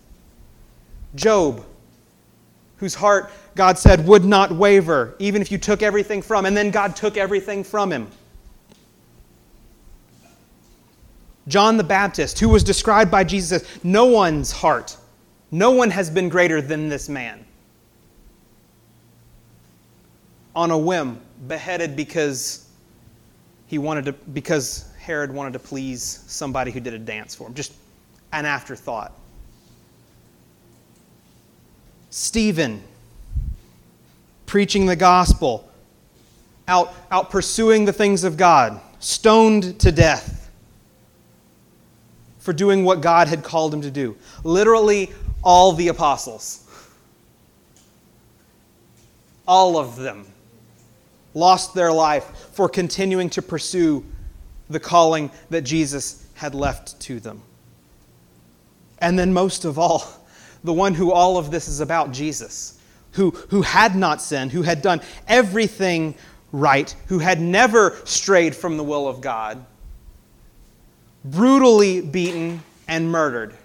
Job, 1.14 1.64
whose 2.78 2.96
heart 2.96 3.30
God 3.54 3.78
said 3.78 4.08
would 4.08 4.26
not 4.26 4.52
waver, 4.52 5.14
even 5.20 5.44
if 5.44 5.52
you 5.52 5.60
took 5.60 5.84
everything 5.84 6.24
from, 6.24 6.48
and 6.48 6.58
then 6.58 6.72
God 6.72 6.96
took 6.96 7.18
everything 7.18 7.64
from 7.64 7.92
him. 7.92 8.08
John 11.48 11.78
the 11.78 11.84
Baptist, 11.84 12.40
who 12.40 12.50
was 12.50 12.64
described 12.64 13.12
by 13.12 13.24
Jesus 13.24 13.64
as 13.64 13.84
no 13.84 14.06
one's 14.06 14.52
heart, 14.52 14.98
no 15.52 15.72
one 15.72 15.90
has 15.90 16.10
been 16.10 16.30
greater 16.30 16.62
than 16.62 16.90
this 16.90 17.10
man. 17.10 17.46
On 20.56 20.72
a 20.72 20.78
whim, 20.78 21.20
beheaded 21.48 21.96
because 21.96 22.68
he 23.68 23.78
wanted 23.78 24.06
to, 24.06 24.14
because 24.14 24.86
Herod 25.00 25.34
wanted 25.34 25.54
to 25.54 25.60
please 25.60 26.24
somebody 26.28 26.72
who 26.72 26.80
did 26.80 26.94
a 26.94 27.00
dance 27.00 27.36
for 27.36 27.48
him. 27.48 27.54
Just 27.54 27.74
an 28.32 28.46
afterthought. 28.46 29.12
Stephen, 32.10 32.82
preaching 34.46 34.86
the 34.86 34.96
gospel, 34.96 35.70
out, 36.68 36.94
out 37.12 37.30
pursuing 37.30 37.86
the 37.86 37.94
things 37.94 38.24
of 38.24 38.38
God, 38.38 38.80
stoned 39.00 39.80
to 39.80 39.92
death 39.92 40.43
for 42.44 42.52
doing 42.52 42.84
what 42.84 43.00
God 43.00 43.30
had 43.30 43.42
called 43.42 43.74
him 43.74 43.82
to 43.84 43.90
do. 43.90 44.18
Literally, 44.44 45.14
all 45.42 45.72
the 45.72 45.88
apostles. 45.88 46.68
All 49.48 49.78
of 49.78 49.96
them 49.96 50.26
lost 51.34 51.74
their 51.74 51.92
life 51.94 52.26
for 52.52 52.68
continuing 52.68 53.30
to 53.30 53.42
pursue 53.42 54.04
the 54.70 54.80
calling 54.80 55.32
that 55.52 55.62
Jesus 55.62 56.28
had 56.34 56.54
left 56.54 57.00
to 57.02 57.22
them. 57.22 57.42
And 59.00 59.18
then, 59.18 59.32
most 59.32 59.64
of 59.64 59.80
all, 59.80 60.04
the 60.66 60.74
one 60.74 60.94
who 60.94 61.14
all 61.14 61.38
of 61.38 61.50
this 61.50 61.70
is 61.70 61.80
about, 61.80 62.12
Jesus, 62.12 62.78
who, 63.12 63.32
who 63.52 63.62
had 63.62 63.96
not 63.96 64.22
sinned, 64.22 64.52
who 64.52 64.64
had 64.64 64.82
done 64.82 65.00
everything 65.30 66.14
right, 66.52 66.94
who 67.08 67.20
had 67.20 67.40
never 67.40 67.98
strayed 68.04 68.54
from 68.54 68.76
the 68.76 68.84
will 68.84 69.08
of 69.08 69.22
God, 69.22 69.66
brutally 71.26 72.02
beaten 72.02 72.62
and 72.88 73.12
murdered. 73.12 73.56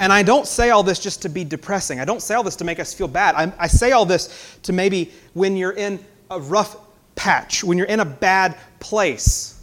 And 0.00 0.12
I 0.12 0.22
don't 0.22 0.46
say 0.46 0.70
all 0.70 0.82
this 0.82 0.98
just 0.98 1.22
to 1.22 1.28
be 1.28 1.44
depressing. 1.44 2.00
I 2.00 2.04
don't 2.04 2.20
say 2.20 2.34
all 2.34 2.42
this 2.42 2.56
to 2.56 2.64
make 2.64 2.80
us 2.80 2.92
feel 2.92 3.08
bad. 3.08 3.34
I, 3.36 3.52
I, 3.58 3.66
say 3.68 3.92
all 3.92 4.04
this 4.04 4.58
to 4.64 4.72
maybe 4.72 5.12
when 5.32 5.56
you're 5.56 5.72
in 5.72 6.04
a 6.30 6.40
rough 6.40 6.76
patch, 7.14 7.64
when 7.64 7.78
you're 7.78 7.86
in 7.86 8.00
a 8.00 8.04
bad 8.04 8.56
place 8.80 9.54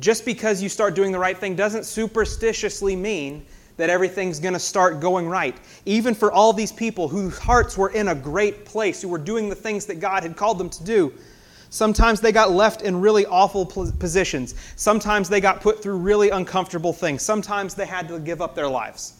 just 0.00 0.24
because 0.24 0.62
you 0.62 0.68
start 0.68 0.94
doing 0.94 1.12
the 1.12 1.18
right 1.18 1.36
thing 1.36 1.56
doesn't 1.56 1.84
superstitiously 1.84 2.94
mean 2.94 3.44
that 3.76 3.90
everything's 3.90 4.40
going 4.40 4.54
to 4.54 4.60
start 4.60 5.00
going 5.00 5.28
right. 5.28 5.56
Even 5.86 6.14
for 6.14 6.32
all 6.32 6.52
these 6.52 6.72
people 6.72 7.08
whose 7.08 7.38
hearts 7.38 7.78
were 7.78 7.90
in 7.90 8.08
a 8.08 8.14
great 8.14 8.64
place, 8.64 9.02
who 9.02 9.08
were 9.08 9.18
doing 9.18 9.48
the 9.48 9.54
things 9.54 9.86
that 9.86 10.00
God 10.00 10.22
had 10.22 10.36
called 10.36 10.58
them 10.58 10.68
to 10.70 10.84
do, 10.84 11.12
sometimes 11.70 12.20
they 12.20 12.32
got 12.32 12.50
left 12.50 12.82
in 12.82 13.00
really 13.00 13.26
awful 13.26 13.66
positions. 13.66 14.54
Sometimes 14.76 15.28
they 15.28 15.40
got 15.40 15.60
put 15.60 15.82
through 15.82 15.98
really 15.98 16.30
uncomfortable 16.30 16.92
things. 16.92 17.22
Sometimes 17.22 17.74
they 17.74 17.86
had 17.86 18.08
to 18.08 18.18
give 18.18 18.40
up 18.40 18.54
their 18.54 18.68
lives. 18.68 19.14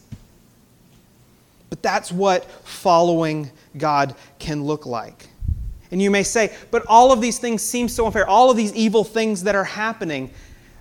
But 1.69 1.81
that's 1.81 2.11
what 2.11 2.49
following 2.65 3.51
God 3.77 4.15
can 4.39 4.63
look 4.63 4.85
like. 4.85 5.27
And 5.91 6.01
you 6.01 6.11
may 6.11 6.23
say, 6.23 6.53
but 6.71 6.85
all 6.87 7.11
of 7.11 7.21
these 7.21 7.39
things 7.39 7.61
seem 7.61 7.87
so 7.87 8.05
unfair. 8.05 8.27
All 8.27 8.51
of 8.51 8.57
these 8.57 8.73
evil 8.73 9.03
things 9.03 9.43
that 9.43 9.55
are 9.55 9.63
happening, 9.63 10.31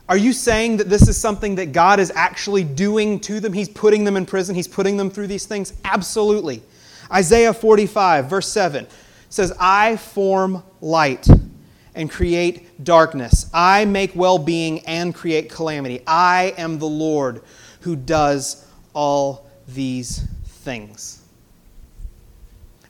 are 0.09 0.16
you 0.16 0.33
saying 0.33 0.78
that 0.78 0.88
this 0.88 1.09
is 1.09 1.16
something 1.16 1.54
that 1.57 1.72
God 1.72 2.00
is 2.00 2.12
actually 2.14 2.64
doing 2.64 3.20
to 3.20 3.40
them? 3.40 3.52
He's 3.52 3.68
putting 3.68 4.04
them 4.04 4.16
in 4.16 4.26
prison, 4.26 4.54
He's 4.54 4.68
putting 4.68 4.96
them 4.96 5.11
through 5.11 5.26
these 5.28 5.46
things? 5.46 5.72
Absolutely. 5.85 6.62
Isaiah 7.11 7.54
45, 7.54 8.28
verse 8.28 8.48
7 8.48 8.87
says, 9.31 9.52
I 9.59 9.96
form 9.96 10.62
light 10.81 11.26
and 11.99 12.09
create 12.09 12.85
darkness. 12.85 13.51
I 13.53 13.85
make 13.85 14.15
well 14.15 14.39
being 14.39 14.79
and 14.87 15.13
create 15.13 15.51
calamity. 15.51 16.01
I 16.07 16.55
am 16.57 16.79
the 16.79 16.87
Lord 16.87 17.43
who 17.81 17.97
does 17.97 18.65
all 18.95 19.51
these 19.67 20.27
things. 20.47 21.23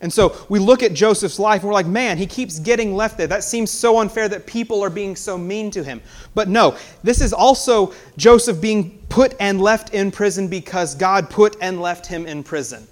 And 0.03 0.13
so 0.13 0.37
we 0.51 0.59
look 0.59 0.83
at 0.83 0.93
Joseph's 0.93 1.39
life 1.39 1.63
and 1.63 1.69
we're 1.69 1.75
like, 1.75 1.87
man, 1.87 2.19
he 2.19 2.27
keeps 2.27 2.59
getting 2.59 2.95
left 2.95 3.17
there. 3.17 3.27
That 3.27 3.43
seems 3.43 3.71
so 3.71 3.99
unfair 3.99 4.29
that 4.29 4.47
people 4.47 4.85
are 4.85 4.91
being 4.91 5.17
so 5.17 5.39
mean 5.39 5.71
to 5.73 5.83
him. 5.83 6.03
But 6.35 6.49
no, 6.49 6.77
this 7.03 7.23
is 7.23 7.33
also 7.33 7.95
Joseph 8.19 8.61
being 8.61 8.99
put 9.09 9.35
and 9.41 9.61
left 9.61 9.95
in 9.95 10.11
prison 10.13 10.49
because 10.49 10.95
God 10.95 11.31
put 11.31 11.57
and 11.63 11.81
left 11.81 12.07
him 12.07 12.27
in 12.27 12.45
prison. 12.45 12.87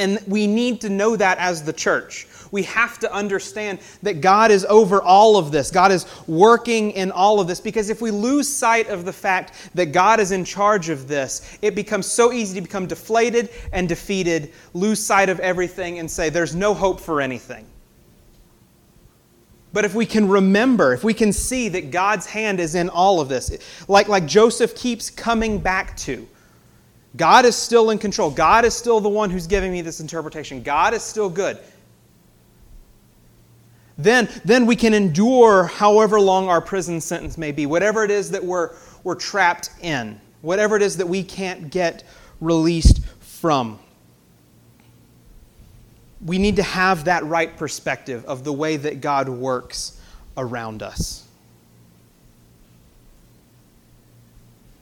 And 0.00 0.18
we 0.26 0.46
need 0.46 0.80
to 0.80 0.88
know 0.88 1.14
that 1.14 1.38
as 1.38 1.62
the 1.62 1.72
church 1.72 2.26
we 2.50 2.62
have 2.64 2.98
to 2.98 3.12
understand 3.12 3.78
that 4.02 4.20
God 4.20 4.50
is 4.50 4.64
over 4.64 5.00
all 5.02 5.36
of 5.36 5.52
this. 5.52 5.70
God 5.70 5.92
is 5.92 6.06
working 6.26 6.92
in 6.92 7.10
all 7.10 7.40
of 7.40 7.46
this. 7.46 7.60
Because 7.60 7.90
if 7.90 8.00
we 8.00 8.10
lose 8.10 8.48
sight 8.48 8.88
of 8.88 9.04
the 9.04 9.12
fact 9.12 9.70
that 9.74 9.86
God 9.86 10.20
is 10.20 10.32
in 10.32 10.44
charge 10.44 10.88
of 10.88 11.08
this, 11.08 11.58
it 11.62 11.74
becomes 11.74 12.06
so 12.06 12.32
easy 12.32 12.54
to 12.56 12.60
become 12.60 12.86
deflated 12.86 13.50
and 13.72 13.88
defeated, 13.88 14.52
lose 14.74 15.02
sight 15.02 15.28
of 15.28 15.40
everything, 15.40 15.98
and 15.98 16.10
say, 16.10 16.28
there's 16.28 16.54
no 16.54 16.74
hope 16.74 17.00
for 17.00 17.20
anything. 17.20 17.66
But 19.72 19.84
if 19.84 19.94
we 19.94 20.04
can 20.04 20.28
remember, 20.28 20.92
if 20.92 21.04
we 21.04 21.14
can 21.14 21.32
see 21.32 21.68
that 21.68 21.92
God's 21.92 22.26
hand 22.26 22.58
is 22.58 22.74
in 22.74 22.88
all 22.88 23.20
of 23.20 23.28
this, 23.28 23.56
like, 23.86 24.08
like 24.08 24.26
Joseph 24.26 24.74
keeps 24.74 25.10
coming 25.10 25.60
back 25.60 25.96
to, 25.98 26.26
God 27.16 27.44
is 27.44 27.56
still 27.56 27.90
in 27.90 27.98
control. 27.98 28.30
God 28.30 28.64
is 28.64 28.74
still 28.74 29.00
the 29.00 29.08
one 29.08 29.30
who's 29.30 29.46
giving 29.46 29.72
me 29.72 29.82
this 29.82 30.00
interpretation. 30.00 30.62
God 30.62 30.94
is 30.94 31.02
still 31.02 31.28
good 31.28 31.58
then, 34.02 34.28
then 34.44 34.64
we 34.64 34.76
can 34.76 34.94
endure 34.94 35.64
however 35.64 36.18
long 36.20 36.48
our 36.48 36.60
prison 36.60 37.00
sentence 37.00 37.36
may 37.36 37.52
be, 37.52 37.66
whatever 37.66 38.02
it 38.02 38.10
is 38.10 38.30
that 38.30 38.42
we're, 38.42 38.74
we're 39.04 39.14
trapped 39.14 39.70
in, 39.82 40.18
whatever 40.40 40.76
it 40.76 40.82
is 40.82 40.96
that 40.96 41.06
we 41.06 41.22
can't 41.22 41.70
get 41.70 42.04
released 42.40 43.04
from. 43.20 43.78
We 46.24 46.38
need 46.38 46.56
to 46.56 46.62
have 46.62 47.04
that 47.04 47.24
right 47.24 47.54
perspective 47.56 48.24
of 48.24 48.44
the 48.44 48.52
way 48.52 48.76
that 48.78 49.00
God 49.00 49.28
works 49.28 50.00
around 50.36 50.82
us. 50.82 51.26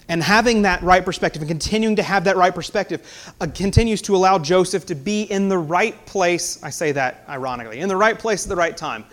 And 0.09 0.23
having 0.23 0.63
that 0.63 0.83
right 0.83 1.05
perspective 1.05 1.43
and 1.43 1.49
continuing 1.49 1.97
to 1.97 2.03
have 2.03 2.25
that 2.25 2.37
right 2.37 2.55
perspective 2.55 3.35
uh, 3.41 3.47
continues 3.55 4.01
to 4.03 4.17
allow 4.17 4.39
Joseph 4.39 4.87
to 4.87 4.95
be 4.95 5.23
in 5.25 5.49
the 5.49 5.59
right 5.59 6.05
place. 6.07 6.63
I 6.63 6.71
say 6.71 6.93
that 6.93 7.25
ironically, 7.29 7.81
in 7.81 7.89
the 7.89 7.97
right 7.97 8.19
place 8.19 8.45
at 8.45 8.49
the 8.49 8.57
right 8.57 8.77
time, 8.77 9.05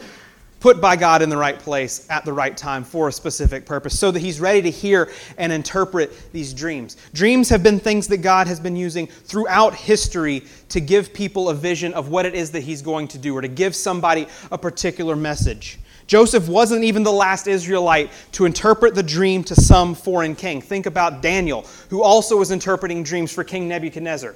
put 0.62 0.82
by 0.82 0.96
God 0.96 1.22
in 1.22 1.30
the 1.30 1.38
right 1.38 1.60
place 1.60 2.08
at 2.10 2.26
the 2.26 2.34
right 2.34 2.56
time 2.58 2.84
for 2.84 3.10
a 3.10 3.12
specific 3.12 3.66
purpose, 3.66 4.00
so 4.00 4.10
that 4.10 4.20
he's 4.20 4.40
ready 4.40 4.62
to 4.64 4.72
hear 4.72 5.12
and 5.38 5.52
interpret 5.52 6.32
these 6.32 6.54
dreams. 6.54 6.98
Dreams 7.14 7.50
have 7.50 7.62
been 7.62 7.80
things 7.80 8.08
that 8.08 8.18
God 8.18 8.48
has 8.48 8.60
been 8.60 8.76
using 8.76 9.06
throughout 9.06 9.76
history 9.76 10.44
to 10.70 10.80
give 10.80 11.14
people 11.14 11.50
a 11.50 11.54
vision 11.54 11.94
of 11.94 12.10
what 12.10 12.26
it 12.26 12.34
is 12.34 12.52
that 12.52 12.62
he's 12.62 12.82
going 12.82 13.08
to 13.10 13.18
do 13.18 13.36
or 13.36 13.42
to 13.42 13.48
give 13.48 13.76
somebody 13.76 14.28
a 14.52 14.58
particular 14.58 15.16
message. 15.16 15.78
Joseph 16.08 16.48
wasn't 16.48 16.84
even 16.84 17.04
the 17.04 17.12
last 17.12 17.48
Israelite 17.48 18.12
to 18.34 18.46
interpret 18.46 18.94
the 18.94 19.04
dream 19.04 19.44
to 19.46 19.56
some 19.56 19.96
foreign 19.96 20.36
king. 20.36 20.62
Think 20.62 20.86
about 20.86 21.22
Daniel, 21.22 21.66
who 21.90 22.04
also 22.04 22.38
was 22.38 22.52
interpreting 22.52 23.04
dreams 23.04 23.32
for 23.32 23.44
King 23.44 23.68
Nebuchadnezzar. 23.68 24.36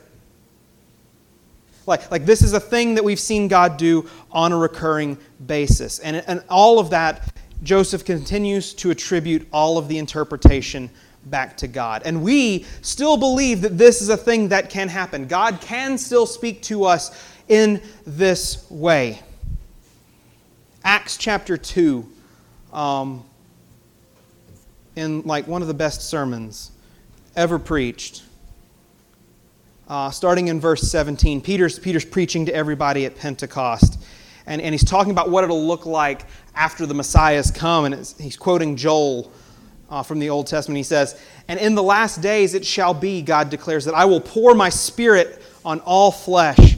Like, 1.85 2.09
like 2.11 2.25
this 2.25 2.41
is 2.41 2.53
a 2.53 2.59
thing 2.59 2.95
that 2.95 3.03
we've 3.03 3.19
seen 3.19 3.47
God 3.47 3.77
do 3.77 4.09
on 4.31 4.51
a 4.51 4.57
recurring 4.57 5.17
basis. 5.45 5.99
And, 5.99 6.23
and 6.27 6.43
all 6.49 6.79
of 6.79 6.89
that, 6.91 7.33
Joseph 7.63 8.05
continues 8.05 8.73
to 8.75 8.89
attribute 8.89 9.47
all 9.51 9.77
of 9.77 9.87
the 9.87 9.97
interpretation 9.97 10.89
back 11.25 11.57
to 11.57 11.67
God. 11.67 12.01
And 12.05 12.23
we 12.23 12.65
still 12.81 13.17
believe 13.17 13.61
that 13.61 13.77
this 13.77 14.01
is 14.01 14.09
a 14.09 14.17
thing 14.17 14.49
that 14.49 14.69
can 14.69 14.87
happen. 14.87 15.27
God 15.27 15.59
can 15.61 15.97
still 15.97 16.25
speak 16.25 16.61
to 16.63 16.85
us 16.85 17.11
in 17.47 17.81
this 18.05 18.69
way. 18.69 19.19
Acts 20.83 21.17
chapter 21.17 21.57
2, 21.57 22.07
um, 22.71 23.25
in 24.95 25.21
like 25.23 25.47
one 25.47 25.61
of 25.61 25.67
the 25.67 25.73
best 25.73 26.09
sermons 26.09 26.71
ever 27.35 27.59
preached. 27.59 28.23
Uh, 29.87 30.09
starting 30.11 30.47
in 30.47 30.59
verse 30.59 30.81
17, 30.81 31.41
Peter's, 31.41 31.79
Peter's 31.79 32.05
preaching 32.05 32.45
to 32.45 32.53
everybody 32.53 33.05
at 33.05 33.15
Pentecost. 33.15 33.99
And, 34.45 34.61
and 34.61 34.73
he's 34.73 34.85
talking 34.85 35.11
about 35.11 35.29
what 35.29 35.43
it'll 35.43 35.65
look 35.65 35.85
like 35.85 36.21
after 36.55 36.85
the 36.85 36.93
Messiah's 36.93 37.51
come. 37.51 37.85
And 37.85 37.95
he's 38.19 38.37
quoting 38.37 38.75
Joel 38.75 39.31
uh, 39.89 40.03
from 40.03 40.19
the 40.19 40.29
Old 40.29 40.47
Testament. 40.47 40.77
He 40.77 40.83
says, 40.83 41.19
And 41.47 41.59
in 41.59 41.75
the 41.75 41.83
last 41.83 42.21
days 42.21 42.53
it 42.53 42.65
shall 42.65 42.93
be, 42.93 43.21
God 43.21 43.49
declares, 43.49 43.85
that 43.85 43.95
I 43.95 44.05
will 44.05 44.21
pour 44.21 44.53
my 44.53 44.69
spirit 44.69 45.41
on 45.65 45.81
all 45.81 46.11
flesh 46.11 46.77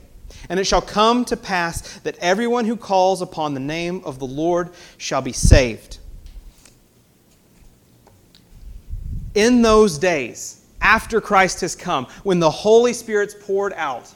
And 0.49 0.59
it 0.59 0.65
shall 0.65 0.81
come 0.81 1.25
to 1.25 1.37
pass 1.37 1.99
that 1.99 2.17
everyone 2.19 2.65
who 2.65 2.75
calls 2.75 3.21
upon 3.21 3.53
the 3.53 3.59
name 3.59 4.01
of 4.03 4.19
the 4.19 4.27
Lord 4.27 4.69
shall 4.97 5.21
be 5.21 5.31
saved. 5.31 5.99
In 9.33 9.61
those 9.61 9.97
days, 9.97 10.65
after 10.81 11.21
Christ 11.21 11.61
has 11.61 11.75
come, 11.75 12.05
when 12.23 12.39
the 12.39 12.49
Holy 12.49 12.93
Spirit's 12.93 13.35
poured 13.39 13.73
out, 13.73 14.13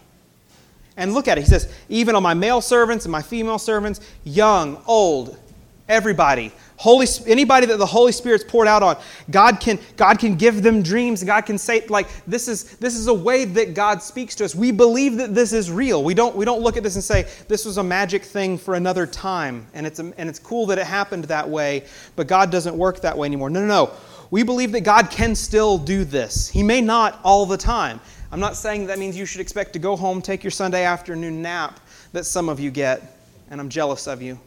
and 0.98 1.14
look 1.14 1.28
at 1.28 1.38
it, 1.38 1.42
he 1.42 1.48
says, 1.48 1.74
even 1.90 2.16
on 2.16 2.24
my 2.24 2.34
male 2.34 2.62
servants 2.62 3.06
and 3.06 3.12
my 3.12 3.22
female 3.22 3.60
servants, 3.60 4.00
young, 4.24 4.82
old, 4.88 5.38
everybody, 5.88 6.52
Holy, 6.78 7.08
anybody 7.26 7.66
that 7.68 7.78
the 7.78 7.86
Holy 7.86 8.12
Spirit's 8.12 8.44
poured 8.44 8.68
out 8.68 8.84
on, 8.84 8.98
God 9.32 9.62
can, 9.62 9.80
God 9.96 10.20
can 10.20 10.36
give 10.36 10.62
them 10.62 10.84
dreams. 10.84 11.24
God 11.24 11.42
can 11.42 11.58
say, 11.58 11.86
like, 11.88 12.08
this 12.28 12.50
is, 12.50 12.76
this 12.78 12.96
is 12.96 13.08
a 13.08 13.14
way 13.14 13.46
that 13.46 13.74
God 13.74 14.02
speaks 14.02 14.36
to 14.36 14.46
us. 14.46 14.54
We 14.54 14.72
believe 14.72 15.16
that 15.18 15.34
this 15.34 15.54
is 15.54 15.72
real. 15.72 16.04
We 16.04 16.14
don't, 16.14 16.36
we 16.36 16.44
don't 16.44 16.62
look 16.62 16.76
at 16.76 16.84
this 16.84 16.96
and 16.96 17.04
say, 17.04 17.28
this 17.48 17.64
was 17.64 17.78
a 17.78 17.84
magic 17.84 18.24
thing 18.24 18.58
for 18.58 18.76
another 18.76 19.08
time, 19.08 19.66
and 19.74 19.88
it's, 19.88 20.00
and 20.00 20.14
it's 20.18 20.40
cool 20.40 20.66
that 20.66 20.78
it 20.78 20.86
happened 20.86 21.26
that 21.26 21.48
way, 21.48 21.86
but 22.18 22.28
God 22.28 22.52
doesn't 22.52 22.78
work 22.78 23.00
that 23.02 23.18
way 23.18 23.26
anymore. 23.26 23.50
No, 23.50 23.62
no, 23.62 23.68
no. 23.68 23.92
We 24.30 24.44
believe 24.44 24.74
that 24.74 24.82
God 24.82 25.10
can 25.10 25.34
still 25.34 25.78
do 25.78 26.04
this. 26.04 26.50
He 26.50 26.62
may 26.62 26.82
not 26.82 27.22
all 27.24 27.46
the 27.46 27.58
time. 27.58 28.02
I'm 28.32 28.40
not 28.40 28.58
saying 28.58 28.88
that 28.88 29.00
means 29.00 29.18
you 29.18 29.26
should 29.26 29.40
expect 29.40 29.72
to 29.74 29.80
go 29.80 29.96
home, 29.96 30.22
take 30.22 30.44
your 30.44 30.52
Sunday 30.52 30.84
afternoon 30.84 31.42
nap 31.42 31.80
that 32.12 32.26
some 32.26 32.50
of 32.50 32.60
you 32.60 32.70
get, 32.70 33.18
and 33.50 33.62
I'm 33.62 33.70
jealous 33.70 34.08
of 34.08 34.22
you 34.22 34.38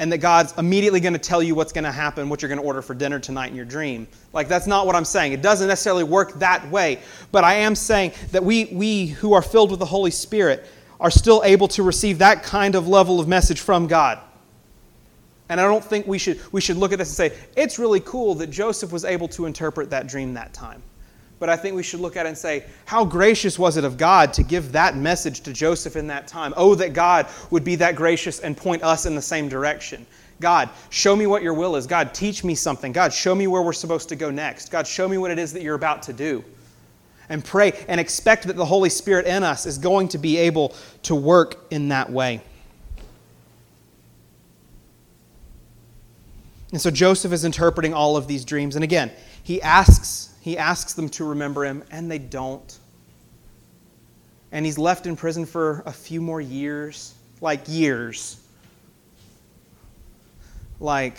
and 0.00 0.10
that 0.10 0.18
God's 0.18 0.54
immediately 0.56 0.98
going 0.98 1.12
to 1.12 1.18
tell 1.18 1.42
you 1.42 1.54
what's 1.54 1.72
going 1.72 1.84
to 1.84 1.92
happen, 1.92 2.30
what 2.30 2.40
you're 2.40 2.48
going 2.48 2.60
to 2.60 2.64
order 2.64 2.80
for 2.80 2.94
dinner 2.94 3.20
tonight 3.20 3.50
in 3.50 3.54
your 3.54 3.66
dream. 3.66 4.08
Like, 4.32 4.48
that's 4.48 4.66
not 4.66 4.86
what 4.86 4.96
I'm 4.96 5.04
saying. 5.04 5.34
It 5.34 5.42
doesn't 5.42 5.68
necessarily 5.68 6.04
work 6.04 6.38
that 6.38 6.68
way. 6.70 7.00
But 7.30 7.44
I 7.44 7.54
am 7.56 7.74
saying 7.74 8.12
that 8.32 8.42
we, 8.42 8.64
we 8.72 9.08
who 9.08 9.34
are 9.34 9.42
filled 9.42 9.70
with 9.70 9.78
the 9.78 9.86
Holy 9.86 10.10
Spirit 10.10 10.64
are 10.98 11.10
still 11.10 11.42
able 11.44 11.68
to 11.68 11.82
receive 11.82 12.18
that 12.18 12.42
kind 12.42 12.74
of 12.74 12.88
level 12.88 13.20
of 13.20 13.28
message 13.28 13.60
from 13.60 13.86
God. 13.86 14.18
And 15.50 15.60
I 15.60 15.64
don't 15.64 15.84
think 15.84 16.06
we 16.06 16.16
should, 16.16 16.40
we 16.50 16.62
should 16.62 16.78
look 16.78 16.92
at 16.92 16.98
this 16.98 17.08
and 17.08 17.32
say, 17.32 17.38
it's 17.54 17.78
really 17.78 18.00
cool 18.00 18.34
that 18.36 18.46
Joseph 18.46 18.92
was 18.92 19.04
able 19.04 19.28
to 19.28 19.44
interpret 19.44 19.90
that 19.90 20.06
dream 20.06 20.32
that 20.34 20.54
time 20.54 20.82
but 21.40 21.48
I 21.48 21.56
think 21.56 21.74
we 21.74 21.82
should 21.82 22.00
look 22.00 22.16
at 22.16 22.26
it 22.26 22.28
and 22.28 22.38
say, 22.38 22.64
how 22.84 23.02
gracious 23.04 23.58
was 23.58 23.78
it 23.78 23.84
of 23.84 23.96
God 23.96 24.32
to 24.34 24.42
give 24.42 24.72
that 24.72 24.94
message 24.94 25.40
to 25.40 25.52
Joseph 25.54 25.96
in 25.96 26.06
that 26.08 26.28
time? 26.28 26.52
Oh, 26.54 26.74
that 26.74 26.92
God 26.92 27.26
would 27.50 27.64
be 27.64 27.76
that 27.76 27.96
gracious 27.96 28.40
and 28.40 28.54
point 28.54 28.82
us 28.84 29.06
in 29.06 29.14
the 29.14 29.22
same 29.22 29.48
direction. 29.48 30.06
God, 30.38 30.68
show 30.90 31.16
me 31.16 31.26
what 31.26 31.42
your 31.42 31.54
will 31.54 31.76
is. 31.76 31.86
God, 31.86 32.14
teach 32.14 32.44
me 32.44 32.54
something. 32.54 32.92
God, 32.92 33.12
show 33.12 33.34
me 33.34 33.46
where 33.46 33.62
we're 33.62 33.72
supposed 33.72 34.10
to 34.10 34.16
go 34.16 34.30
next. 34.30 34.70
God, 34.70 34.86
show 34.86 35.08
me 35.08 35.16
what 35.16 35.30
it 35.30 35.38
is 35.38 35.52
that 35.54 35.62
you're 35.62 35.74
about 35.74 36.02
to 36.04 36.12
do. 36.12 36.44
And 37.30 37.42
pray 37.42 37.72
and 37.88 37.98
expect 37.98 38.46
that 38.46 38.56
the 38.56 38.64
Holy 38.64 38.90
Spirit 38.90 39.26
in 39.26 39.42
us 39.42 39.64
is 39.64 39.78
going 39.78 40.08
to 40.08 40.18
be 40.18 40.36
able 40.36 40.74
to 41.04 41.14
work 41.14 41.66
in 41.70 41.88
that 41.88 42.10
way. 42.10 42.42
And 46.72 46.80
so 46.80 46.90
Joseph 46.90 47.32
is 47.32 47.44
interpreting 47.46 47.94
all 47.94 48.16
of 48.16 48.26
these 48.26 48.44
dreams. 48.44 48.74
And 48.74 48.84
again, 48.84 49.10
he 49.42 49.62
asks 49.62 50.29
he 50.40 50.58
asks 50.58 50.94
them 50.94 51.08
to 51.10 51.24
remember 51.24 51.64
him, 51.64 51.82
and 51.90 52.10
they 52.10 52.18
don't. 52.18 52.78
And 54.52 54.64
he's 54.64 54.78
left 54.78 55.06
in 55.06 55.16
prison 55.16 55.46
for 55.46 55.82
a 55.86 55.92
few 55.92 56.20
more 56.20 56.40
years 56.40 57.14
like 57.40 57.62
years. 57.66 58.38
Like, 60.78 61.16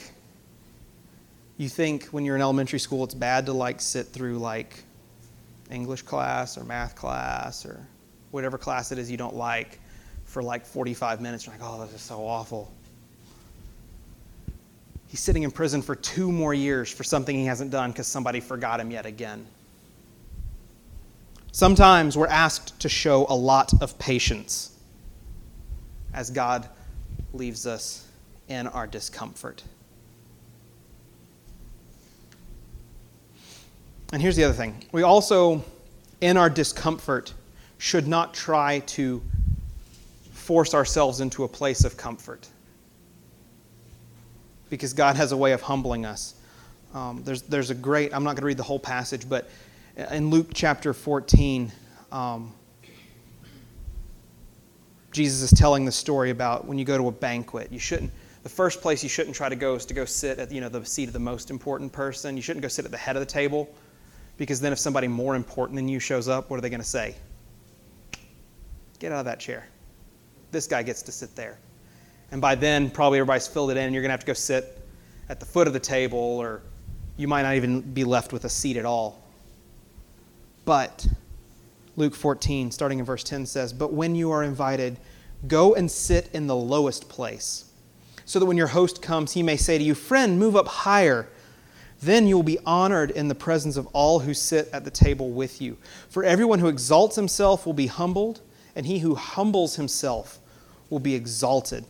you 1.57 1.69
think 1.69 2.05
when 2.05 2.25
you're 2.25 2.35
in 2.35 2.41
elementary 2.41 2.79
school 2.79 3.03
it's 3.03 3.13
bad 3.13 3.45
to 3.45 3.53
like 3.53 3.81
sit 3.81 4.07
through 4.07 4.39
like 4.39 4.83
English 5.69 6.01
class 6.01 6.57
or 6.57 6.63
math 6.63 6.95
class 6.95 7.65
or 7.65 7.85
whatever 8.31 8.57
class 8.57 8.91
it 8.91 8.97
is 8.97 9.11
you 9.11 9.17
don't 9.17 9.35
like 9.35 9.79
for 10.25 10.41
like 10.41 10.65
45 10.65 11.21
minutes. 11.21 11.45
You're 11.45 11.55
like, 11.55 11.63
oh, 11.63 11.85
this 11.85 11.93
is 11.93 12.01
so 12.01 12.25
awful. 12.25 12.73
He's 15.11 15.19
sitting 15.19 15.43
in 15.43 15.51
prison 15.51 15.81
for 15.81 15.93
two 15.93 16.31
more 16.31 16.53
years 16.53 16.89
for 16.89 17.03
something 17.03 17.35
he 17.35 17.45
hasn't 17.45 17.69
done 17.69 17.91
because 17.91 18.07
somebody 18.07 18.39
forgot 18.39 18.79
him 18.79 18.91
yet 18.91 19.05
again. 19.05 19.45
Sometimes 21.51 22.17
we're 22.17 22.27
asked 22.27 22.79
to 22.79 22.87
show 22.87 23.25
a 23.27 23.35
lot 23.35 23.73
of 23.81 23.99
patience 23.99 24.73
as 26.13 26.29
God 26.29 26.69
leaves 27.33 27.67
us 27.67 28.07
in 28.47 28.67
our 28.67 28.87
discomfort. 28.87 29.61
And 34.13 34.21
here's 34.21 34.37
the 34.37 34.45
other 34.45 34.53
thing 34.53 34.81
we 34.93 35.03
also, 35.03 35.61
in 36.21 36.37
our 36.37 36.49
discomfort, 36.49 37.33
should 37.79 38.07
not 38.07 38.33
try 38.33 38.79
to 38.79 39.21
force 40.31 40.73
ourselves 40.73 41.19
into 41.19 41.43
a 41.43 41.49
place 41.49 41.83
of 41.83 41.97
comfort 41.97 42.47
because 44.71 44.93
God 44.93 45.17
has 45.17 45.33
a 45.33 45.37
way 45.37 45.51
of 45.51 45.61
humbling 45.61 46.05
us. 46.05 46.33
Um, 46.93 47.21
there's, 47.23 47.41
there's 47.43 47.69
a 47.69 47.75
great, 47.75 48.15
I'm 48.15 48.23
not 48.23 48.31
going 48.31 48.41
to 48.41 48.45
read 48.45 48.57
the 48.57 48.63
whole 48.63 48.79
passage, 48.79 49.27
but 49.27 49.49
in 50.11 50.29
Luke 50.29 50.47
chapter 50.53 50.93
14, 50.93 51.71
um, 52.11 52.53
Jesus 55.11 55.41
is 55.41 55.59
telling 55.59 55.83
the 55.83 55.91
story 55.91 56.29
about 56.29 56.65
when 56.65 56.79
you 56.79 56.85
go 56.85 56.97
to 56.97 57.09
a 57.09 57.11
banquet. 57.11 57.69
You 57.69 57.79
shouldn't, 57.79 58.11
the 58.43 58.49
first 58.49 58.81
place 58.81 59.03
you 59.03 59.09
shouldn't 59.09 59.35
try 59.35 59.49
to 59.49 59.57
go 59.57 59.75
is 59.75 59.85
to 59.87 59.93
go 59.93 60.05
sit 60.05 60.39
at 60.39 60.51
you 60.51 60.61
know, 60.61 60.69
the 60.69 60.85
seat 60.85 61.07
of 61.07 61.13
the 61.13 61.19
most 61.19 61.51
important 61.51 61.91
person. 61.91 62.37
You 62.37 62.41
shouldn't 62.41 62.63
go 62.63 62.69
sit 62.69 62.85
at 62.85 62.91
the 62.91 62.97
head 62.97 63.17
of 63.17 63.19
the 63.19 63.25
table 63.25 63.69
because 64.37 64.61
then 64.61 64.71
if 64.71 64.79
somebody 64.79 65.07
more 65.09 65.35
important 65.35 65.75
than 65.75 65.89
you 65.89 65.99
shows 65.99 66.29
up, 66.29 66.49
what 66.49 66.57
are 66.57 66.61
they 66.61 66.69
going 66.69 66.81
to 66.81 66.87
say? 66.87 67.13
Get 68.99 69.11
out 69.11 69.19
of 69.19 69.25
that 69.25 69.41
chair. 69.41 69.67
This 70.51 70.65
guy 70.65 70.81
gets 70.81 71.01
to 71.03 71.11
sit 71.11 71.35
there. 71.35 71.59
And 72.31 72.41
by 72.41 72.55
then, 72.55 72.89
probably 72.89 73.19
everybody's 73.19 73.47
filled 73.47 73.71
it 73.71 73.77
in, 73.77 73.83
and 73.83 73.93
you're 73.93 74.01
going 74.01 74.09
to 74.09 74.13
have 74.13 74.21
to 74.21 74.25
go 74.25 74.33
sit 74.33 74.79
at 75.29 75.39
the 75.39 75.45
foot 75.45 75.67
of 75.67 75.73
the 75.73 75.79
table, 75.79 76.17
or 76.17 76.61
you 77.17 77.27
might 77.27 77.43
not 77.43 77.55
even 77.55 77.81
be 77.81 78.03
left 78.03 78.31
with 78.31 78.45
a 78.45 78.49
seat 78.49 78.77
at 78.77 78.85
all. 78.85 79.21
But 80.63 81.07
Luke 81.97 82.15
14, 82.15 82.71
starting 82.71 82.99
in 82.99 83.05
verse 83.05 83.23
10, 83.23 83.45
says, 83.45 83.73
But 83.73 83.91
when 83.91 84.15
you 84.15 84.31
are 84.31 84.43
invited, 84.43 84.97
go 85.47 85.75
and 85.75 85.91
sit 85.91 86.29
in 86.33 86.47
the 86.47 86.55
lowest 86.55 87.09
place, 87.09 87.65
so 88.25 88.39
that 88.39 88.45
when 88.45 88.57
your 88.57 88.67
host 88.67 89.01
comes, 89.01 89.33
he 89.33 89.43
may 89.43 89.57
say 89.57 89.77
to 89.77 89.83
you, 89.83 89.93
Friend, 89.93 90.39
move 90.39 90.55
up 90.55 90.67
higher. 90.67 91.27
Then 92.01 92.27
you 92.27 92.35
will 92.35 92.43
be 92.43 92.59
honored 92.65 93.11
in 93.11 93.27
the 93.27 93.35
presence 93.35 93.77
of 93.77 93.87
all 93.87 94.19
who 94.19 94.33
sit 94.33 94.69
at 94.73 94.85
the 94.85 94.89
table 94.89 95.31
with 95.31 95.61
you. 95.61 95.77
For 96.09 96.23
everyone 96.23 96.59
who 96.59 96.67
exalts 96.67 97.15
himself 97.15 97.65
will 97.65 97.73
be 97.73 97.87
humbled, 97.87 98.41
and 98.75 98.85
he 98.85 98.99
who 98.99 99.15
humbles 99.15 99.75
himself 99.75 100.39
will 100.89 100.99
be 100.99 101.13
exalted. 101.13 101.85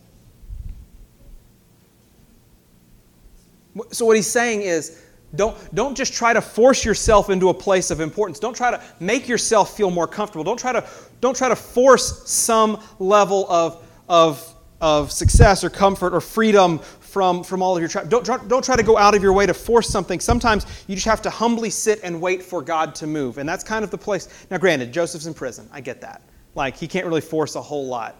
So, 3.91 4.05
what 4.05 4.15
he's 4.15 4.27
saying 4.27 4.61
is, 4.61 5.01
don't, 5.35 5.57
don't 5.73 5.95
just 5.95 6.13
try 6.13 6.33
to 6.33 6.41
force 6.41 6.83
yourself 6.83 7.29
into 7.29 7.49
a 7.49 7.53
place 7.53 7.89
of 7.89 8.01
importance. 8.01 8.39
Don't 8.39 8.55
try 8.55 8.71
to 8.71 8.81
make 8.99 9.29
yourself 9.29 9.75
feel 9.77 9.89
more 9.89 10.07
comfortable. 10.07 10.43
Don't 10.43 10.59
try 10.59 10.73
to, 10.73 10.85
don't 11.21 11.35
try 11.35 11.47
to 11.47 11.55
force 11.55 12.29
some 12.29 12.81
level 12.99 13.49
of, 13.49 13.85
of, 14.09 14.55
of 14.81 15.11
success 15.11 15.63
or 15.63 15.69
comfort 15.69 16.13
or 16.13 16.19
freedom 16.19 16.79
from, 16.99 17.43
from 17.43 17.61
all 17.61 17.75
of 17.75 17.81
your 17.81 17.89
tra- 17.89 18.05
don't, 18.05 18.25
don't 18.25 18.63
try 18.63 18.75
to 18.75 18.83
go 18.83 18.97
out 18.97 19.15
of 19.15 19.21
your 19.21 19.33
way 19.33 19.45
to 19.45 19.53
force 19.53 19.89
something. 19.89 20.19
Sometimes 20.19 20.65
you 20.87 20.95
just 20.95 21.07
have 21.07 21.21
to 21.21 21.29
humbly 21.29 21.69
sit 21.69 21.99
and 22.03 22.19
wait 22.19 22.41
for 22.41 22.61
God 22.61 22.95
to 22.95 23.07
move. 23.07 23.37
And 23.37 23.47
that's 23.47 23.63
kind 23.63 23.83
of 23.83 23.91
the 23.91 23.97
place. 23.97 24.45
Now, 24.49 24.57
granted, 24.57 24.91
Joseph's 24.93 25.27
in 25.27 25.33
prison. 25.33 25.69
I 25.71 25.81
get 25.81 26.01
that. 26.01 26.21
Like, 26.55 26.75
he 26.75 26.87
can't 26.87 27.05
really 27.05 27.21
force 27.21 27.55
a 27.55 27.61
whole 27.61 27.85
lot. 27.85 28.15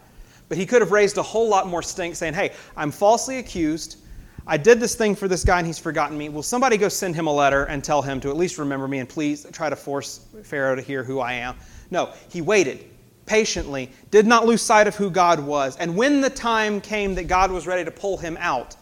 But 0.50 0.58
he 0.58 0.66
could 0.66 0.82
have 0.82 0.92
raised 0.92 1.18
a 1.18 1.24
whole 1.24 1.48
lot 1.48 1.68
more 1.68 1.82
stink 1.82 2.16
saying, 2.16 2.34
hey, 2.34 2.52
I'm 2.76 2.92
falsely 2.92 3.38
accused. 3.38 3.98
I 4.52 4.58
did 4.58 4.82
this 4.82 4.96
thing 4.96 5.16
for 5.16 5.30
this 5.30 5.46
guy 5.46 5.60
and 5.60 5.66
he's 5.66 5.80
forgotten 5.80 6.18
me. 6.18 6.28
Will 6.28 6.44
somebody 6.44 6.76
go 6.76 6.90
send 6.90 7.16
him 7.16 7.26
a 7.26 7.32
letter 7.32 7.64
and 7.64 7.82
tell 7.82 8.02
him 8.02 8.20
to 8.20 8.30
at 8.30 8.36
least 8.36 8.58
remember 8.58 8.86
me 8.86 9.00
and 9.00 9.08
please 9.08 9.48
try 9.54 9.70
to 9.70 9.78
force 9.78 10.26
Pharaoh 10.44 10.76
to 10.76 10.82
hear 10.82 11.06
who 11.06 11.22
I 11.22 11.32
am? 11.32 11.56
No, 11.90 12.10
he 12.28 12.42
waited 12.42 12.84
patiently, 13.26 13.90
did 14.10 14.28
not 14.28 14.46
lose 14.46 14.62
sight 14.62 14.88
of 14.88 14.96
who 14.98 15.10
God 15.10 15.40
was. 15.40 15.78
And 15.78 15.96
when 15.96 16.20
the 16.20 16.30
time 16.30 16.82
came 16.82 17.16
that 17.16 17.30
God 17.30 17.50
was 17.50 17.66
ready 17.66 17.86
to 17.86 17.92
pull 17.92 18.18
him 18.18 18.36
out, 18.42 18.76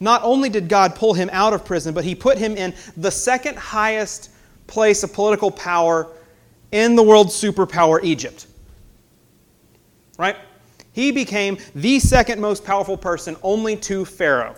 not 0.00 0.22
only 0.24 0.48
did 0.48 0.70
God 0.70 0.94
pull 0.94 1.12
him 1.12 1.28
out 1.34 1.52
of 1.52 1.66
prison, 1.66 1.92
but 1.92 2.02
he 2.02 2.14
put 2.14 2.38
him 2.38 2.56
in 2.56 2.72
the 2.96 3.10
second 3.10 3.58
highest 3.58 4.30
place 4.68 5.02
of 5.02 5.12
political 5.12 5.50
power 5.50 6.08
in 6.72 6.96
the 6.96 7.02
world 7.02 7.26
superpower, 7.26 8.02
Egypt. 8.02 8.46
Right? 10.16 10.36
He 10.92 11.12
became 11.12 11.58
the 11.74 12.00
second 12.00 12.40
most 12.40 12.64
powerful 12.64 12.96
person 12.96 13.36
only 13.42 13.76
to 13.76 14.06
Pharaoh. 14.06 14.56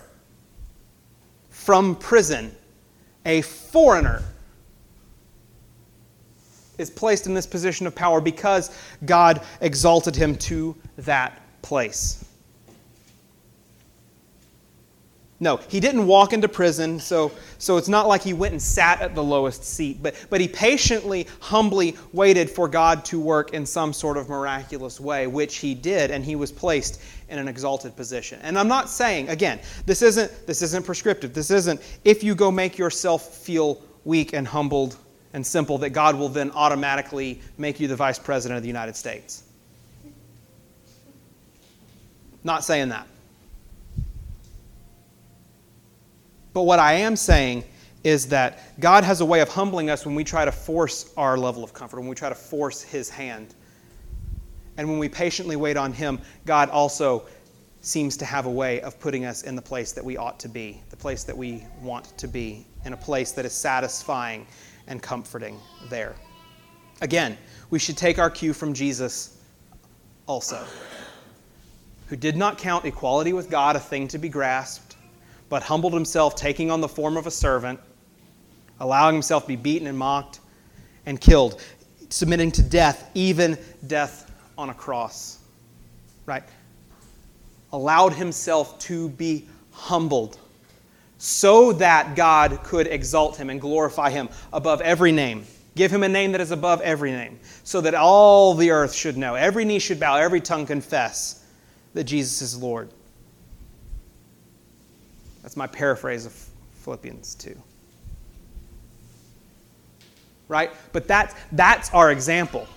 From 1.67 1.97
prison, 1.97 2.55
a 3.25 3.41
foreigner 3.41 4.23
is 6.77 6.89
placed 6.89 7.27
in 7.27 7.33
this 7.33 7.45
position 7.45 7.85
of 7.85 7.93
power 7.93 8.21
because 8.21 8.71
God 9.03 9.41
exalted 9.59 10.15
him 10.15 10.37
to 10.37 10.77
that 10.99 11.41
place. 11.61 12.23
No, 15.41 15.57
he 15.57 15.81
didn't 15.81 16.07
walk 16.07 16.31
into 16.31 16.47
prison, 16.47 17.01
so, 17.01 17.33
so 17.57 17.75
it's 17.75 17.89
not 17.89 18.07
like 18.07 18.21
he 18.21 18.33
went 18.33 18.53
and 18.53 18.61
sat 18.61 19.01
at 19.01 19.13
the 19.13 19.23
lowest 19.23 19.65
seat, 19.65 20.01
but, 20.01 20.15
but 20.29 20.39
he 20.39 20.47
patiently, 20.47 21.27
humbly 21.41 21.97
waited 22.13 22.49
for 22.49 22.69
God 22.69 23.03
to 23.05 23.19
work 23.19 23.53
in 23.53 23.65
some 23.65 23.91
sort 23.91 24.15
of 24.15 24.29
miraculous 24.29 25.01
way, 25.01 25.27
which 25.27 25.57
he 25.57 25.75
did, 25.75 26.11
and 26.11 26.23
he 26.23 26.37
was 26.37 26.49
placed 26.49 27.01
in 27.29 27.39
an 27.39 27.47
exalted 27.47 27.95
position. 27.95 28.39
And 28.41 28.57
I'm 28.57 28.67
not 28.67 28.89
saying, 28.89 29.29
again, 29.29 29.59
this 29.85 30.01
isn't, 30.01 30.47
this 30.47 30.61
isn't 30.61 30.85
prescriptive. 30.85 31.33
This 31.33 31.51
isn't 31.51 31.81
if 32.05 32.23
you 32.23 32.35
go 32.35 32.51
make 32.51 32.77
yourself 32.77 33.35
feel 33.35 33.81
weak 34.05 34.33
and 34.33 34.47
humbled 34.47 34.97
and 35.33 35.45
simple 35.45 35.77
that 35.79 35.89
God 35.89 36.15
will 36.15 36.29
then 36.29 36.51
automatically 36.51 37.41
make 37.57 37.79
you 37.79 37.87
the 37.87 37.95
vice 37.95 38.17
president 38.17 38.57
of 38.57 38.63
the 38.63 38.69
United 38.69 38.95
States. 38.95 39.43
Not 42.43 42.63
saying 42.63 42.89
that. 42.89 43.07
But 46.53 46.63
what 46.63 46.79
I 46.79 46.93
am 46.93 47.15
saying 47.15 47.65
is 48.03 48.29
that 48.29 48.79
God 48.79 49.03
has 49.03 49.21
a 49.21 49.25
way 49.25 49.41
of 49.41 49.49
humbling 49.49 49.89
us 49.89 50.05
when 50.05 50.15
we 50.15 50.23
try 50.23 50.45
to 50.45 50.51
force 50.51 51.13
our 51.17 51.37
level 51.37 51.63
of 51.63 51.73
comfort, 51.73 51.99
when 51.99 52.07
we 52.07 52.15
try 52.15 52.29
to 52.29 52.35
force 52.35 52.81
His 52.81 53.09
hand. 53.09 53.53
And 54.77 54.87
when 54.87 54.99
we 54.99 55.09
patiently 55.09 55.55
wait 55.55 55.77
on 55.77 55.91
Him, 55.91 56.19
God 56.45 56.69
also 56.69 57.25
seems 57.81 58.17
to 58.17 58.25
have 58.25 58.45
a 58.45 58.51
way 58.51 58.81
of 58.81 58.99
putting 58.99 59.25
us 59.25 59.43
in 59.43 59.55
the 59.55 59.61
place 59.61 59.91
that 59.93 60.03
we 60.03 60.17
ought 60.17 60.39
to 60.39 60.49
be, 60.49 60.81
the 60.89 60.97
place 60.97 61.23
that 61.23 61.37
we 61.37 61.63
want 61.81 62.17
to 62.17 62.27
be, 62.27 62.65
in 62.85 62.93
a 62.93 62.97
place 62.97 63.31
that 63.31 63.45
is 63.45 63.53
satisfying 63.53 64.45
and 64.87 65.01
comforting 65.01 65.59
there. 65.89 66.15
Again, 67.01 67.37
we 67.69 67.79
should 67.79 67.97
take 67.97 68.19
our 68.19 68.29
cue 68.29 68.53
from 68.53 68.73
Jesus 68.73 69.37
also, 70.25 70.65
who 72.07 72.15
did 72.15 72.35
not 72.35 72.57
count 72.57 72.85
equality 72.85 73.33
with 73.33 73.49
God 73.49 73.75
a 73.75 73.79
thing 73.79 74.07
to 74.09 74.17
be 74.17 74.29
grasped 74.29 74.87
but 75.49 75.63
humbled 75.63 75.93
himself, 75.93 76.35
taking 76.35 76.69
on 76.69 76.81
the 76.81 76.87
form 76.87 77.17
of 77.17 77.27
a 77.27 77.31
servant, 77.31 77.79
allowing 78.79 79.15
himself 79.15 79.43
to 79.43 79.47
be 79.47 79.55
beaten 79.55 79.87
and 79.87 79.97
mocked 79.97 80.39
and 81.05 81.21
killed, 81.21 81.61
submitting 82.09 82.51
to 82.51 82.61
death, 82.61 83.09
even 83.13 83.57
death 83.87 84.26
on 84.57 84.69
a 84.69 84.73
cross. 84.73 85.39
Right? 86.25 86.43
Allowed 87.71 88.13
himself 88.13 88.79
to 88.79 89.09
be 89.09 89.47
humbled 89.71 90.39
so 91.17 91.73
that 91.73 92.15
God 92.15 92.63
could 92.63 92.87
exalt 92.87 93.37
him 93.37 93.49
and 93.49 93.59
glorify 93.59 94.09
him 94.09 94.29
above 94.53 94.81
every 94.81 95.11
name. 95.11 95.45
Give 95.75 95.91
him 95.91 96.03
a 96.03 96.09
name 96.09 96.31
that 96.31 96.41
is 96.41 96.51
above 96.51 96.81
every 96.81 97.11
name, 97.11 97.39
so 97.63 97.81
that 97.81 97.93
all 97.93 98.55
the 98.55 98.71
earth 98.71 98.93
should 98.93 99.15
know, 99.15 99.35
every 99.35 99.63
knee 99.63 99.77
should 99.77 99.99
bow, 99.99 100.17
every 100.17 100.41
tongue 100.41 100.65
confess 100.65 101.45
that 101.93 102.05
Jesus 102.05 102.41
is 102.41 102.57
Lord. 102.57 102.89
That's 105.43 105.55
my 105.55 105.67
paraphrase 105.67 106.25
of 106.25 106.33
Philippians 106.81 107.35
2. 107.35 107.55
Right? 110.47 110.71
But 110.93 111.07
that's, 111.07 111.35
that's 111.51 111.93
our 111.93 112.11
example. 112.11 112.67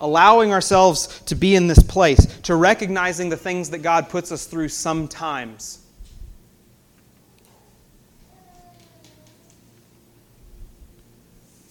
Allowing 0.00 0.52
ourselves 0.52 1.20
to 1.26 1.34
be 1.34 1.54
in 1.54 1.66
this 1.66 1.82
place, 1.82 2.26
to 2.42 2.54
recognizing 2.54 3.28
the 3.28 3.36
things 3.36 3.70
that 3.70 3.78
God 3.78 4.08
puts 4.08 4.30
us 4.30 4.46
through 4.46 4.68
sometimes. 4.68 5.78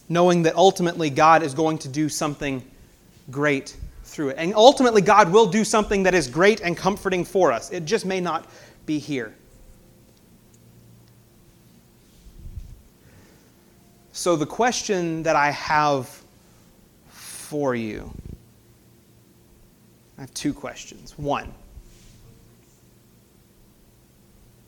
Knowing 0.10 0.44
that 0.44 0.56
ultimately 0.56 1.10
God 1.10 1.44
is 1.44 1.54
going 1.54 1.78
to 1.80 1.88
do 1.88 2.10
something 2.10 2.64
great 3.32 3.76
through 4.04 4.30
it. 4.30 4.38
And 4.38 4.54
ultimately, 4.54 5.02
God 5.02 5.32
will 5.32 5.48
do 5.48 5.64
something 5.64 6.04
that 6.04 6.14
is 6.14 6.28
great 6.28 6.62
and 6.62 6.78
comforting 6.78 7.26
for 7.26 7.52
us. 7.52 7.72
It 7.72 7.86
just 7.86 8.06
may 8.06 8.22
not 8.22 8.50
be 8.86 8.98
here. 9.00 9.36
So, 14.14 14.36
the 14.36 14.46
question 14.46 15.24
that 15.24 15.36
I 15.36 15.52
have 15.52 16.24
for 17.56 17.74
you 17.74 18.12
I 20.18 20.22
have 20.22 20.34
two 20.34 20.54
questions. 20.54 21.18
One, 21.18 21.54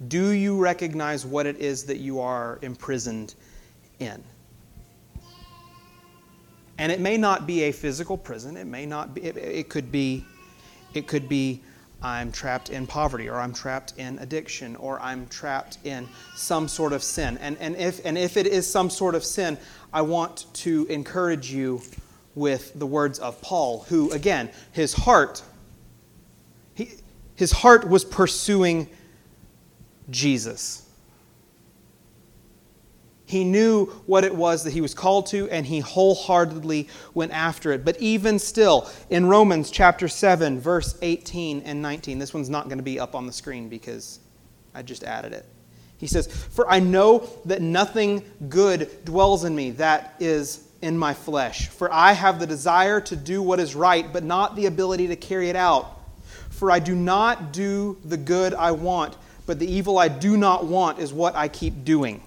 do 0.08 0.30
you 0.30 0.58
recognize 0.58 1.26
what 1.26 1.46
it 1.46 1.58
is 1.58 1.84
that 1.84 1.98
you 1.98 2.22
are 2.22 2.60
imprisoned 2.62 3.36
in? 4.00 4.24
And 6.78 6.90
it 6.90 7.02
may 7.02 7.18
not 7.18 7.46
be 7.46 7.64
a 7.64 7.74
physical 7.74 8.18
prison. 8.18 8.56
It 8.56 8.68
may 8.68 8.86
not 8.86 9.14
be. 9.14 9.22
It, 9.22 9.36
it 9.36 9.68
could 9.68 9.92
be. 9.92 10.26
It 10.94 11.08
could 11.08 11.28
be 11.28 11.62
I'm 12.02 12.32
trapped 12.32 12.70
in 12.70 12.88
poverty, 12.88 13.28
or 13.28 13.36
I'm 13.36 13.54
trapped 13.54 13.96
in 13.98 14.18
addiction, 14.20 14.78
or 14.78 14.98
I'm 15.02 15.28
trapped 15.28 15.80
in 15.84 16.08
some 16.38 16.70
sort 16.70 16.94
of 16.94 17.04
sin. 17.04 17.38
And, 17.40 17.58
and, 17.60 17.76
if, 17.76 18.06
and 18.06 18.18
if 18.18 18.38
it 18.38 18.48
is 18.48 18.66
some 18.66 18.90
sort 18.90 19.14
of 19.14 19.26
sin, 19.26 19.58
I 19.92 20.04
want 20.04 20.46
to 20.54 20.86
encourage 20.86 21.52
you 21.52 21.82
with 22.38 22.72
the 22.78 22.86
words 22.86 23.18
of 23.18 23.42
Paul, 23.42 23.86
who, 23.90 24.12
again, 24.12 24.52
his 24.72 24.94
heart, 24.94 25.42
he, 26.76 26.92
his 27.36 27.52
heart 27.52 27.90
was 27.90 28.06
pursuing 28.06 28.88
Jesus. 30.12 30.88
He 33.26 33.44
knew 33.44 33.88
what 34.06 34.24
it 34.24 34.34
was 34.34 34.64
that 34.64 34.72
he 34.72 34.82
was 34.82 34.94
called 34.94 35.26
to, 35.28 35.50
and 35.50 35.66
he 35.66 35.80
wholeheartedly 35.80 36.88
went 37.16 37.34
after 37.34 37.72
it. 37.72 37.84
But 37.84 38.00
even 38.00 38.38
still, 38.38 38.88
in 39.10 39.26
Romans 39.26 39.72
chapter 39.72 40.08
7, 40.08 40.60
verse 40.60 40.98
18 41.02 41.64
and 41.64 41.82
19, 41.82 42.20
this 42.20 42.36
one's 42.36 42.52
not 42.52 42.66
going 42.66 42.78
to 42.78 42.84
be 42.84 43.00
up 43.00 43.16
on 43.16 43.26
the 43.26 43.34
screen 43.34 43.68
because 43.68 44.20
I 44.76 44.84
just 44.84 45.04
added 45.04 45.34
it. 45.34 45.46
He 45.98 46.06
says, 46.06 46.28
For 46.28 46.70
I 46.70 46.80
know 46.80 47.28
that 47.46 47.64
nothing 47.64 48.24
good 48.48 49.04
dwells 49.04 49.44
in 49.44 49.56
me, 49.56 49.72
that 49.72 50.14
is 50.20 50.67
in 50.82 50.98
my 50.98 51.14
flesh. 51.14 51.68
For 51.68 51.92
I 51.92 52.14
have 52.14 52.40
the 52.40 52.48
desire 52.48 53.02
to 53.02 53.16
do 53.16 53.42
what 53.42 53.60
is 53.60 53.76
right, 53.76 54.12
but 54.12 54.24
not 54.24 54.56
the 54.56 54.66
ability 54.66 55.08
to 55.08 55.16
carry 55.16 55.50
it 55.50 55.56
out. 55.56 56.00
For 56.50 56.72
I 56.72 56.80
do 56.80 56.96
not 56.96 57.52
do 57.54 57.98
the 58.06 58.18
good 58.18 58.54
I 58.54 58.72
want, 58.72 59.16
but 59.46 59.60
the 59.60 59.72
evil 59.72 59.98
I 59.98 60.08
do 60.08 60.38
not 60.38 60.66
want 60.66 61.00
is 61.00 61.14
what 61.14 61.36
I 61.36 61.48
keep 61.48 61.84
doing 61.84 62.22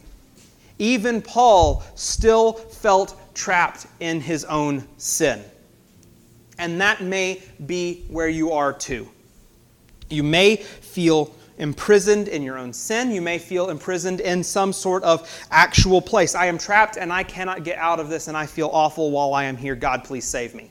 even 0.81 1.21
Paul 1.21 1.85
still 1.95 2.55
felt 2.55 3.15
trapped 3.35 3.87
in 4.01 4.21
his 4.21 4.45
own 4.47 4.83
sin. 4.97 5.45
And 6.59 6.81
that 6.81 7.03
may 7.03 7.43
be 7.67 8.05
where 8.09 8.29
you 8.29 8.53
are 8.53 8.73
too. 8.73 9.09
You 10.09 10.23
may 10.23 10.57
feel 10.57 11.33
imprisoned 11.61 12.27
in 12.27 12.43
your 12.43 12.59
own 12.59 12.73
sin. 12.73 13.13
You 13.13 13.21
may 13.21 13.39
feel 13.39 13.71
imprisoned 13.71 14.21
in 14.21 14.43
some 14.43 14.73
sort 14.73 15.05
of 15.05 15.31
actual 15.51 16.01
place. 16.01 16.35
I 16.35 16.47
am 16.47 16.59
trapped 16.59 16.97
and 16.97 17.13
I 17.13 17.23
cannot 17.23 17.63
get 17.63 17.79
out 17.79 18.01
of 18.01 18.09
this 18.09 18.27
and 18.27 18.37
I 18.37 18.47
feel 18.47 18.71
awful 18.73 19.11
while 19.11 19.35
I 19.35 19.45
am 19.45 19.57
here. 19.57 19.77
God, 19.77 20.03
please 20.03 20.25
save 20.25 20.55
me. 20.55 20.71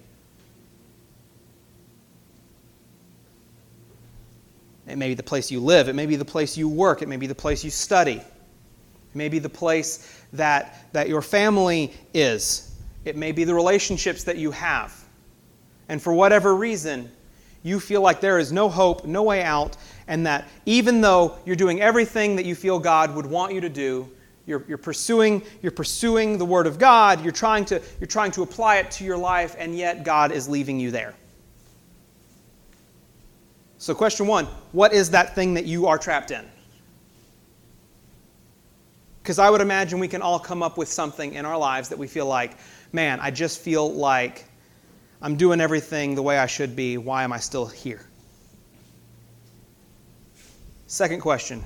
It 4.87 4.97
may 4.97 5.09
be 5.09 5.13
the 5.13 5.23
place 5.23 5.51
you 5.51 5.59
live, 5.59 5.87
it 5.87 5.93
may 5.93 6.07
be 6.07 6.15
the 6.15 6.25
place 6.25 6.57
you 6.57 6.67
work, 6.67 7.03
it 7.03 7.07
may 7.07 7.17
be 7.17 7.27
the 7.27 7.35
place 7.35 7.63
you 7.63 7.69
study. 7.69 8.15
It 8.15 9.15
may 9.15 9.29
be 9.29 9.37
the 9.37 9.49
place 9.49 10.23
that, 10.33 10.91
that 10.93 11.07
your 11.07 11.21
family 11.21 11.93
is. 12.13 12.75
It 13.05 13.15
may 13.15 13.31
be 13.31 13.43
the 13.43 13.53
relationships 13.53 14.23
that 14.23 14.37
you 14.37 14.49
have. 14.51 14.93
And 15.87 16.01
for 16.01 16.13
whatever 16.13 16.55
reason, 16.55 17.11
you 17.64 17.80
feel 17.80 18.01
like 18.01 18.22
there 18.22 18.39
is 18.39 18.51
no 18.51 18.70
hope, 18.70 19.05
no 19.05 19.24
way 19.24 19.43
out, 19.43 19.76
and 20.07 20.26
that 20.26 20.47
even 20.66 21.01
though 21.01 21.38
you're 21.45 21.55
doing 21.55 21.82
everything 21.82 22.36
that 22.38 22.45
you 22.45 22.55
feel 22.55 22.80
God 22.80 23.16
would 23.16 23.26
want 23.26 23.53
you 23.53 23.62
to 23.62 23.70
do, 23.70 24.10
you're, 24.45 24.66
you're, 24.68 24.78
pursuing, 24.78 25.43
you're 25.62 25.72
pursuing 25.72 26.38
the 26.38 26.45
Word 26.45 26.66
of 26.66 26.80
God, 26.80 27.24
you're 27.24 27.32
trying, 27.32 27.66
to, 27.66 27.82
you're 27.99 28.07
trying 28.07 28.32
to 28.32 28.41
apply 28.41 28.78
it 28.78 28.89
to 28.91 29.03
your 29.03 29.18
life, 29.18 29.55
and 29.60 29.78
yet 29.78 30.03
God 30.03 30.32
is 30.32 30.49
leaving 30.49 30.80
you 30.80 30.89
there. 30.89 31.14
So, 33.78 33.93
question 33.95 34.28
one 34.28 34.45
what 34.72 34.91
is 34.91 35.12
that 35.12 35.36
thing 35.36 35.53
that 35.53 35.66
you 35.66 35.88
are 35.88 35.97
trapped 35.97 36.32
in? 36.32 36.45
Because 39.22 39.38
I 39.38 39.49
would 39.49 39.62
imagine 39.62 39.99
we 39.99 40.07
can 40.07 40.22
all 40.22 40.39
come 40.39 40.64
up 40.64 40.78
with 40.78 40.89
something 40.89 41.34
in 41.34 41.45
our 41.45 41.57
lives 41.57 41.89
that 41.89 41.99
we 41.99 42.07
feel 42.07 42.26
like, 42.26 42.57
man, 42.91 43.20
I 43.22 43.30
just 43.30 43.60
feel 43.60 43.93
like 43.93 44.45
I'm 45.22 45.36
doing 45.36 45.59
everything 45.59 46.15
the 46.15 46.22
way 46.22 46.38
I 46.38 46.45
should 46.45 46.76
be. 46.76 46.97
Why 46.97 47.24
am 47.24 47.34
I 47.34 47.39
still 47.39 47.65
here? 47.65 48.05
Second 50.88 51.22
question 51.22 51.63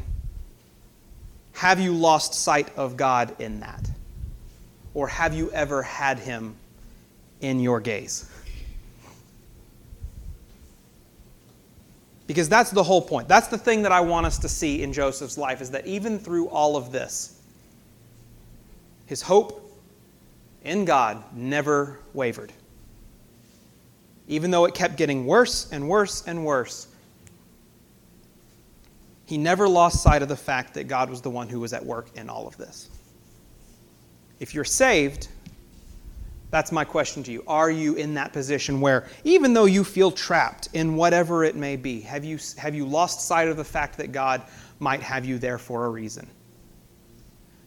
Have 1.53 1.79
you 1.79 1.93
lost 1.93 2.33
sight 2.33 2.75
of 2.75 2.97
God 2.97 3.35
in 3.39 3.59
that? 3.59 3.89
Or 4.93 5.07
have 5.07 5.33
you 5.33 5.51
ever 5.51 5.81
had 5.81 6.19
Him 6.19 6.55
in 7.41 7.59
your 7.59 7.79
gaze? 7.79 8.29
Because 12.25 12.47
that's 12.47 12.71
the 12.71 12.83
whole 12.83 13.01
point. 13.01 13.27
That's 13.27 13.47
the 13.47 13.57
thing 13.57 13.81
that 13.83 13.91
I 13.91 13.99
want 13.99 14.25
us 14.25 14.37
to 14.39 14.49
see 14.49 14.81
in 14.81 14.93
Joseph's 14.93 15.37
life 15.37 15.61
is 15.61 15.71
that 15.71 15.85
even 15.85 16.17
through 16.17 16.47
all 16.47 16.77
of 16.77 16.91
this, 16.91 17.39
his 19.05 19.21
hope 19.21 19.59
in 20.63 20.85
God 20.85 21.21
never 21.35 21.99
wavered. 22.13 22.53
Even 24.27 24.51
though 24.51 24.65
it 24.65 24.73
kept 24.73 24.95
getting 24.95 25.25
worse 25.25 25.71
and 25.71 25.87
worse 25.87 26.25
and 26.25 26.45
worse, 26.45 26.87
he 29.25 29.37
never 29.37 29.67
lost 29.67 30.01
sight 30.01 30.21
of 30.21 30.27
the 30.27 30.35
fact 30.35 30.73
that 30.75 30.87
God 30.87 31.09
was 31.09 31.21
the 31.21 31.29
one 31.29 31.49
who 31.49 31.59
was 31.59 31.73
at 31.73 31.85
work 31.85 32.07
in 32.15 32.29
all 32.29 32.47
of 32.47 32.57
this. 32.57 32.89
If 34.39 34.53
you're 34.53 34.63
saved, 34.63 35.27
that's 36.51 36.71
my 36.71 36.83
question 36.83 37.23
to 37.23 37.31
you. 37.31 37.43
Are 37.47 37.71
you 37.71 37.95
in 37.95 38.13
that 38.13 38.31
position 38.31 38.79
where, 38.79 39.07
even 39.23 39.53
though 39.53 39.65
you 39.65 39.83
feel 39.83 40.11
trapped 40.11 40.69
in 40.73 40.95
whatever 40.95 41.43
it 41.43 41.55
may 41.55 41.75
be, 41.75 42.01
have 42.01 42.23
you, 42.23 42.37
have 42.57 42.75
you 42.75 42.85
lost 42.85 43.27
sight 43.27 43.47
of 43.47 43.57
the 43.57 43.63
fact 43.63 43.97
that 43.97 44.11
God 44.11 44.43
might 44.79 45.01
have 45.01 45.25
you 45.25 45.37
there 45.39 45.57
for 45.57 45.85
a 45.85 45.89
reason? 45.89 46.27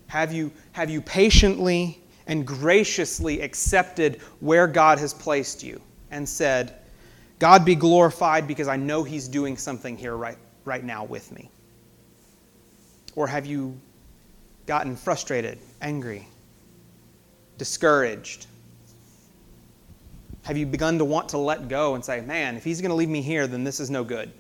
Have 0.07 0.33
you, 0.33 0.53
have 0.73 0.89
you 0.89 1.01
patiently 1.01 2.01
and 2.27 2.47
graciously 2.47 3.41
accepted 3.41 4.21
where 4.41 4.67
God 4.67 4.99
has 4.99 5.13
placed 5.13 5.63
you 5.63 5.81
and 6.11 6.29
said, 6.29 6.75
God 7.39 7.65
be 7.65 7.75
glorified 7.75 8.47
because 8.47 8.69
I 8.69 8.77
know 8.77 9.03
He's 9.03 9.29
doing 9.29 9.57
something 9.57 9.97
here 9.97 10.17
right, 10.17 10.39
right 10.65 10.85
now 10.85 11.05
with 11.05 11.31
me? 11.33 11.51
Or 13.15 13.27
have 13.27 13.47
you 13.47 13.79
gotten 14.67 14.97
frustrated, 14.97 15.59
angry, 15.81 16.27
discouraged? 17.59 18.47
Have 20.43 20.57
you 20.57 20.67
begun 20.67 20.99
to 20.99 21.05
want 21.05 21.31
to 21.31 21.39
let 21.39 21.69
go 21.69 21.95
and 21.95 22.05
say, 22.05 22.21
man, 22.21 22.57
if 22.57 22.65
He's 22.65 22.81
going 22.81 22.91
to 22.91 22.95
leave 22.95 23.09
me 23.09 23.23
here, 23.23 23.47
then 23.47 23.65
this 23.65 23.81
is 23.81 23.91
no 23.91 24.05
good? 24.05 24.31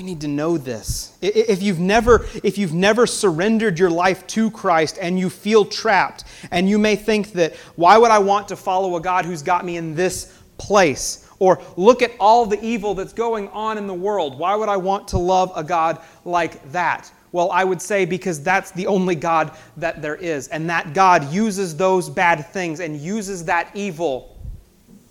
We 0.00 0.06
need 0.06 0.22
to 0.22 0.28
know 0.28 0.56
this. 0.56 1.12
If 1.20 1.60
you've 1.60 1.78
never, 1.78 2.24
if 2.42 2.56
you've 2.56 2.72
never 2.72 3.06
surrendered 3.06 3.78
your 3.78 3.90
life 3.90 4.26
to 4.28 4.50
Christ 4.50 4.96
and 4.98 5.18
you 5.18 5.28
feel 5.28 5.66
trapped, 5.66 6.24
and 6.50 6.66
you 6.66 6.78
may 6.78 6.96
think 6.96 7.32
that, 7.32 7.54
why 7.76 7.98
would 7.98 8.10
I 8.10 8.18
want 8.18 8.48
to 8.48 8.56
follow 8.56 8.96
a 8.96 9.00
God 9.02 9.26
who's 9.26 9.42
got 9.42 9.62
me 9.62 9.76
in 9.76 9.94
this 9.94 10.34
place? 10.56 11.28
Or 11.38 11.60
look 11.76 12.00
at 12.00 12.12
all 12.18 12.46
the 12.46 12.58
evil 12.64 12.94
that's 12.94 13.12
going 13.12 13.48
on 13.48 13.76
in 13.76 13.86
the 13.86 13.92
world. 13.92 14.38
Why 14.38 14.54
would 14.54 14.70
I 14.70 14.78
want 14.78 15.06
to 15.08 15.18
love 15.18 15.52
a 15.54 15.62
God 15.62 16.00
like 16.24 16.72
that? 16.72 17.12
Well, 17.30 17.50
I 17.50 17.64
would 17.64 17.82
say 17.82 18.06
because 18.06 18.42
that's 18.42 18.70
the 18.70 18.86
only 18.86 19.16
God 19.16 19.54
that 19.76 20.00
there 20.00 20.16
is. 20.16 20.48
And 20.48 20.70
that 20.70 20.94
God 20.94 21.30
uses 21.30 21.76
those 21.76 22.08
bad 22.08 22.46
things 22.46 22.80
and 22.80 22.98
uses 22.98 23.44
that 23.44 23.70
evil 23.74 24.40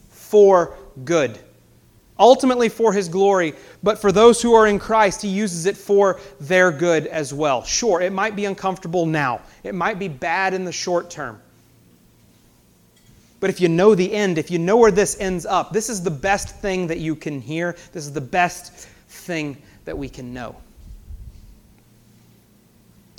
for 0.10 0.76
good 1.06 1.38
ultimately 2.20 2.70
for 2.70 2.94
his 2.94 3.08
glory, 3.08 3.54
but 3.82 3.98
for 3.98 4.12
those 4.12 4.42
who 4.42 4.54
are 4.54 4.68
in 4.68 4.78
Christ, 4.78 5.22
he 5.22 5.30
uses 5.30 5.66
it 5.66 5.78
for 5.78 6.20
their 6.40 6.72
good 6.72 7.08
as 7.08 7.34
well. 7.34 7.64
Sure, 7.64 8.02
it 8.02 8.12
might 8.12 8.36
be 8.36 8.46
uncomfortable 8.46 9.06
now, 9.06 9.42
it 9.64 9.74
might 9.74 9.98
be 9.98 10.10
bad 10.10 10.54
in 10.54 10.66
the 10.66 10.72
short 10.72 11.10
term. 11.10 11.42
But 13.40 13.50
if 13.50 13.62
you 13.62 13.70
know 13.70 13.96
the 13.96 14.14
end, 14.14 14.38
if 14.38 14.52
you 14.52 14.60
know 14.60 14.76
where 14.76 14.92
this 14.92 15.18
ends 15.20 15.46
up, 15.46 15.72
this 15.72 15.90
is 15.90 16.04
the 16.04 16.12
best 16.12 16.50
thing 16.58 16.88
that 16.88 16.98
you 16.98 17.16
can 17.16 17.40
hear. 17.40 17.78
This 17.94 18.06
is 18.06 18.12
the 18.12 18.20
best 18.20 18.90
thing 19.08 19.58
that 19.86 19.98
we 19.98 20.10
can 20.10 20.34
know. 20.34 20.58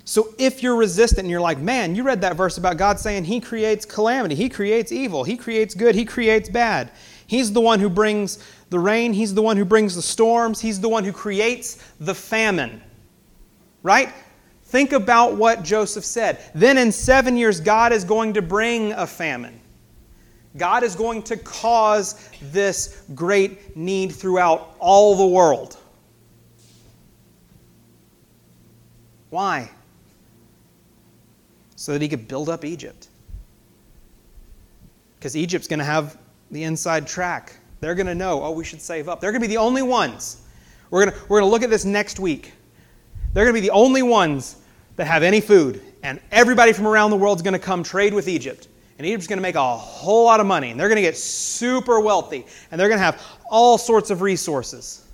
So 0.04 0.34
if 0.38 0.62
you're 0.62 0.76
resistant 0.76 1.20
and 1.20 1.30
you're 1.30 1.40
like, 1.40 1.58
man, 1.58 1.94
you 1.94 2.02
read 2.02 2.20
that 2.22 2.36
verse 2.36 2.58
about 2.58 2.76
God 2.76 2.98
saying 2.98 3.24
He 3.24 3.40
creates 3.40 3.86
calamity, 3.86 4.34
He 4.34 4.48
creates 4.48 4.90
evil, 4.90 5.24
He 5.24 5.36
creates 5.36 5.72
good, 5.72 5.94
He 5.94 6.04
creates 6.04 6.48
bad. 6.48 6.90
He's 7.28 7.52
the 7.52 7.60
one 7.60 7.78
who 7.78 7.88
brings 7.88 8.44
the 8.70 8.78
rain, 8.78 9.12
He's 9.12 9.34
the 9.34 9.42
one 9.42 9.56
who 9.56 9.64
brings 9.64 9.94
the 9.94 10.02
storms, 10.02 10.60
He's 10.60 10.80
the 10.80 10.88
one 10.88 11.04
who 11.04 11.12
creates 11.12 11.76
the 11.98 12.14
famine. 12.14 12.80
Right? 13.82 14.10
Think 14.64 14.92
about 14.92 15.36
what 15.36 15.64
Joseph 15.64 16.04
said. 16.04 16.38
Then 16.54 16.78
in 16.78 16.92
seven 16.92 17.36
years, 17.36 17.60
God 17.60 17.92
is 17.92 18.04
going 18.04 18.34
to 18.34 18.42
bring 18.42 18.92
a 18.92 19.06
famine. 19.06 19.60
God 20.56 20.82
is 20.82 20.94
going 20.94 21.22
to 21.24 21.36
cause 21.36 22.28
this 22.52 23.02
great 23.14 23.76
need 23.76 24.12
throughout 24.12 24.76
all 24.78 25.16
the 25.16 25.26
world. 25.26 25.76
Why? 29.30 29.70
So 31.76 31.92
that 31.92 32.02
he 32.02 32.08
could 32.08 32.28
build 32.28 32.48
up 32.48 32.64
Egypt. 32.64 33.08
Because 35.18 35.36
Egypt's 35.36 35.68
going 35.68 35.78
to 35.78 35.84
have 35.84 36.18
the 36.50 36.64
inside 36.64 37.06
track. 37.06 37.54
They're 37.80 37.94
going 37.94 38.06
to 38.06 38.14
know, 38.14 38.42
oh, 38.42 38.50
we 38.50 38.64
should 38.64 38.80
save 38.80 39.08
up. 39.08 39.20
They're 39.20 39.32
going 39.32 39.40
to 39.40 39.48
be 39.48 39.54
the 39.54 39.60
only 39.60 39.82
ones. 39.82 40.42
We're 40.90 41.06
going 41.06 41.16
we're 41.28 41.40
to 41.40 41.46
look 41.46 41.62
at 41.62 41.70
this 41.70 41.84
next 41.84 42.20
week. 42.20 42.52
They're 43.32 43.44
going 43.44 43.54
to 43.54 43.60
be 43.60 43.66
the 43.66 43.74
only 43.74 44.02
ones 44.02 44.56
that 44.96 45.06
have 45.06 45.22
any 45.22 45.40
food. 45.40 45.82
And 46.02 46.20
everybody 46.30 46.72
from 46.72 46.86
around 46.86 47.10
the 47.10 47.16
world 47.16 47.38
is 47.38 47.42
going 47.42 47.52
to 47.52 47.58
come 47.58 47.82
trade 47.82 48.12
with 48.12 48.28
Egypt. 48.28 48.68
And 48.98 49.06
Egypt's 49.06 49.26
going 49.26 49.38
to 49.38 49.42
make 49.42 49.54
a 49.54 49.76
whole 49.76 50.24
lot 50.24 50.40
of 50.40 50.46
money. 50.46 50.70
And 50.70 50.78
they're 50.78 50.88
going 50.88 50.96
to 50.96 51.02
get 51.02 51.16
super 51.16 52.00
wealthy. 52.00 52.44
And 52.70 52.80
they're 52.80 52.88
going 52.88 52.98
to 52.98 53.04
have 53.04 53.22
all 53.50 53.78
sorts 53.78 54.10
of 54.10 54.20
resources. 54.20 55.06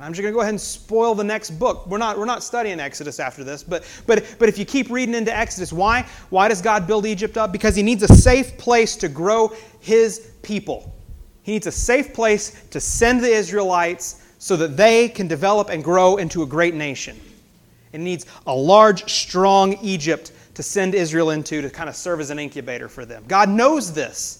I'm 0.00 0.12
just 0.12 0.22
going 0.22 0.32
to 0.32 0.36
go 0.36 0.42
ahead 0.42 0.52
and 0.52 0.60
spoil 0.60 1.14
the 1.14 1.24
next 1.24 1.50
book. 1.52 1.86
We're 1.86 1.98
not, 1.98 2.18
we're 2.18 2.24
not 2.24 2.44
studying 2.44 2.78
Exodus 2.78 3.18
after 3.18 3.42
this, 3.42 3.64
but, 3.64 3.84
but, 4.06 4.24
but 4.38 4.48
if 4.48 4.56
you 4.56 4.64
keep 4.64 4.90
reading 4.90 5.14
into 5.14 5.36
Exodus, 5.36 5.72
why? 5.72 6.06
Why 6.30 6.48
does 6.48 6.62
God 6.62 6.86
build 6.86 7.04
Egypt 7.04 7.36
up? 7.36 7.50
Because 7.50 7.74
He 7.74 7.82
needs 7.82 8.04
a 8.04 8.14
safe 8.14 8.56
place 8.58 8.94
to 8.96 9.08
grow 9.08 9.52
His 9.80 10.30
people. 10.42 10.94
He 11.42 11.52
needs 11.52 11.66
a 11.66 11.72
safe 11.72 12.14
place 12.14 12.62
to 12.70 12.80
send 12.80 13.22
the 13.22 13.30
Israelites 13.30 14.24
so 14.38 14.56
that 14.56 14.76
they 14.76 15.08
can 15.08 15.26
develop 15.26 15.68
and 15.68 15.82
grow 15.82 16.16
into 16.16 16.42
a 16.42 16.46
great 16.46 16.74
nation. 16.74 17.18
It 17.92 17.98
needs 17.98 18.26
a 18.46 18.54
large, 18.54 19.10
strong 19.10 19.78
Egypt 19.82 20.32
to 20.54 20.62
send 20.62 20.94
Israel 20.94 21.30
into 21.30 21.60
to 21.62 21.70
kind 21.70 21.88
of 21.88 21.96
serve 21.96 22.20
as 22.20 22.30
an 22.30 22.38
incubator 22.38 22.88
for 22.88 23.04
them. 23.04 23.24
God 23.26 23.48
knows 23.48 23.92
this. 23.92 24.37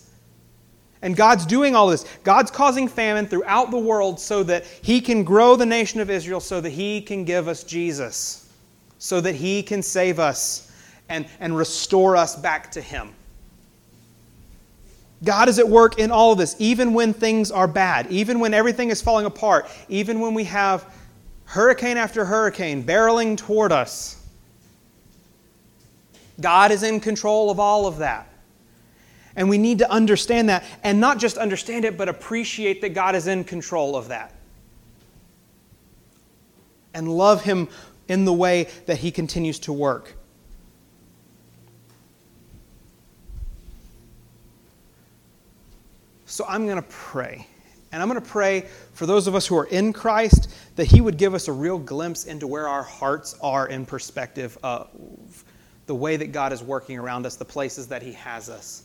And 1.03 1.17
God's 1.17 1.47
doing 1.47 1.77
all 1.77 1.89
this. 1.89 2.05
God's 2.25 2.51
causing 2.51 2.89
famine 2.89 3.27
throughout 3.27 3.71
the 3.71 3.79
world 3.79 4.19
so 4.19 4.43
that 4.45 4.65
He 4.83 5.01
can 5.01 5.25
grow 5.25 5.57
the 5.57 5.67
nation 5.67 6.01
of 6.01 6.11
Israel, 6.11 6.41
so 6.41 6.61
that 6.61 6.71
He 6.71 7.01
can 7.01 7.25
give 7.25 7.49
us 7.49 7.63
Jesus, 7.63 8.51
so 8.99 9.21
that 9.21 9.35
He 9.35 9.63
can 9.63 9.83
save 9.83 10.19
us 10.19 10.73
and, 11.09 11.27
and 11.41 11.57
restore 11.57 12.17
us 12.17 12.35
back 12.37 12.71
to 12.73 12.81
Him. 12.81 13.15
God 15.25 15.49
is 15.49 15.59
at 15.59 15.69
work 15.69 15.99
in 15.99 16.11
all 16.11 16.33
of 16.33 16.39
this, 16.39 16.55
even 16.59 16.95
when 16.95 17.13
things 17.13 17.51
are 17.51 17.67
bad, 17.67 18.07
even 18.11 18.39
when 18.39 18.55
everything 18.55 18.91
is 18.91 19.03
falling 19.03 19.27
apart, 19.27 19.69
even 19.89 20.21
when 20.21 20.35
we 20.35 20.45
have 20.45 20.93
hurricane 21.45 21.97
after 21.97 22.25
hurricane 22.25 22.85
barreling 22.85 23.37
toward 23.37 23.73
us. 23.73 24.23
God 26.41 26.71
is 26.71 26.83
in 26.83 27.01
control 27.01 27.51
of 27.51 27.59
all 27.59 27.87
of 27.87 27.99
that. 27.99 28.29
And 29.39 29.49
we 29.49 29.57
need 29.57 29.79
to 29.79 29.89
understand 29.89 30.49
that, 30.49 30.65
and 30.83 30.99
not 30.99 31.19
just 31.19 31.39
understand 31.39 31.85
it, 31.85 31.97
but 31.97 32.09
appreciate 32.09 32.81
that 32.81 32.89
God 32.89 33.15
is 33.15 33.29
in 33.29 33.45
control 33.45 33.95
of 33.95 34.09
that. 34.09 34.35
And 36.93 37.09
love 37.09 37.45
Him 37.45 37.69
in 38.09 38.25
the 38.25 38.33
way 38.33 38.67
that 38.87 38.99
He 38.99 39.13
continues 39.13 39.61
to 39.61 39.73
work. 39.73 40.17
So 46.27 46.45
I'm 46.49 46.67
going 46.67 46.83
to 46.83 46.89
pray. 46.89 47.47
And 47.93 48.03
I'm 48.03 48.09
going 48.09 48.21
to 48.21 48.29
pray 48.29 48.63
for 48.93 49.07
those 49.07 49.29
of 49.29 49.37
us 49.37 49.47
who 49.47 49.57
are 49.57 49.67
in 49.67 49.93
Christ 49.93 50.53
that 50.75 50.87
He 50.87 51.01
would 51.01 51.17
give 51.17 51.35
us 51.35 51.47
a 51.47 51.53
real 51.53 51.79
glimpse 51.79 52.25
into 52.25 52.49
where 52.49 52.67
our 52.67 52.83
hearts 52.83 53.37
are 53.41 53.69
in 53.69 53.87
perspective 53.87 54.59
of 54.65 55.45
the 55.87 55.95
way 55.95 56.17
that 56.17 56.33
God 56.33 56.53
is 56.53 56.61
working 56.61 56.99
around 56.99 57.25
us, 57.25 57.37
the 57.37 57.45
places 57.45 57.87
that 57.87 58.03
He 58.03 58.15
has 58.15 58.51
us. 58.51 58.83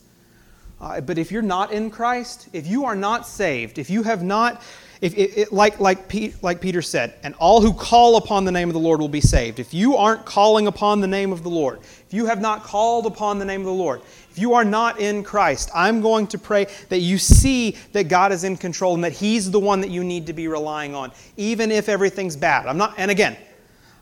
Uh, 0.83 0.99
but 0.99 1.17
if 1.17 1.31
you're 1.31 1.41
not 1.41 1.71
in 1.71 1.89
Christ, 1.89 2.49
if 2.51 2.67
you 2.67 2.83
are 2.83 2.95
not 2.95 3.25
saved, 3.25 3.77
if 3.77 3.89
you 3.89 4.03
have 4.03 4.21
not, 4.21 4.61
if 4.99 5.13
it, 5.13 5.37
it, 5.37 5.53
like, 5.53 5.79
like, 5.79 6.09
Pete, 6.09 6.35
like 6.43 6.59
Peter 6.59 6.81
said, 6.81 7.13
and 7.23 7.33
all 7.35 7.61
who 7.61 7.71
call 7.71 8.17
upon 8.17 8.43
the 8.43 8.51
name 8.51 8.67
of 8.67 8.73
the 8.73 8.81
Lord 8.81 8.99
will 8.99 9.07
be 9.07 9.21
saved. 9.21 9.59
If 9.59 9.73
you 9.73 9.95
aren't 9.95 10.25
calling 10.25 10.67
upon 10.67 10.99
the 10.99 11.07
name 11.07 11.31
of 11.31 11.41
the 11.41 11.49
Lord, 11.49 11.79
if 11.79 12.07
you 12.13 12.25
have 12.25 12.41
not 12.41 12.65
called 12.65 13.05
upon 13.05 13.39
the 13.39 13.45
name 13.45 13.61
of 13.61 13.67
the 13.67 13.73
Lord, 13.73 14.01
if 14.29 14.37
you 14.37 14.55
are 14.55 14.65
not 14.65 14.99
in 14.99 15.23
Christ, 15.23 15.69
I'm 15.73 16.01
going 16.01 16.27
to 16.27 16.37
pray 16.37 16.67
that 16.89 16.99
you 16.99 17.17
see 17.17 17.77
that 17.93 18.09
God 18.09 18.33
is 18.33 18.43
in 18.43 18.57
control 18.57 18.93
and 18.93 19.05
that 19.05 19.13
He's 19.13 19.49
the 19.49 19.61
one 19.61 19.79
that 19.79 19.89
you 19.89 20.03
need 20.03 20.27
to 20.27 20.33
be 20.33 20.49
relying 20.49 20.93
on, 20.93 21.13
even 21.37 21.71
if 21.71 21.87
everything's 21.87 22.35
bad. 22.35 22.67
I'm 22.67 22.77
not, 22.77 22.95
and 22.97 23.09
again, 23.09 23.37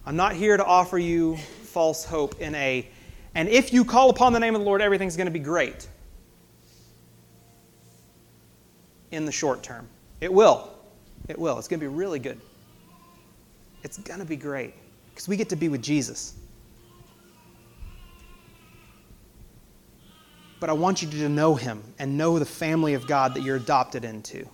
I'm 0.03 0.15
not 0.15 0.33
here 0.33 0.57
to 0.57 0.65
offer 0.65 0.97
you 0.97 1.37
false 1.37 2.03
hope 2.03 2.41
in 2.41 2.55
a, 2.55 2.87
and 3.35 3.47
if 3.49 3.71
you 3.71 3.85
call 3.85 4.09
upon 4.09 4.33
the 4.33 4.39
name 4.39 4.55
of 4.55 4.61
the 4.61 4.65
Lord, 4.65 4.81
everything's 4.81 5.15
going 5.15 5.27
to 5.27 5.31
be 5.31 5.37
great. 5.37 5.87
In 9.11 9.25
the 9.25 9.31
short 9.31 9.61
term, 9.61 9.87
it 10.21 10.31
will. 10.31 10.71
It 11.27 11.37
will. 11.37 11.59
It's 11.59 11.67
going 11.67 11.79
to 11.79 11.83
be 11.83 11.93
really 11.93 12.19
good. 12.19 12.39
It's 13.83 13.97
going 13.97 14.19
to 14.19 14.25
be 14.25 14.35
great 14.35 14.73
because 15.09 15.27
we 15.27 15.37
get 15.37 15.49
to 15.49 15.55
be 15.55 15.69
with 15.69 15.81
Jesus. 15.81 16.35
but 20.61 20.69
I 20.69 20.73
want 20.73 21.01
you 21.01 21.09
to 21.09 21.27
know 21.27 21.55
Him 21.55 21.83
and 21.99 22.17
know 22.17 22.39
the 22.39 22.45
family 22.45 22.93
of 22.93 23.07
God 23.07 23.33
that 23.33 23.41
you're 23.41 23.57
adopted 23.57 24.05
into. 24.05 24.47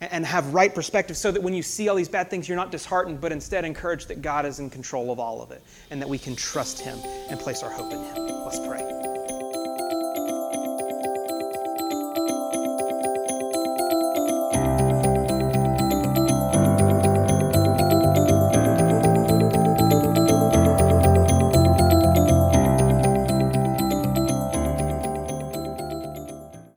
And 0.00 0.24
have 0.24 0.54
right 0.54 0.74
perspective 0.74 1.16
so 1.16 1.30
that 1.30 1.42
when 1.42 1.52
you 1.52 1.62
see 1.62 1.90
all 1.90 1.96
these 1.96 2.08
bad 2.08 2.30
things, 2.30 2.48
you're 2.48 2.56
not 2.56 2.70
disheartened, 2.70 3.20
but 3.20 3.32
instead 3.32 3.66
encouraged 3.66 4.08
that 4.08 4.22
God 4.22 4.46
is 4.46 4.58
in 4.60 4.70
control 4.70 5.10
of 5.10 5.18
all 5.18 5.42
of 5.42 5.50
it 5.50 5.62
and 5.90 6.00
that 6.00 6.08
we 6.08 6.16
can 6.16 6.34
trust 6.36 6.80
Him 6.80 6.98
and 7.28 7.38
place 7.38 7.62
our 7.62 7.70
hope 7.70 7.92
in 7.92 7.98
Him. 7.98 8.44
Let's 8.44 8.60
pray. 8.60 9.19